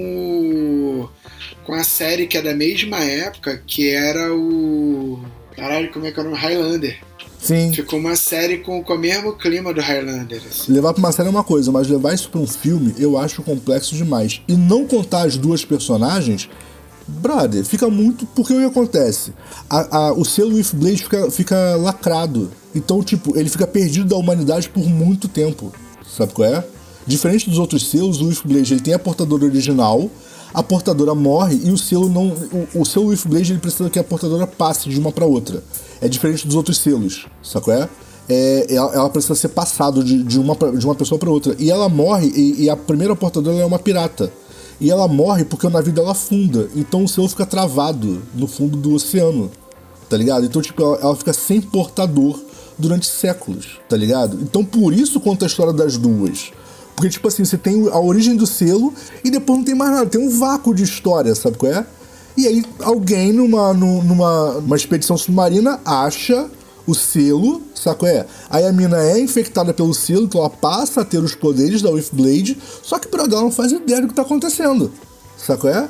o, 1.05 1.09
com 1.65 1.75
a 1.75 1.83
série 1.83 2.29
que 2.29 2.39
é 2.39 2.43
da 2.43 2.55
mesma 2.55 2.99
época, 3.03 3.61
que 3.67 3.91
era 3.91 4.33
o. 4.33 5.19
Caralho, 5.57 5.93
como 5.93 6.07
é 6.07 6.13
que 6.13 6.19
é 6.19 6.23
o 6.23 6.27
nome? 6.27 6.37
Highlander. 6.37 6.99
Sim. 7.39 7.73
Ficou 7.73 7.99
uma 7.99 8.17
série 8.17 8.59
com, 8.59 8.83
com 8.83 8.95
o 8.95 8.99
mesmo 8.99 9.33
clima 9.35 9.73
do 9.73 9.81
Highlander. 9.81 10.43
assim. 10.49 10.73
Levar 10.73 10.93
pra 10.93 11.01
uma 11.01 11.13
série 11.13 11.29
é 11.29 11.31
uma 11.31 11.45
coisa, 11.45 11.73
mas 11.73 11.89
levar 11.89 12.13
isso 12.15 12.29
pra 12.31 12.41
um 12.41 12.47
filme 12.47 12.95
eu 12.99 13.17
acho 13.19 13.43
complexo 13.43 13.95
demais. 13.95 14.43
E 14.47 14.53
não 14.55 14.87
contar 14.87 15.23
as 15.23 15.37
duas 15.37 15.65
personagens, 15.65 16.49
brother, 17.09 17.65
fica 17.65 17.89
muito. 17.89 18.27
Porque 18.27 18.53
o 18.53 18.59
que 18.59 18.65
acontece? 18.65 19.33
A- 19.69 19.97
a- 20.09 20.13
o 20.13 20.25
selo 20.25 20.59
If 20.59 20.73
Blade 20.75 21.03
fica, 21.03 21.31
fica 21.31 21.77
lacrado. 21.77 22.51
Então, 22.75 23.03
tipo, 23.03 23.37
ele 23.37 23.49
fica 23.49 23.67
perdido 23.67 24.05
da 24.09 24.17
humanidade 24.17 24.69
por 24.69 24.85
muito 24.89 25.27
tempo. 25.27 25.73
Sabe 26.07 26.33
qual 26.33 26.49
é? 26.49 26.65
Diferente 27.07 27.49
dos 27.49 27.59
outros 27.59 27.89
selos, 27.91 28.21
o 28.21 28.31
If 28.31 28.43
Blade 28.45 28.75
ele 28.75 28.81
tem 28.83 28.95
a 28.95 28.99
portadora 28.99 29.45
original, 29.45 30.11
a 30.53 30.63
portadora 30.63 31.15
morre 31.15 31.61
e 31.65 31.71
o 31.71 31.79
selo 31.79 32.09
não. 32.09 32.29
O, 32.75 32.81
o 32.81 32.85
selo 32.85 33.13
If 33.13 33.27
Blade 33.27 33.53
ele 33.53 33.61
precisa 33.61 33.89
que 33.91 33.99
a 33.99 34.05
portadora 34.05 34.47
passe 34.47 34.89
de 34.89 34.99
uma 34.99 35.13
pra 35.13 35.25
outra. 35.25 35.63
É 36.01 36.09
diferente 36.09 36.47
dos 36.47 36.57
outros 36.57 36.79
selos, 36.79 37.27
qual 37.63 37.77
é? 37.77 37.89
é, 38.31 38.67
ela, 38.73 38.95
ela 38.95 39.11
precisa 39.11 39.35
ser 39.35 39.49
passado 39.49 40.05
de, 40.05 40.23
de, 40.23 40.39
uma, 40.39 40.55
de 40.55 40.87
uma 40.87 40.95
pessoa 40.95 41.19
para 41.19 41.29
outra. 41.29 41.57
E 41.59 41.71
ela 41.71 41.89
morre, 41.89 42.29
e, 42.29 42.65
e 42.65 42.71
a 42.71 42.77
primeira 42.77 43.17
portadora 43.17 43.59
é 43.59 43.65
uma 43.65 43.79
pirata. 43.79 44.33
E 44.81 44.91
ela 44.91 45.09
morre 45.09 45.45
porque 45.45 45.67
o 45.67 45.71
navio 45.71 45.93
dela 45.93 46.13
afunda. 46.13 46.71
Então 46.77 47.05
o 47.05 47.09
selo 47.09 47.29
fica 47.29 47.45
travado 47.45 48.23
no 48.33 48.47
fundo 48.47 48.77
do 48.77 48.95
oceano. 48.95 49.51
Tá 50.09 50.17
ligado? 50.17 50.47
Então, 50.47 50.63
tipo, 50.63 50.81
ela, 50.83 50.97
ela 50.97 51.17
fica 51.17 51.33
sem 51.33 51.61
portador 51.61 52.39
durante 52.79 53.07
séculos, 53.07 53.79
tá 53.89 53.97
ligado? 53.97 54.39
Então 54.41 54.65
por 54.65 54.95
isso 54.95 55.21
conta 55.21 55.45
a 55.45 55.49
história 55.49 55.73
das 55.73 55.97
duas. 55.97 56.51
Porque, 57.01 57.09
tipo 57.09 57.27
assim, 57.29 57.43
você 57.47 57.57
tem 57.57 57.89
a 57.89 57.99
origem 57.99 58.37
do 58.37 58.47
selo 58.47 58.93
e 59.25 59.31
depois 59.31 59.59
não 59.59 59.65
tem 59.65 59.75
mais 59.75 59.91
nada. 59.91 60.05
Tem 60.05 60.21
um 60.21 60.29
vácuo 60.39 60.75
de 60.75 60.83
história, 60.83 61.35
sabe 61.35 61.57
qual 61.57 61.73
é? 61.73 61.87
E 62.37 62.47
aí 62.47 62.63
alguém 62.81 63.33
numa, 63.33 63.73
nu- 63.73 64.03
numa, 64.03 64.61
numa 64.61 64.77
expedição 64.77 65.17
submarina 65.17 65.81
acha 65.83 66.47
o 66.87 66.95
selo, 66.95 67.63
saco 67.75 68.05
é? 68.05 68.27
Aí 68.51 68.67
a 68.67 68.71
mina 68.73 68.99
é 69.03 69.19
infectada 69.19 69.73
pelo 69.73 69.95
selo, 69.95 70.25
então 70.25 70.43
ela 70.43 70.51
passa 70.51 71.01
a 71.01 71.05
ter 71.07 71.25
os 71.25 71.35
poderes 71.35 71.81
da 71.81 71.89
Blade, 72.13 72.59
só 72.83 72.99
que 72.99 73.09
brother, 73.09 73.33
ela 73.33 73.43
não 73.45 73.51
faz 73.51 73.73
ideia 73.73 74.03
do 74.03 74.09
que 74.09 74.15
tá 74.15 74.21
acontecendo, 74.21 74.93
saco 75.39 75.69
é? 75.69 75.89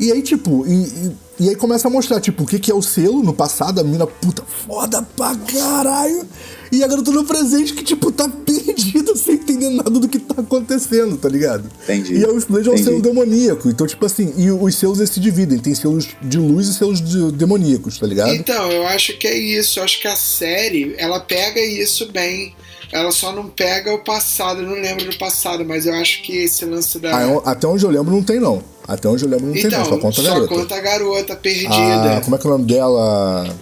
E 0.00 0.12
aí, 0.12 0.22
tipo, 0.22 0.64
e, 0.66 0.72
e, 0.84 1.16
e 1.40 1.48
aí 1.48 1.56
começa 1.56 1.88
a 1.88 1.90
mostrar, 1.90 2.20
tipo, 2.20 2.44
o 2.44 2.46
que, 2.46 2.58
que 2.60 2.70
é 2.70 2.74
o 2.74 2.80
selo 2.82 3.20
no 3.22 3.32
passado, 3.32 3.80
a 3.80 3.84
mina 3.84 4.06
puta 4.06 4.44
foda 4.66 5.02
pra 5.16 5.34
caralho, 5.34 6.24
e 6.70 6.84
a 6.84 6.86
garota 6.86 7.10
no 7.10 7.24
presente 7.24 7.72
que, 7.74 7.82
tipo, 7.82 8.12
tá 8.12 8.28
perdida 8.46 9.07
entender 9.58 9.76
nada 9.76 9.90
do 9.90 10.08
que 10.08 10.18
tá 10.18 10.40
acontecendo, 10.40 11.16
tá 11.16 11.28
ligado? 11.28 11.64
Entendi. 11.84 12.14
E 12.16 12.24
a 12.24 12.28
Blade 12.48 12.68
é 12.68 12.72
um 12.72 12.78
selo 12.78 13.02
demoníaco, 13.02 13.68
então, 13.68 13.86
tipo 13.86 14.04
assim, 14.06 14.32
e 14.36 14.50
os 14.50 14.74
selos 14.74 14.98
eles 14.98 15.10
se 15.10 15.20
dividem, 15.20 15.58
tem 15.58 15.74
selos 15.74 16.08
de 16.22 16.38
luz 16.38 16.68
e 16.68 16.74
selos 16.74 17.00
de- 17.00 17.32
demoníacos, 17.32 17.98
tá 17.98 18.06
ligado? 18.06 18.32
Então, 18.34 18.70
eu 18.70 18.86
acho 18.86 19.16
que 19.18 19.26
é 19.26 19.36
isso. 19.36 19.78
Eu 19.78 19.84
acho 19.84 20.00
que 20.00 20.08
a 20.08 20.16
série, 20.16 20.94
ela 20.98 21.20
pega 21.20 21.60
isso 21.60 22.10
bem. 22.12 22.54
Ela 22.90 23.10
só 23.12 23.32
não 23.32 23.48
pega 23.48 23.92
o 23.92 23.98
passado. 23.98 24.62
Eu 24.62 24.66
não 24.68 24.74
lembro 24.80 25.04
do 25.10 25.18
passado, 25.18 25.62
mas 25.64 25.84
eu 25.84 25.92
acho 25.94 26.22
que 26.22 26.36
esse 26.38 26.64
lance 26.64 26.98
da. 26.98 27.16
Ah, 27.18 27.22
eu- 27.22 27.42
até 27.44 27.66
onde 27.66 27.84
eu 27.84 27.90
lembro 27.90 28.10
não 28.14 28.22
tem, 28.22 28.40
não. 28.40 28.62
Até 28.86 29.06
onde 29.08 29.24
eu 29.24 29.28
lembro 29.28 29.46
não 29.48 29.52
tem, 29.52 29.66
então, 29.66 29.78
não. 29.80 29.84
Só 29.84 29.98
conta 29.98 30.20
a 30.20 30.24
só 30.24 30.30
garota. 30.30 30.48
conta 30.54 30.74
a 30.74 30.80
garota 30.80 31.36
perdida. 31.36 31.68
Ah, 32.16 32.20
como 32.24 32.36
é 32.36 32.38
que 32.38 32.46
é 32.46 32.48
o 32.48 32.52
nome 32.54 32.64
dela? 32.64 33.54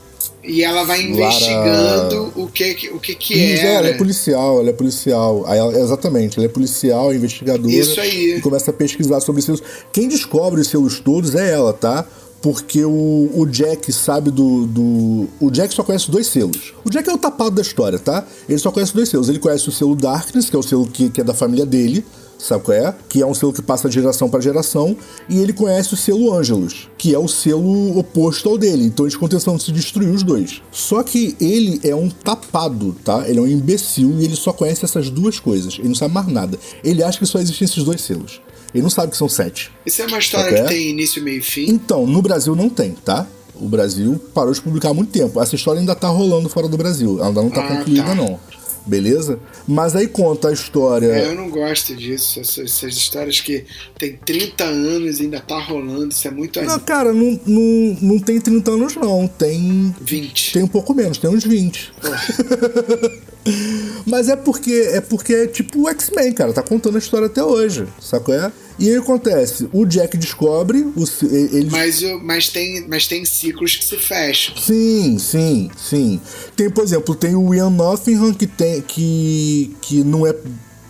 E 0.46 0.62
ela 0.62 0.84
vai 0.84 1.02
investigando 1.02 2.32
o 2.36 2.46
que 2.48 2.90
o 2.92 3.00
que, 3.00 3.14
que 3.14 3.34
Isso, 3.34 3.64
é, 3.64 3.74
ela 3.74 3.88
é 3.88 3.92
policial, 3.94 4.60
ela 4.60 4.70
é 4.70 4.72
policial. 4.72 5.44
Aí 5.46 5.58
ela- 5.58 5.78
exatamente, 5.78 6.38
ela 6.38 6.46
é 6.46 6.48
policial, 6.48 7.14
investigadora. 7.14 7.70
Isso 7.72 8.00
aí. 8.00 8.36
E 8.36 8.40
começa 8.40 8.70
a 8.70 8.74
pesquisar 8.74 9.20
sobre 9.20 9.42
selos. 9.42 9.62
Quem 9.92 10.08
descobre 10.08 10.60
os 10.60 10.68
selos 10.68 11.00
todos 11.00 11.34
é 11.34 11.52
ela, 11.52 11.72
tá? 11.72 12.06
Porque 12.40 12.84
o, 12.84 13.30
o 13.34 13.46
Jack 13.46 13.92
sabe 13.92 14.30
do, 14.30 14.66
do. 14.66 15.28
O 15.40 15.50
Jack 15.50 15.74
só 15.74 15.82
conhece 15.82 16.10
dois 16.10 16.28
selos. 16.28 16.74
O 16.84 16.90
Jack 16.90 17.08
é 17.08 17.12
o 17.12 17.18
tapado 17.18 17.56
da 17.56 17.62
história, 17.62 17.98
tá? 17.98 18.24
Ele 18.48 18.58
só 18.58 18.70
conhece 18.70 18.94
dois 18.94 19.08
selos. 19.08 19.28
Ele 19.28 19.38
conhece 19.38 19.68
o 19.68 19.72
selo 19.72 19.96
Darkness, 19.96 20.48
que 20.48 20.54
é 20.54 20.58
o 20.58 20.62
selo 20.62 20.86
que, 20.86 21.10
que 21.10 21.20
é 21.20 21.24
da 21.24 21.34
família 21.34 21.66
dele, 21.66 22.04
sabe 22.38 22.64
qual 22.64 22.76
é? 22.76 22.94
Que 23.08 23.22
é 23.22 23.26
um 23.26 23.34
selo 23.34 23.52
que 23.52 23.62
passa 23.62 23.88
de 23.88 23.94
geração 23.94 24.28
para 24.28 24.40
geração. 24.40 24.96
E 25.28 25.38
ele 25.38 25.52
conhece 25.52 25.94
o 25.94 25.96
selo 25.96 26.32
Angelus, 26.32 26.88
que 26.98 27.14
é 27.14 27.18
o 27.18 27.28
selo 27.28 27.98
oposto 27.98 28.48
ao 28.48 28.58
dele. 28.58 28.84
Então 28.84 29.06
eles 29.06 29.16
tentando 29.16 29.60
se 29.60 29.72
destruir 29.72 30.10
os 30.10 30.22
dois. 30.22 30.62
Só 30.70 31.02
que 31.02 31.36
ele 31.40 31.80
é 31.82 31.94
um 31.94 32.08
tapado, 32.08 32.94
tá? 33.04 33.28
Ele 33.28 33.38
é 33.38 33.42
um 33.42 33.46
imbecil 33.46 34.16
e 34.20 34.24
ele 34.24 34.36
só 34.36 34.52
conhece 34.52 34.84
essas 34.84 35.10
duas 35.10 35.38
coisas. 35.40 35.76
Ele 35.78 35.88
não 35.88 35.94
sabe 35.94 36.14
mais 36.14 36.26
nada. 36.28 36.58
Ele 36.84 37.02
acha 37.02 37.18
que 37.18 37.26
só 37.26 37.38
existem 37.38 37.64
esses 37.64 37.82
dois 37.84 38.00
selos. 38.00 38.40
Ele 38.74 38.82
não 38.82 38.90
sabe 38.90 39.10
que 39.12 39.16
são 39.16 39.28
sete. 39.28 39.70
Isso 39.86 40.02
é 40.02 40.06
uma 40.06 40.18
história 40.18 40.50
Ok. 40.50 40.62
que 40.62 40.68
tem 40.68 40.90
início, 40.90 41.22
meio 41.22 41.38
e 41.38 41.42
fim. 41.42 41.66
Então, 41.70 42.06
no 42.06 42.20
Brasil 42.20 42.54
não 42.54 42.68
tem, 42.68 42.92
tá? 42.92 43.26
O 43.58 43.68
Brasil 43.68 44.20
parou 44.34 44.52
de 44.52 44.60
publicar 44.60 44.90
há 44.90 44.94
muito 44.94 45.10
tempo. 45.10 45.40
Essa 45.40 45.54
história 45.54 45.80
ainda 45.80 45.94
tá 45.94 46.08
rolando 46.08 46.46
fora 46.48 46.68
do 46.68 46.76
Brasil. 46.76 47.16
Ela 47.18 47.28
ainda 47.28 47.42
não 47.42 47.50
tá 47.50 47.62
Ah, 47.64 47.76
concluída, 47.78 48.02
tá. 48.04 48.14
não. 48.14 48.38
Beleza? 48.86 49.40
Mas 49.66 49.96
aí 49.96 50.06
conta 50.06 50.48
a 50.48 50.52
história. 50.52 51.06
É, 51.06 51.26
eu 51.26 51.34
não 51.34 51.50
gosto 51.50 51.94
disso. 51.96 52.38
Essas, 52.40 52.58
essas 52.58 52.94
histórias 52.94 53.40
que 53.40 53.64
tem 53.98 54.16
30 54.24 54.64
anos 54.64 55.18
e 55.18 55.24
ainda 55.24 55.40
tá 55.40 55.58
rolando. 55.58 56.10
Isso 56.10 56.28
é 56.28 56.30
muito 56.30 56.62
Não, 56.62 56.78
cara, 56.78 57.12
não, 57.12 57.38
não, 57.44 57.96
não 58.00 58.18
tem 58.20 58.40
30 58.40 58.70
anos, 58.70 58.94
não. 58.94 59.26
Tem. 59.26 59.94
20. 60.00 60.52
Tem 60.52 60.62
um 60.62 60.68
pouco 60.68 60.94
menos, 60.94 61.18
tem 61.18 61.28
uns 61.28 61.44
20. 61.44 61.92
Mas 64.06 64.28
é 64.28 64.36
porque 64.36 64.72
é 64.92 65.00
porque 65.00 65.32
é 65.34 65.46
tipo 65.46 65.82
o 65.82 65.88
X-Men, 65.88 66.32
cara, 66.32 66.52
tá 66.52 66.62
contando 66.62 66.96
a 66.96 66.98
história 66.98 67.26
até 67.26 67.42
hoje, 67.42 67.86
sacou? 68.00 68.34
É? 68.34 68.50
E 68.78 68.88
aí 68.90 68.96
acontece, 68.96 69.68
o 69.72 69.86
Jack 69.86 70.16
descobre, 70.18 70.80
o, 70.94 71.04
ele 71.24 71.70
Mas, 71.70 72.02
mas, 72.22 72.48
tem, 72.48 72.86
mas 72.88 73.06
tem 73.06 73.24
ciclos 73.24 73.74
que 73.76 73.84
se 73.84 73.96
fecham. 73.96 74.54
Sim, 74.56 75.18
sim, 75.18 75.70
sim. 75.76 76.20
Tem, 76.54 76.68
por 76.68 76.84
exemplo, 76.84 77.14
tem 77.14 77.34
o 77.34 77.54
Ian 77.54 77.70
Nottingham 77.70 78.34
que 78.34 78.46
tem 78.46 78.82
que 78.82 79.74
que 79.80 80.04
não 80.04 80.26
é 80.26 80.34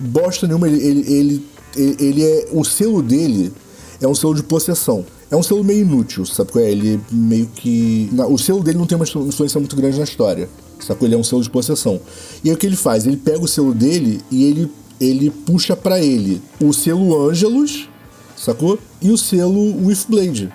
bosta 0.01 0.47
nenhuma, 0.47 0.67
ele 0.69 0.81
ele, 0.83 1.47
ele, 1.77 1.97
ele- 2.01 2.25
é 2.25 2.49
o 2.53 2.65
selo 2.65 3.03
dele 3.03 3.53
é 4.01 4.07
um 4.09 4.15
selo 4.15 4.35
de 4.35 4.43
possessão. 4.43 5.05
É 5.31 5.35
um 5.37 5.43
selo 5.43 5.65
meio 5.65 5.81
inútil, 5.83 6.25
sabe 6.25 6.53
qual 6.53 6.65
é? 6.65 6.71
Ele 6.71 7.01
meio 7.11 7.47
que 7.47 8.09
o 8.29 8.39
selo 8.39 8.63
dele 8.63 8.79
não 8.79 8.87
tem 8.87 8.97
uma 8.97 9.05
influência 9.27 9.59
muito 9.59 9.75
grande 9.75 9.99
na 9.99 10.05
história. 10.05 10.49
Sacou? 10.81 11.07
Ele 11.09 11.15
é 11.15 11.19
um 11.19 11.25
selo 11.25 11.43
de 11.43 11.51
possessão. 11.51 12.01
E 12.45 12.49
aí 12.51 12.55
o 12.55 12.59
que 12.59 12.67
ele 12.67 12.77
faz? 12.77 13.07
Ele 13.07 13.17
pega 13.17 13.41
o 13.41 13.49
selo 13.49 13.73
dele 13.75 14.21
e 14.31 14.45
ele 14.45 14.71
ele 14.99 15.29
puxa 15.31 15.77
pra 15.77 16.01
ele 16.01 16.41
o 16.59 16.73
selo 16.73 17.29
Angelus, 17.29 17.87
sacou? 18.35 18.79
E 19.03 19.11
o 19.11 19.19
selo 19.19 19.85
Withblade. 19.87 20.51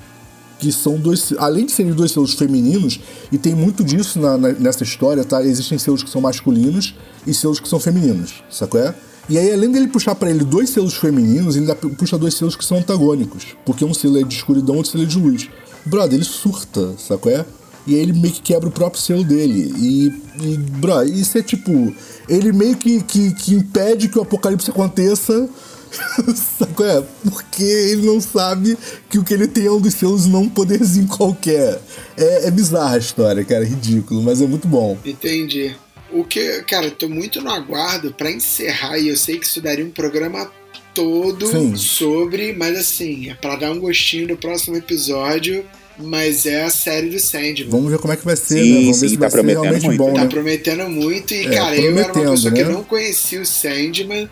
Que 0.59 0.72
são 0.72 0.95
dois. 0.97 1.32
Além 1.38 1.65
de 1.65 1.72
serem 1.72 1.91
dois 1.93 2.11
selos 2.11 2.34
femininos, 2.34 2.99
e 3.32 3.38
tem 3.38 3.53
muito 3.53 3.84
disso 3.84 4.19
na- 4.19 4.38
na- 4.38 4.51
nessa 4.53 4.84
história, 4.84 5.24
tá? 5.24 5.43
Existem 5.43 5.78
selos 5.78 6.01
que 6.03 6.09
são 6.09 6.22
masculinos 6.22 6.95
e 7.26 7.34
selos 7.34 7.59
que 7.59 7.67
são 7.67 7.80
femininos, 7.80 8.43
sacou? 8.49 8.80
É? 8.80 8.95
E 9.30 9.38
aí, 9.38 9.51
além 9.53 9.72
dele 9.72 9.88
puxar 9.88 10.15
pra 10.15 10.30
ele 10.32 10.43
dois 10.43 10.69
selos 10.72 10.95
femininos, 10.95 11.55
ele 11.55 11.65
ainda 11.65 11.76
pu- 11.76 11.89
puxa 11.91 12.17
dois 12.17 12.34
selos 12.34 12.55
que 12.55 12.65
são 12.65 12.78
antagônicos. 12.80 13.45
Porque 13.65 13.86
um 13.86 13.93
selo 13.93 14.19
é 14.19 14.24
de 14.24 14.36
escuridão, 14.36 14.76
outro 14.76 14.91
selo 14.91 15.03
é 15.03 15.07
de 15.07 15.17
luz. 15.19 15.49
Brother, 15.86 16.15
ele 16.15 16.24
surta, 16.26 16.95
sacou? 16.97 17.32
É? 17.32 17.45
E 17.88 17.95
aí 17.95 18.01
ele 18.01 18.13
meio 18.13 18.34
que 18.34 18.41
quebra 18.41 18.69
o 18.69 18.71
próprio 18.71 19.01
selo 19.01 19.23
dele. 19.23 19.73
E, 19.77 20.07
e 20.43 20.57
bro, 20.57 21.03
isso 21.03 21.38
é 21.38 21.41
tipo. 21.41 21.93
Ele 22.29 22.51
meio 22.51 22.75
que, 22.75 23.01
que, 23.03 23.34
que 23.34 23.53
impede 23.53 24.07
que 24.07 24.17
o 24.17 24.21
apocalipse 24.21 24.69
aconteça. 24.69 25.49
Sacou? 26.57 26.86
É? 26.86 27.03
Porque 27.29 27.63
ele 27.63 28.05
não 28.05 28.21
sabe 28.21 28.77
que 29.09 29.19
o 29.19 29.23
que 29.23 29.34
ele 29.34 29.47
tem 29.47 29.65
é 29.65 29.71
um 29.71 29.82
dos 29.82 29.93
selos 29.93 30.25
não 30.25 30.43
um 30.43 30.49
poderzinho 30.49 31.07
qualquer. 31.07 31.82
É, 32.17 32.47
é 32.47 32.51
bizarra 32.51 32.95
a 32.95 32.99
história, 32.99 33.43
cara. 33.43 33.63
É 33.63 33.67
ridículo, 33.67 34.21
mas 34.21 34.41
é 34.41 34.47
muito 34.47 34.67
bom. 34.67 34.97
Entendi. 35.03 35.75
O 36.11 36.23
que, 36.23 36.61
cara, 36.63 36.88
eu 36.88 36.91
tô 36.91 37.07
muito 37.07 37.41
no 37.41 37.49
aguardo 37.49 38.13
pra 38.13 38.32
encerrar 38.32 38.97
e 38.97 39.07
eu 39.09 39.17
sei 39.17 39.38
que 39.38 39.45
isso 39.45 39.61
daria 39.61 39.86
um 39.86 39.91
programa 39.91 40.51
todo 40.93 41.47
Sim. 41.47 41.75
sobre, 41.75 42.53
mas 42.53 42.77
assim, 42.77 43.29
é 43.29 43.34
pra 43.34 43.55
dar 43.55 43.71
um 43.71 43.79
gostinho 43.79 44.27
do 44.27 44.38
próximo 44.38 44.75
episódio, 44.75 45.65
mas 45.97 46.45
é 46.45 46.63
a 46.63 46.69
série 46.69 47.09
do 47.09 47.19
Sandman. 47.19 47.69
Vamos 47.69 47.91
ver 47.91 47.99
como 47.99 48.13
é 48.13 48.17
que 48.17 48.25
vai 48.25 48.35
ser, 48.35 48.63
Sim, 48.63 48.73
né? 48.73 48.79
Vamos 48.81 48.97
sim, 48.97 49.01
ver 49.01 49.09
se 49.09 49.13
tá 49.15 49.19
vai 49.21 49.29
ser 49.29 49.35
prometendo 49.37 49.61
realmente 49.63 49.85
muito. 49.85 49.97
bom, 49.97 50.13
Tá 50.13 50.21
né? 50.21 50.27
prometendo 50.27 50.89
muito 50.89 51.33
e, 51.33 51.45
É, 51.47 51.49
cara, 51.49 51.75
eu 51.75 51.97
era 51.97 52.13
uma 52.13 52.31
pessoa 52.31 52.53
que 52.53 52.63
né? 52.63 52.69
não 52.69 52.83
conhecia 52.83 53.41
o 53.41 53.45
Sandman, 53.45 54.29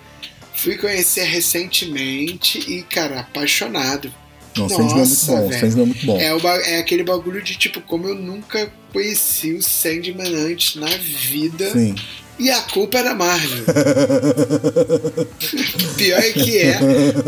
fui 0.55 0.77
conhecer 0.77 1.23
recentemente 1.23 2.59
e, 2.59 2.83
cara, 2.83 3.21
apaixonado. 3.21 4.11
Não, 4.57 4.65
o 4.65 4.69
Sandman 4.69 4.87
é 4.91 4.93
muito 4.95 4.99
Nossa, 5.09 5.31
bom. 5.35 5.47
Velho. 5.49 5.59
Sandman 5.61 5.83
é 5.83 5.85
muito 5.85 6.05
bom. 6.05 6.19
É, 6.19 6.33
o 6.35 6.39
é 6.47 6.79
aquele 6.79 7.03
bagulho 7.03 7.41
de 7.41 7.55
tipo, 7.57 7.81
como 7.81 8.07
eu 8.07 8.15
nunca 8.15 8.71
conheci 8.91 9.53
o 9.53 9.61
Sandman 9.61 10.33
antes 10.35 10.75
na 10.75 10.87
vida. 10.87 11.71
Sim. 11.71 11.95
E 12.39 12.49
a 12.49 12.61
culpa 12.61 12.99
é 12.99 13.03
da 13.03 13.13
Marvel. 13.13 13.65
Pior 15.97 16.19
é 16.19 16.31
que 16.31 16.57
é, 16.57 16.79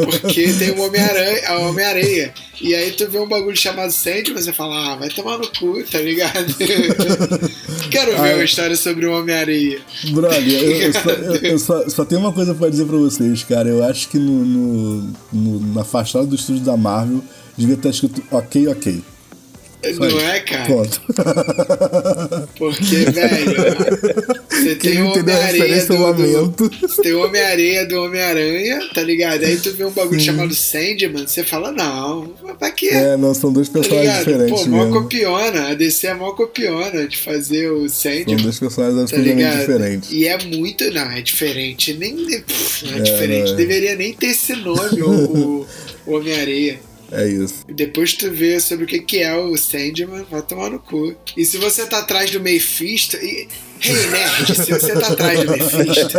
porque 0.06 0.54
tem 0.54 0.72
o 0.72 0.82
Homem-Aranha, 0.82 1.42
a 1.50 1.60
Homem-Areia. 1.60 2.34
E 2.62 2.74
aí 2.74 2.92
tu 2.92 3.10
vê 3.10 3.20
um 3.20 3.28
bagulho 3.28 3.58
chamado 3.58 3.92
Sandman, 3.92 4.42
você 4.42 4.54
fala, 4.54 4.94
ah, 4.94 4.96
vai 4.96 5.10
tomar 5.10 5.38
no 5.38 5.48
cu, 5.52 5.84
tá 5.92 6.00
ligado? 6.00 6.56
Quero 7.92 8.12
ver 8.12 8.32
Ah, 8.32 8.36
uma 8.36 8.44
história 8.44 8.76
sobre 8.78 9.06
o 9.06 9.20
Homem-Areia. 9.20 9.82
Brother, 10.12 10.48
eu, 10.48 10.72
eu 10.82 10.94
só, 10.94 11.10
eu- 11.20 11.36
eu 11.36 11.60
só- 11.60 11.90
só 11.90 12.06
tenho 12.06 12.22
uma 12.22 12.32
coisa 12.32 12.56
pra 12.56 12.70
dizer 12.70 12.86
pra 12.86 12.98
vocês, 12.98 13.44
cara. 13.44 13.68
Eu 13.68 13.84
acho 13.84 14.08
que 14.10 14.18
no, 14.18 14.46
no- 14.46 15.14
no- 15.34 15.74
na 15.74 15.84
fachada 15.84 16.26
do 16.26 16.36
estúdio 16.36 16.64
da 16.64 16.78
Marvel 16.78 17.22
devia 17.58 17.76
estar 17.76 17.90
escrito 17.90 18.24
ok, 18.32 18.68
ok. 18.70 19.02
Não 19.84 20.08
isso. 20.08 20.20
é, 20.20 20.40
cara? 20.42 20.66
Pronto. 20.66 21.02
Porque, 22.58 22.96
velho, 23.12 23.56
você 24.50 24.76
tem 24.76 24.96
não 24.96 25.08
o 25.08 25.10
entendeu 25.10 25.36
a 25.36 25.38
Homem-Areia 25.40 25.64
referência, 25.64 25.94
eu 25.94 26.14
do, 26.14 26.70
do. 26.70 26.72
Você 26.88 27.02
tem 27.02 27.14
o 27.14 27.26
Homem-Areia 27.26 27.86
do 27.88 28.04
Homem-Aranha, 28.04 28.80
tá 28.94 29.02
ligado? 29.02 29.44
Aí 29.44 29.58
tu 29.58 29.72
vê 29.74 29.84
um 29.86 29.92
bagulho 29.92 30.20
chamado 30.20 30.54
Sandman, 30.54 31.26
você 31.28 31.44
fala, 31.44 31.72
não, 31.72 32.34
mas 32.44 32.58
pra 32.58 32.70
quê? 32.72 32.90
É, 32.90 33.18
não, 33.18 33.34
são 33.34 33.52
dois 33.52 33.68
Tá 33.70 33.80
personagens 33.80 34.20
ligado? 34.20 34.26
diferentes 34.26 34.64
Pô, 34.66 34.70
mó 34.70 34.86
mesmo. 34.86 35.02
copiona. 35.02 35.70
A 35.70 35.74
DC 35.74 36.08
é 36.08 36.14
mó 36.14 36.32
copiona 36.34 37.08
de 37.08 37.18
fazer 37.18 37.72
o 37.72 37.90
São 37.90 38.12
Sandman. 38.12 38.36
dois 38.38 38.60
personagens 38.60 38.96
Tá 38.98 39.02
absolutamente 39.18 39.36
ligado? 39.38 39.60
diferentes. 39.60 40.12
E 40.12 40.28
é 40.28 40.38
muito. 40.44 40.92
Não, 40.92 41.12
é 41.12 41.22
diferente. 41.22 41.94
Nem. 41.94 42.16
pff, 42.42 42.86
não 42.86 42.94
é, 42.94 42.98
É, 42.98 43.02
diferente. 43.02 43.46
não 43.48 43.54
é. 43.54 43.58
Deveria 43.58 43.96
nem 43.96 44.14
ter 44.14 44.28
esse 44.28 44.56
nome, 44.56 45.02
o, 45.02 45.10
o, 45.10 45.68
o 46.06 46.16
Homem-Areia. 46.16 46.80
É 47.12 47.28
isso. 47.28 47.66
E 47.68 47.74
Depois 47.74 48.14
tu 48.14 48.32
vê 48.32 48.60
sobre 48.60 48.86
o 48.86 48.88
que, 48.88 49.00
que 49.00 49.20
é 49.22 49.36
o 49.36 49.56
Sandman, 49.58 50.26
vai 50.32 50.42
tomar 50.42 50.70
no 50.70 50.80
cu. 50.80 51.14
E 51.36 51.44
se 51.46 51.58
você 51.58 51.86
tá 51.86 52.00
atrás 52.00 52.32
do 52.32 52.40
Mephisto. 52.40 53.18
E, 53.18 53.48
hey, 53.84 54.08
nerd, 54.10 54.56
se 54.56 54.72
você 54.72 54.94
tá 54.94 55.08
atrás 55.08 55.40
do 55.44 55.52
Mephisto, 55.52 56.18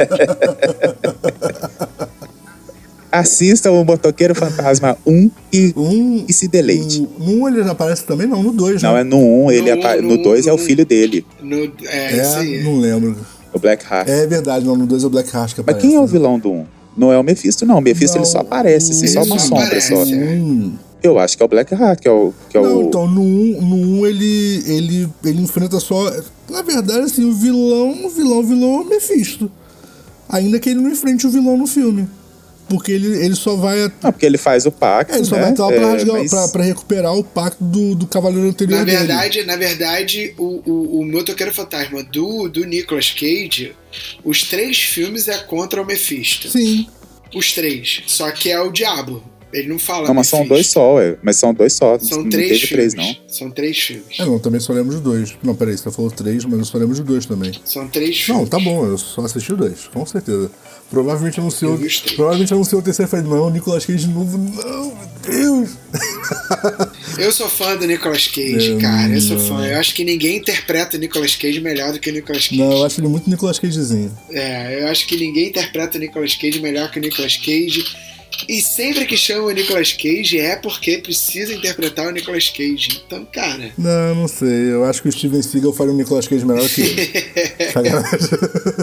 Assista 3.11 3.71
o 3.71 3.85
Motoqueiro 3.85 4.35
Fantasma 4.35 4.97
1 5.07 5.31
e, 5.53 5.75
Um, 5.77 6.25
e 6.27 6.33
se 6.33 6.49
deleite. 6.49 7.01
No, 7.01 7.09
no 7.19 7.43
um 7.43 7.49
ele 7.49 7.63
já 7.63 7.73
aparece 7.73 8.05
também? 8.05 8.27
Não, 8.27 8.43
no 8.43 8.53
dois, 8.53 8.83
Não, 8.83 8.95
né? 8.95 9.01
é 9.03 9.05
no 9.05 9.19
1, 9.45 9.51
ele 9.53 9.71
No 9.75 9.77
um, 9.77 9.81
apa- 9.81 9.97
no 9.97 10.17
no 10.17 10.23
2 10.23 10.47
é 10.47 10.53
o 10.53 10.55
um. 10.55 10.59
filho 10.59 10.87
dele, 10.87 11.27
no, 11.43 11.57
é, 11.85 12.19
É, 12.19 12.23
isso 12.23 12.37
aí. 12.39 12.63
não 12.65 12.79
lembro. 12.81 13.15
o 13.53 13.59
Blackheart. 13.59 14.09
É 14.09 14.27
verdade, 14.27 14.65
não, 14.65 14.75
no 14.77 14.87
dois 14.87 15.05
é 15.05 15.07
o 15.07 15.11
Blackheart 15.11 15.53
que 15.55 15.61
Mas 15.61 15.69
aparece. 15.77 15.87
quem 15.87 15.95
é 15.97 15.99
o 15.99 16.05
né? 16.05 16.09
vilão 16.09 16.39
do 16.39 16.51
1? 16.53 16.67
Não 16.97 17.13
é 17.13 17.19
o 17.19 17.23
Mephisto, 17.23 17.65
não. 17.65 17.79
O 17.79 17.81
Mephisto 17.81 18.17
ele 18.17 18.25
Não, 18.25 18.31
só 18.31 18.41
aparece, 18.41 18.93
assim, 18.93 19.07
ele 19.07 19.13
só 19.13 19.23
uma 19.23 19.39
sombra 19.39 19.65
aparece, 19.65 19.89
só. 19.89 20.03
é. 20.03 20.15
Hum. 20.15 20.73
Eu 21.03 21.19
acho 21.19 21.37
que 21.37 21.43
é 21.43 21.47
o 21.47 21.49
Blackheart, 21.49 22.01
que 22.01 22.07
é 22.07 22.11
o. 22.13 22.33
Que 22.49 22.57
é 22.59 22.61
Não, 22.61 22.79
o... 22.79 22.83
então, 22.85 23.09
no 23.09 23.21
1 23.21 23.25
um, 23.25 23.97
no 23.97 24.07
ele, 24.07 24.63
ele, 24.67 25.09
ele 25.25 25.43
enfrenta 25.43 25.81
só. 25.81 26.09
Na 26.49 26.63
verdade, 26.63 27.01
assim, 27.01 27.25
o 27.29 27.33
vilão, 27.33 28.05
o 28.05 28.09
vilão, 28.09 28.39
o 28.39 28.43
vilão 28.45 28.75
é 28.75 28.81
o 28.83 28.85
Mephisto. 28.85 29.51
Ainda 30.29 30.61
que 30.61 30.71
ele 30.71 30.81
não 30.81 30.91
enfrente 30.91 31.27
o 31.27 31.31
vilão 31.31 31.57
no 31.57 31.67
filme. 31.67 32.09
Porque 32.69 32.93
ele, 32.93 33.25
ele 33.25 33.35
só 33.35 33.55
vai. 33.57 33.83
a- 33.85 33.93
Não, 34.03 34.13
porque 34.13 34.25
ele 34.25 34.39
faz 34.39 34.65
o 34.67 34.71
pacto. 34.73 35.13
é, 35.15 35.19
ele 35.19 35.25
só 35.25 35.37
né? 35.37 35.43
vai 35.43 35.51
entrar 35.51 35.67
lá 35.67 35.73
É, 35.73 35.79
pra, 35.79 35.89
rasgar- 35.91 36.17
mas- 36.17 36.31
pra- 36.31 36.49
pra 36.49 36.63
recuperar 36.65 37.15
o 37.15 37.23
pacto 37.25 37.63
do, 37.63 37.95
do 37.95 38.07
cavaleiro 38.07 38.49
anterior 38.49 38.79
Na 38.79 38.85
dele. 38.85 38.97
verdade, 38.99 39.45
na 39.45 39.57
verdade, 39.57 40.35
o, 40.39 40.63
o, 40.71 41.01
o 41.01 41.05
Motoqueiro 41.07 41.53
Fantasma 41.53 42.03
do, 42.03 42.49
do 42.49 42.65
Nicolas 42.65 43.11
Cage, 43.11 43.75
os 44.25 44.43
três 44.45 44.79
filmes 44.83 45.29
é 45.29 45.37
contra 45.39 45.83
o 45.83 45.87
Mephisto. 45.87 46.49
Sim. 46.49 46.87
Os 47.35 47.53
três. 47.53 48.03
Só 48.07 48.31
que 48.31 48.51
é 48.51 48.61
o 48.61 48.71
diabo. 48.71 49.23
Ele 49.53 49.69
não 49.69 49.79
fala 49.79 50.09
Não, 50.09 50.15
mas 50.15 50.29
são 50.29 50.47
dois 50.49 50.67
só, 50.69 50.95
ué. 50.95 51.17
Mas 51.23 51.37
são 51.37 51.53
dois 51.53 51.75
só. 51.75 51.99
São 51.99 52.23
não 52.23 52.31
três 52.31 52.49
teve 52.53 52.67
filmes. 52.69 52.95
três, 52.95 53.07
não. 53.07 53.17
São 53.29 53.51
três 53.51 53.77
filmes. 53.79 54.19
É, 54.19 54.25
não, 54.25 54.39
também 54.39 54.59
só 54.59 54.73
lembro 54.73 54.97
de 54.97 55.03
dois. 55.03 55.35
Não, 55.43 55.55
peraí, 55.55 55.77
você 55.77 55.91
falou 55.91 56.11
três, 56.11 56.43
mas 56.47 56.59
eu 56.59 56.65
só 56.65 56.79
lembro 56.79 56.95
de 56.95 57.03
dois 57.03 57.27
também. 57.27 57.53
São 57.63 57.87
três 57.87 58.17
Não, 58.29 58.37
filmes. 58.37 58.49
tá 58.49 58.59
bom, 58.59 58.87
eu 58.87 58.97
só 58.97 59.21
assisti 59.23 59.53
dois, 59.55 59.89
com 59.93 60.07
certeza. 60.07 60.51
Provavelmente 60.93 61.41
anunciou. 61.41 61.79
Provavelmente 62.15 62.53
anunciou 62.53 62.83
o 62.83 62.85
terceiro 62.85 63.09
e 63.09 63.11
falei, 63.11 63.27
não, 63.27 63.49
Nicolas 63.49 63.87
Cage 63.87 64.07
de 64.07 64.13
novo, 64.13 64.37
não, 64.37 64.95
meu 64.95 65.09
Deus! 65.27 65.71
Eu 67.17 67.33
sou 67.33 67.49
fã 67.49 67.75
do 67.77 67.87
Nicolas 67.87 68.27
Cage, 68.27 68.75
É, 68.75 68.79
cara. 68.79 69.11
Eu 69.11 69.21
sou 69.23 69.39
fã. 69.39 69.65
Eu 69.67 69.79
acho 69.79 69.95
que 69.95 70.05
ninguém 70.05 70.37
interpreta 70.37 70.99
o 70.99 71.01
Nicolas 71.01 71.35
Cage 71.35 71.61
melhor 71.61 71.95
do 71.95 71.99
que 71.99 72.11
o 72.11 72.13
Nicolas 72.13 72.47
Cage. 72.47 72.61
Não, 72.61 72.73
eu 72.73 72.85
acho 72.85 73.01
ele 73.01 73.09
muito 73.09 73.31
Nicolas 73.31 73.59
Cagezinho. 73.59 74.13
É, 74.31 74.83
eu 74.83 74.89
acho 74.89 75.07
que 75.07 75.17
ninguém 75.17 75.49
interpreta 75.49 75.97
o 75.97 76.01
Nicolas 76.01 76.35
Cage 76.35 76.61
melhor 76.61 76.91
que 76.91 76.99
o 76.99 77.03
Nicolas 77.03 77.39
Cage. 77.39 77.85
E 78.49 78.61
sempre 78.61 79.07
que 79.07 79.17
chama 79.17 79.45
o 79.47 79.51
Nicolas 79.51 79.93
Cage 79.93 80.39
é 80.39 80.57
porque 80.57 80.99
precisa 80.99 81.55
interpretar 81.55 82.09
o 82.09 82.11
Nicolas 82.11 82.49
Cage. 82.49 83.03
Então, 83.07 83.27
cara. 83.33 83.73
Não, 83.79 84.15
não 84.15 84.29
sei. 84.29 84.73
Eu 84.73 84.85
acho 84.85 85.03
que 85.03 85.09
o 85.09 85.13
Steven 85.13 85.43
Seagal 85.43 85.73
faria 85.73 85.93
um 85.93 85.97
Nicolas 85.97 86.27
Cage 86.27 86.45
melhor 86.45 86.69
que 86.69 86.81
ele. 86.81 87.13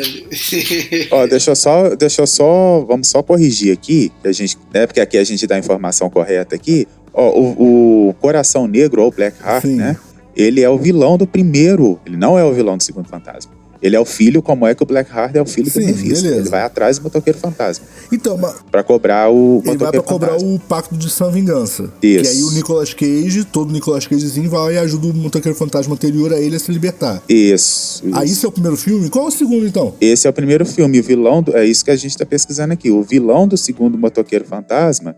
Ó, 1.10 1.26
deixa 1.26 1.50
eu 1.50 1.56
só, 1.56 1.94
deixa 1.94 2.22
eu 2.22 2.26
só, 2.26 2.80
vamos 2.80 3.08
só 3.08 3.22
corrigir 3.22 3.72
aqui, 3.72 4.12
que 4.22 4.28
a 4.28 4.32
gente, 4.32 4.58
né, 4.72 4.86
porque 4.86 5.00
aqui 5.00 5.18
a 5.18 5.24
gente 5.24 5.46
dá 5.46 5.56
a 5.56 5.58
informação 5.58 6.08
correta 6.10 6.54
aqui. 6.54 6.86
Ó, 7.12 7.30
o, 7.30 8.08
o 8.08 8.14
Coração 8.14 8.66
Negro, 8.66 9.02
ou 9.02 9.10
Black 9.10 9.36
Heart, 9.42 9.62
Sim. 9.62 9.76
né? 9.76 9.96
Ele 10.36 10.62
é 10.62 10.70
o 10.70 10.78
vilão 10.78 11.18
do 11.18 11.26
primeiro, 11.26 12.00
ele 12.06 12.16
não 12.16 12.38
é 12.38 12.44
o 12.44 12.52
vilão 12.52 12.76
do 12.76 12.82
segundo 12.82 13.08
fantasma. 13.08 13.59
Ele 13.82 13.96
é 13.96 14.00
o 14.00 14.04
filho, 14.04 14.42
como 14.42 14.66
é 14.66 14.74
que 14.74 14.82
o 14.82 14.86
Black 14.86 15.10
Heart 15.10 15.34
é 15.36 15.42
o 15.42 15.46
filho 15.46 15.70
Sim, 15.70 15.80
do 15.80 15.86
Mephisto. 15.86 16.22
beleza. 16.24 16.40
Ele 16.42 16.48
vai 16.50 16.62
atrás 16.62 16.98
do 16.98 17.04
motoqueiro 17.04 17.38
fantasma 17.38 17.84
Então, 18.12 18.36
mas 18.36 18.56
Pra 18.70 18.82
cobrar 18.82 19.30
o 19.30 19.62
ele 19.64 19.76
vai 19.78 19.90
pra 19.90 20.02
cobrar 20.02 20.28
fantasma. 20.32 20.54
o 20.54 20.58
pacto 20.60 20.96
de 20.96 21.08
Sã 21.10 21.30
Vingança. 21.30 21.90
Isso. 22.02 22.24
E 22.24 22.28
aí 22.36 22.42
o 22.42 22.50
Nicolas 22.52 22.92
Cage, 22.92 23.44
todo 23.44 23.72
Nicolas 23.72 24.06
Cagezinho, 24.06 24.50
vai 24.50 24.74
e 24.74 24.78
ajuda 24.78 25.06
o 25.06 25.14
motoqueiro 25.14 25.56
fantasma 25.56 25.94
anterior 25.94 26.32
a 26.32 26.38
ele 26.38 26.56
a 26.56 26.58
se 26.58 26.70
libertar. 26.70 27.22
Isso. 27.28 28.02
Aí 28.12 28.26
isso. 28.26 28.34
isso 28.34 28.46
é 28.46 28.48
o 28.48 28.52
primeiro 28.52 28.76
filme? 28.76 29.08
Qual 29.08 29.24
é 29.24 29.28
o 29.28 29.30
segundo, 29.30 29.66
então? 29.66 29.94
Esse 30.00 30.26
é 30.26 30.30
o 30.30 30.32
primeiro 30.32 30.66
filme. 30.66 31.00
O 31.00 31.02
vilão, 31.02 31.42
do- 31.42 31.56
é 31.56 31.64
isso 31.64 31.84
que 31.84 31.90
a 31.90 31.96
gente 31.96 32.10
está 32.12 32.26
pesquisando 32.26 32.72
aqui. 32.74 32.90
O 32.90 33.02
vilão 33.02 33.48
do 33.48 33.56
segundo 33.56 33.96
Motoqueiro 33.98 34.44
Fantasma, 34.44 35.16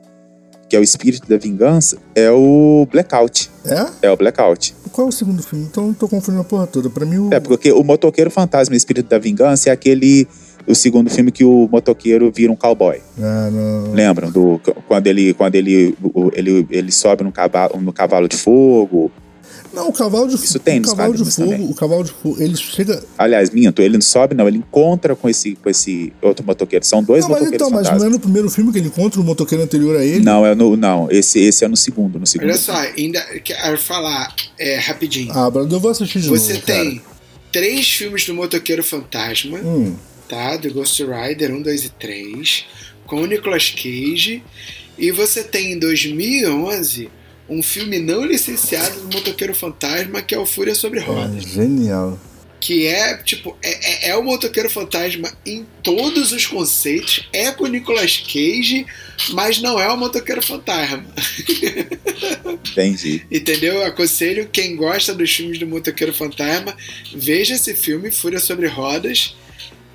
que 0.72 0.76
é 0.76 0.80
o 0.80 0.82
espírito 0.82 1.28
da 1.28 1.36
vingança, 1.36 1.98
é 2.14 2.30
o 2.30 2.88
Blackout. 2.90 3.50
É? 3.66 4.06
É 4.06 4.10
o 4.10 4.16
Blackout. 4.16 4.74
Qual 4.90 5.06
é 5.06 5.10
o 5.10 5.12
segundo 5.12 5.42
filme? 5.42 5.66
Então 5.70 5.88
eu 5.88 5.92
tô 5.94 6.08
confundindo 6.08 6.40
a 6.40 6.44
porra 6.44 6.66
toda. 6.66 6.88
Pra 6.88 7.04
mim, 7.04 7.18
o... 7.18 7.28
É 7.30 7.38
porque 7.38 7.70
o 7.70 7.84
Motoqueiro 7.84 8.30
Fantasma 8.30 8.74
e 8.74 8.76
o 8.76 8.78
Espírito 8.78 9.10
da 9.10 9.18
Vingança 9.18 9.68
é 9.68 9.72
aquele. 9.72 10.26
O 10.66 10.74
segundo 10.74 11.10
filme 11.10 11.30
que 11.30 11.44
o 11.44 11.68
motoqueiro 11.70 12.32
vira 12.34 12.50
um 12.50 12.56
cowboy. 12.56 13.02
Ah, 13.20 13.50
não. 13.52 13.92
Lembram? 13.92 14.30
Do, 14.30 14.58
quando 14.88 15.08
ele, 15.08 15.34
quando 15.34 15.56
ele, 15.56 15.94
ele, 16.32 16.66
ele 16.70 16.90
sobe 16.90 17.22
no 17.22 17.32
cavalo, 17.32 17.78
no 17.78 17.92
cavalo 17.92 18.26
de 18.26 18.36
fogo. 18.36 19.12
Não, 19.72 19.88
o 19.88 19.92
cavalo 19.92 20.26
de 20.26 20.32
fogo. 20.34 20.44
Isso 20.44 20.58
tem 20.58 20.80
o 20.80 20.82
cavalo 20.82 21.14
de 21.14 21.24
fogo. 21.24 21.50
também. 21.50 21.66
O 21.70 21.74
cavalo 21.74 22.04
de 22.04 22.10
fogo, 22.10 22.36
ele 22.42 22.56
chega. 22.56 23.02
Aliás, 23.16 23.50
minto, 23.50 23.80
ele 23.80 23.94
não 23.94 24.02
sobe, 24.02 24.34
não. 24.34 24.46
Ele 24.46 24.58
encontra 24.58 25.16
com 25.16 25.28
esse, 25.28 25.54
com 25.56 25.70
esse 25.70 26.12
outro 26.20 26.44
motoqueiro. 26.44 26.84
São 26.84 27.02
dois 27.02 27.24
Não, 27.24 27.30
mas 27.30 27.40
motoqueiros 27.40 27.68
então, 27.68 27.70
mas 27.92 27.98
não 28.00 28.06
é 28.06 28.10
no 28.10 28.20
primeiro 28.20 28.50
filme 28.50 28.70
que 28.72 28.78
ele 28.78 28.88
encontra 28.88 29.20
o 29.20 29.24
motoqueiro 29.24 29.64
anterior 29.64 29.96
a 29.96 30.04
ele? 30.04 30.20
Não, 30.20 30.44
é 30.44 30.54
no, 30.54 30.76
não 30.76 31.08
esse, 31.10 31.38
esse 31.40 31.64
é 31.64 31.68
no 31.68 31.76
segundo. 31.76 32.18
No 32.18 32.26
segundo 32.26 32.48
Olha 32.48 32.58
só, 32.58 32.72
ainda 32.74 33.20
quero 33.44 33.78
falar 33.78 34.34
é, 34.58 34.76
rapidinho. 34.78 35.32
Ah, 35.32 35.50
Brando, 35.50 35.74
eu 35.74 35.80
vou 35.80 35.90
assistir 35.90 36.20
de 36.20 36.28
Você 36.28 36.54
novo. 36.54 36.66
cara. 36.66 36.80
tem 36.80 37.02
três 37.50 37.88
filmes 37.88 38.24
do 38.26 38.34
Motoqueiro 38.34 38.82
Fantasma, 38.84 39.58
Hum, 39.58 39.94
tá? 40.28 40.56
Do 40.56 40.72
Ghost 40.72 41.02
Rider 41.02 41.52
1, 41.54 41.62
2 41.62 41.84
e 41.84 41.88
3, 41.90 42.64
com 43.06 43.22
o 43.22 43.26
Nicolas 43.26 43.70
Cage. 43.70 44.42
E 44.98 45.10
você 45.10 45.42
tem 45.42 45.72
em 45.72 45.78
2011 45.78 47.08
um 47.52 47.62
filme 47.62 47.98
não 47.98 48.24
licenciado 48.24 49.00
do 49.00 49.16
Motoqueiro 49.16 49.54
Fantasma, 49.54 50.22
que 50.22 50.34
é 50.34 50.38
o 50.38 50.46
Fúria 50.46 50.74
sobre 50.74 51.00
Rodas. 51.00 51.44
É, 51.44 51.48
genial. 51.48 52.18
Que 52.60 52.86
é, 52.86 53.16
tipo, 53.16 53.56
é, 53.60 54.08
é, 54.08 54.10
é 54.10 54.16
o 54.16 54.22
Motoqueiro 54.22 54.70
Fantasma 54.70 55.32
em 55.44 55.66
todos 55.82 56.32
os 56.32 56.46
conceitos. 56.46 57.28
É 57.32 57.50
com 57.50 57.64
o 57.64 57.66
Nicolas 57.66 58.18
Cage, 58.18 58.86
mas 59.30 59.60
não 59.60 59.80
é 59.80 59.92
o 59.92 59.96
Motoqueiro 59.96 60.40
Fantasma. 60.40 61.04
Entendi. 62.70 63.26
Entendeu? 63.30 63.84
Aconselho 63.84 64.48
quem 64.50 64.76
gosta 64.76 65.12
dos 65.12 65.34
filmes 65.34 65.58
do 65.58 65.66
Motoqueiro 65.66 66.14
Fantasma, 66.14 66.76
veja 67.14 67.54
esse 67.54 67.74
filme, 67.74 68.12
Fúria 68.12 68.38
sobre 68.38 68.68
Rodas, 68.68 69.34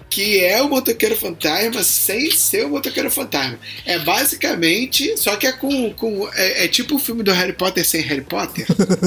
que 0.09 0.39
é 0.43 0.61
o 0.61 0.69
Motoqueiro 0.69 1.17
Fantasma 1.17 1.83
sem 1.83 2.31
ser 2.31 2.65
o 2.65 2.69
Motoqueiro 2.69 3.11
Fantasma. 3.11 3.59
É 3.85 3.99
basicamente, 3.99 5.17
só 5.17 5.35
que 5.35 5.47
é 5.47 5.51
com. 5.51 5.91
com 5.93 6.29
é, 6.35 6.65
é 6.65 6.67
tipo 6.67 6.95
o 6.95 6.99
filme 6.99 7.23
do 7.23 7.31
Harry 7.31 7.53
Potter 7.53 7.85
sem 7.85 8.01
Harry 8.01 8.21
Potter, 8.21 8.65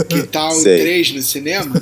que 0.09 0.23
tá 0.29 0.49
o 0.51 0.61
Sei. 0.61 0.81
3 0.81 1.13
no 1.13 1.23
cinema, 1.23 1.75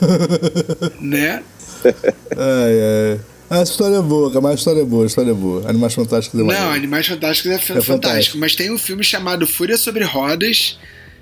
né? 1.01 1.43
Ai, 1.85 3.15
ai. 3.17 3.21
A 3.51 3.63
história 3.63 3.97
é 3.97 4.03
boa, 4.03 4.29
cara, 4.29 4.43
mas 4.43 4.53
a 4.53 4.55
história 4.57 4.81
é 4.83 4.85
boa, 4.85 5.05
a 5.05 5.07
história 5.07 5.31
é 5.31 5.35
boa. 5.35 5.69
Animais 5.69 5.95
Fantásticos 5.95 6.39
é 6.39 6.43
Não. 6.43 6.71
Animais 6.71 7.07
Fantásticos 7.07 7.51
é, 7.51 7.59
fantástico, 7.59 7.93
fantástico. 7.93 8.39
mas 8.39 8.55
tem 8.55 8.71
um 8.71 8.79
filme 8.79 9.03
chamado 9.03 9.47
Fúria 9.47 9.79
sobre 9.79 10.05
Rodas, 10.05 10.79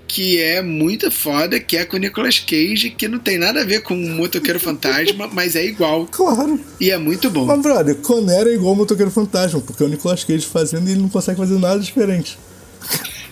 que 0.07 0.41
é 0.41 0.63
muito 0.63 1.11
foda, 1.11 1.59
que 1.59 1.77
é 1.77 1.85
com 1.85 1.97
o 1.97 1.99
Nicolas 2.01 2.39
Cage, 2.39 2.91
que 2.91 3.09
não 3.09 3.19
tem 3.19 3.39
nada 3.39 3.63
a 3.63 3.65
ver 3.65 3.83
com 3.83 3.95
o 3.95 4.09
Motoqueiro 4.11 4.61
Fantasma, 4.61 5.29
mas 5.33 5.57
é 5.57 5.65
igual. 5.65 6.07
Claro. 6.11 6.61
E 6.81 6.91
é 6.91 6.99
muito 6.99 7.29
bom. 7.31 7.45
Mas, 7.45 7.61
brother, 7.61 7.97
Conera 7.97 8.49
é 8.51 8.55
igual 8.55 8.73
o 8.75 8.77
Motoqueiro 8.77 9.11
Fantasma, 9.11 9.61
porque 9.61 9.83
é 9.83 9.87
o 9.87 9.89
Nicolas 9.89 10.23
Cage 10.25 10.47
fazendo 10.47 10.89
e 10.89 10.93
ele 10.93 11.01
não 11.03 11.09
consegue 11.09 11.39
fazer 11.39 11.59
nada 11.59 11.81
diferente. 11.81 12.39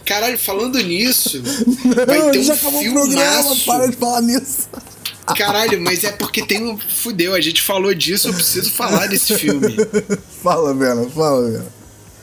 Caralho, 0.05 0.39
falando 0.39 0.79
nisso, 0.83 1.43
vai 2.07 2.19
Não, 2.19 2.31
ter 2.31 2.39
um 2.41 2.43
já 2.43 2.55
acabou 2.55 2.81
o 2.81 2.93
programa, 2.93 3.33
filmaço. 3.43 3.65
para 3.65 3.87
de 3.87 3.97
falar 3.97 4.21
nisso. 4.21 4.69
Caralho, 5.37 5.81
mas 5.81 6.05
é 6.05 6.13
porque 6.13 6.45
tem 6.45 6.63
um. 6.63 6.79
Fudeu, 6.79 7.35
a 7.35 7.41
gente 7.41 7.63
falou 7.63 7.95
disso, 7.95 8.29
eu 8.29 8.35
preciso 8.35 8.71
falar 8.73 9.07
desse 9.07 9.35
filme. 9.35 9.75
Fala, 10.43 10.75
Bena, 10.75 11.09
fala, 11.09 11.51
Bena. 11.51 11.67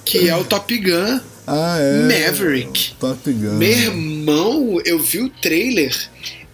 Que 0.05 0.29
é 0.29 0.35
o 0.35 0.43
Top 0.43 0.77
Gun 0.77 1.19
Ah, 1.53 1.77
é. 1.77 2.27
Maverick. 2.27 2.93
Top 2.97 3.29
Gun. 3.29 3.57
Meu 3.57 3.69
irmão, 3.69 4.81
eu 4.85 4.97
vi 4.99 5.19
o 5.19 5.29
trailer 5.29 5.93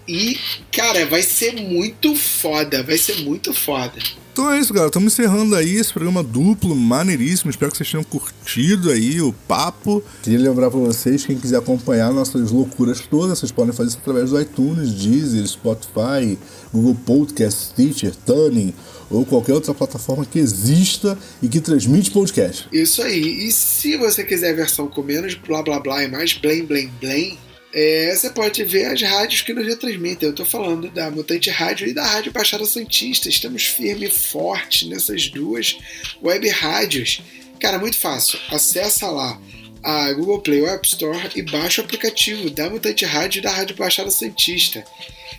e, 0.08 0.40
cara, 0.72 1.06
vai 1.06 1.22
ser 1.22 1.54
muito 1.54 2.16
foda. 2.16 2.82
Vai 2.82 2.98
ser 2.98 3.18
muito 3.18 3.54
foda. 3.54 3.94
Então 4.34 4.52
é 4.52 4.60
isso, 4.60 4.74
galera. 4.74 4.90
Estamos 4.90 5.14
encerrando 5.14 5.56
aí 5.56 5.76
esse 5.76 5.94
programa 5.94 6.24
duplo, 6.24 6.76
maneiríssimo. 6.76 7.52
Espero 7.52 7.72
que 7.72 7.78
vocês 7.78 7.92
tenham 7.92 8.04
curtido 8.04 8.90
aí 8.90 9.22
o 9.22 9.34
papo. 9.48 10.04
Queria 10.24 10.40
lembrar 10.40 10.72
pra 10.72 10.80
vocês, 10.80 11.26
quem 11.26 11.38
quiser 11.38 11.58
acompanhar 11.58 12.12
nossas 12.12 12.52
loucuras 12.52 13.02
todas, 13.02 13.38
vocês 13.38 13.52
podem 13.52 13.74
fazer 13.74 13.90
isso 13.90 14.00
através 14.00 14.32
do 14.32 14.40
iTunes, 14.40 14.94
Deezer, 14.94 15.46
Spotify, 15.48 16.38
Google 16.74 16.96
Podcast, 17.06 17.72
Stitcher, 17.72 18.14
Tuning 18.26 18.74
ou 19.10 19.26
qualquer 19.26 19.54
outra 19.54 19.74
plataforma 19.74 20.26
que 20.26 20.40
exista 20.40 21.18
e 21.42 21.48
que 21.48 21.60
transmite 21.60 22.12
podcast. 22.12 22.68
Isso 22.72 23.02
aí. 23.02 23.48
E 23.48 23.52
se 23.52 23.98
você 23.98 24.24
quiser 24.24 24.52
a 24.52 24.56
versão 24.56 24.88
com 24.88 25.02
menos 25.02 25.36
blá 25.36 25.62
blá 25.62 25.80
blá 25.80 26.04
e 26.04 26.08
mais 26.08 26.34
blém 26.34 26.66
blém 26.66 26.92
blém, 27.00 27.38
é, 27.74 28.16
você 28.16 28.30
pode 28.30 28.64
ver 28.64 28.86
as 28.86 29.02
rádios 29.02 29.42
que 29.42 29.54
nos 29.54 29.66
retransmitem. 29.66 30.30
Eu 30.30 30.36
tô 30.36 30.46
falando 30.46 30.90
da 30.90 31.12
Mutante 31.12 31.50
Rádio 31.50 31.88
e 31.88 31.94
da 31.94 32.06
Rádio 32.06 32.32
Baixada 32.32 32.66
Santista. 32.66 33.30
Estamos 33.30 33.66
firme 33.66 34.08
e 34.08 34.12
forte 34.12 34.88
nessas 34.88 35.30
duas 35.30 35.78
web 36.24 36.48
rádios. 36.50 37.22
Cara, 37.60 37.78
muito 37.78 37.98
fácil. 37.98 38.40
Acessa 38.50 39.08
lá 39.08 39.40
a 39.84 40.12
Google 40.14 40.42
Play 40.42 40.62
ou 40.62 40.68
App 40.68 40.88
Store 40.88 41.30
e 41.36 41.42
baixa 41.42 41.82
o 41.82 41.86
aplicativo 41.86 42.50
da 42.50 42.70
Mutante 42.70 43.06
Rádio 43.06 43.40
e 43.40 43.42
da 43.42 43.52
Rádio 43.52 43.76
Baixada 43.76 44.12
Santista. 44.12 44.84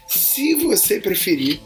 Se 0.06 0.54
você 0.54 1.00
preferir, 1.00 1.60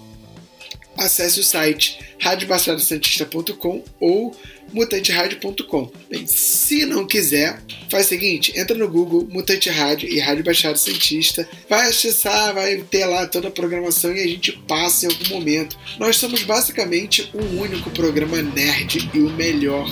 acesse 0.96 1.40
o 1.40 1.44
site 1.44 1.98
radiobaixadasantista.com 2.20 3.82
ou 4.00 4.36
mutanteradio.com. 4.72 5.90
Bem, 6.08 6.26
se 6.26 6.86
não 6.86 7.06
quiser, 7.06 7.60
faz 7.90 8.06
o 8.06 8.08
seguinte, 8.08 8.58
entra 8.58 8.76
no 8.76 8.88
Google 8.88 9.26
Mutante 9.30 9.68
Rádio 9.68 10.08
e 10.08 10.18
Rádio 10.18 10.44
Baixada 10.44 10.76
Santista, 10.76 11.48
vai 11.68 11.88
acessar, 11.88 12.54
vai 12.54 12.78
ter 12.78 13.04
lá 13.06 13.26
toda 13.26 13.48
a 13.48 13.50
programação 13.50 14.14
e 14.14 14.20
a 14.20 14.26
gente 14.26 14.52
passa 14.66 15.06
em 15.06 15.08
algum 15.10 15.28
momento. 15.28 15.76
Nós 15.98 16.16
somos 16.16 16.42
basicamente 16.42 17.30
o 17.34 17.60
único 17.60 17.90
programa 17.90 18.40
nerd 18.40 19.10
e 19.12 19.18
o 19.18 19.30
melhor 19.30 19.88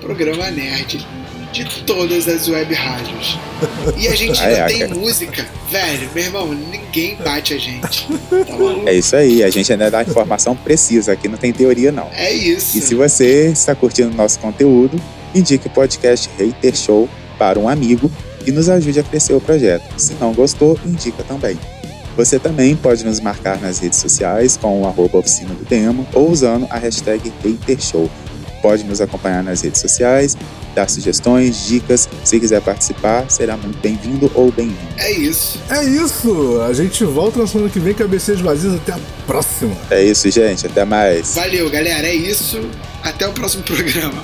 programa 0.00 0.50
nerd 0.50 0.98
de 1.52 1.64
todas 1.84 2.28
as 2.28 2.48
web 2.48 2.72
rádios. 2.74 3.38
E 3.96 4.08
a 4.08 4.14
gente 4.14 4.40
ainda 4.40 4.64
Ai, 4.64 4.72
ai, 4.72 4.78
tem 4.78 4.88
música. 4.88 5.46
Velho, 5.70 6.10
meu 6.14 6.24
irmão, 6.24 6.54
ninguém 6.54 7.16
bate 7.16 7.54
a 7.54 7.58
gente. 7.58 8.06
Tá? 8.06 8.46
É 8.86 8.94
isso 8.94 9.16
aí, 9.16 9.42
a 9.42 9.50
gente 9.50 9.72
ainda 9.72 9.90
dá 9.90 10.02
informação 10.02 10.54
precisa, 10.54 11.12
aqui 11.12 11.28
não 11.28 11.38
tem 11.38 11.52
teoria 11.52 11.90
não. 11.90 12.08
É 12.14 12.32
isso. 12.32 12.78
E 12.78 12.80
se 12.80 12.94
você 12.94 13.48
está 13.48 13.74
curtindo 13.74 14.14
nosso 14.16 14.38
conteúdo, 14.38 15.00
indique 15.34 15.66
o 15.66 15.70
podcast 15.70 16.28
Hater 16.38 16.76
Show 16.76 17.08
para 17.38 17.58
um 17.58 17.68
amigo 17.68 18.10
e 18.46 18.50
nos 18.50 18.68
ajude 18.68 19.00
a 19.00 19.02
crescer 19.02 19.34
o 19.34 19.40
projeto. 19.40 19.84
Se 19.96 20.14
não 20.14 20.32
gostou, 20.32 20.78
indica 20.84 21.22
também. 21.22 21.58
Você 22.16 22.38
também 22.38 22.74
pode 22.74 23.04
nos 23.04 23.20
marcar 23.20 23.60
nas 23.60 23.78
redes 23.78 24.00
sociais 24.00 24.56
com 24.56 24.82
o 24.82 24.86
arroba 24.86 25.18
oficina 25.18 25.54
do 25.54 25.64
demo 25.64 26.06
ou 26.12 26.28
usando 26.28 26.66
a 26.68 26.76
hashtag 26.76 27.32
HaterShow. 27.44 28.10
Pode 28.60 28.82
nos 28.82 29.00
acompanhar 29.00 29.44
nas 29.44 29.60
redes 29.60 29.80
sociais, 29.80 30.36
dar 30.74 30.88
sugestões, 30.88 31.66
dicas. 31.66 32.08
Se 32.24 32.38
quiser 32.38 32.60
participar, 32.60 33.30
será 33.30 33.56
muito 33.56 33.78
bem-vindo 33.80 34.30
ou 34.34 34.50
bem-vindo. 34.50 34.78
É 34.96 35.12
isso. 35.12 35.60
É 35.70 35.84
isso! 35.84 36.60
A 36.62 36.72
gente 36.72 37.04
volta 37.04 37.38
na 37.38 37.46
semana 37.46 37.70
que 37.70 37.80
vem, 37.80 37.94
cabeças 37.94 38.40
vazias. 38.40 38.74
Até 38.74 38.92
a 38.92 38.98
próxima! 39.26 39.76
É 39.90 40.02
isso, 40.02 40.30
gente. 40.30 40.66
Até 40.66 40.84
mais. 40.84 41.34
Valeu, 41.34 41.68
galera. 41.70 42.06
É 42.06 42.14
isso. 42.14 42.60
Até 43.02 43.26
o 43.26 43.32
próximo 43.32 43.62
programa. 43.64 44.22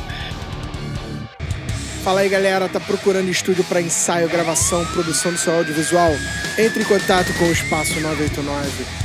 Fala 2.03 2.20
aí, 2.20 2.28
galera. 2.28 2.68
Tá 2.68 2.78
procurando 2.78 3.30
estúdio 3.30 3.64
para 3.64 3.80
ensaio, 3.80 4.28
gravação, 4.28 4.84
produção 4.86 5.32
do 5.32 5.38
seu 5.38 5.55
audiovisual? 5.55 6.12
Entre 6.59 6.82
em 6.82 6.86
contato 6.86 7.32
com 7.38 7.47
o 7.47 7.53
Espaço 7.53 7.99
989. 7.99 9.05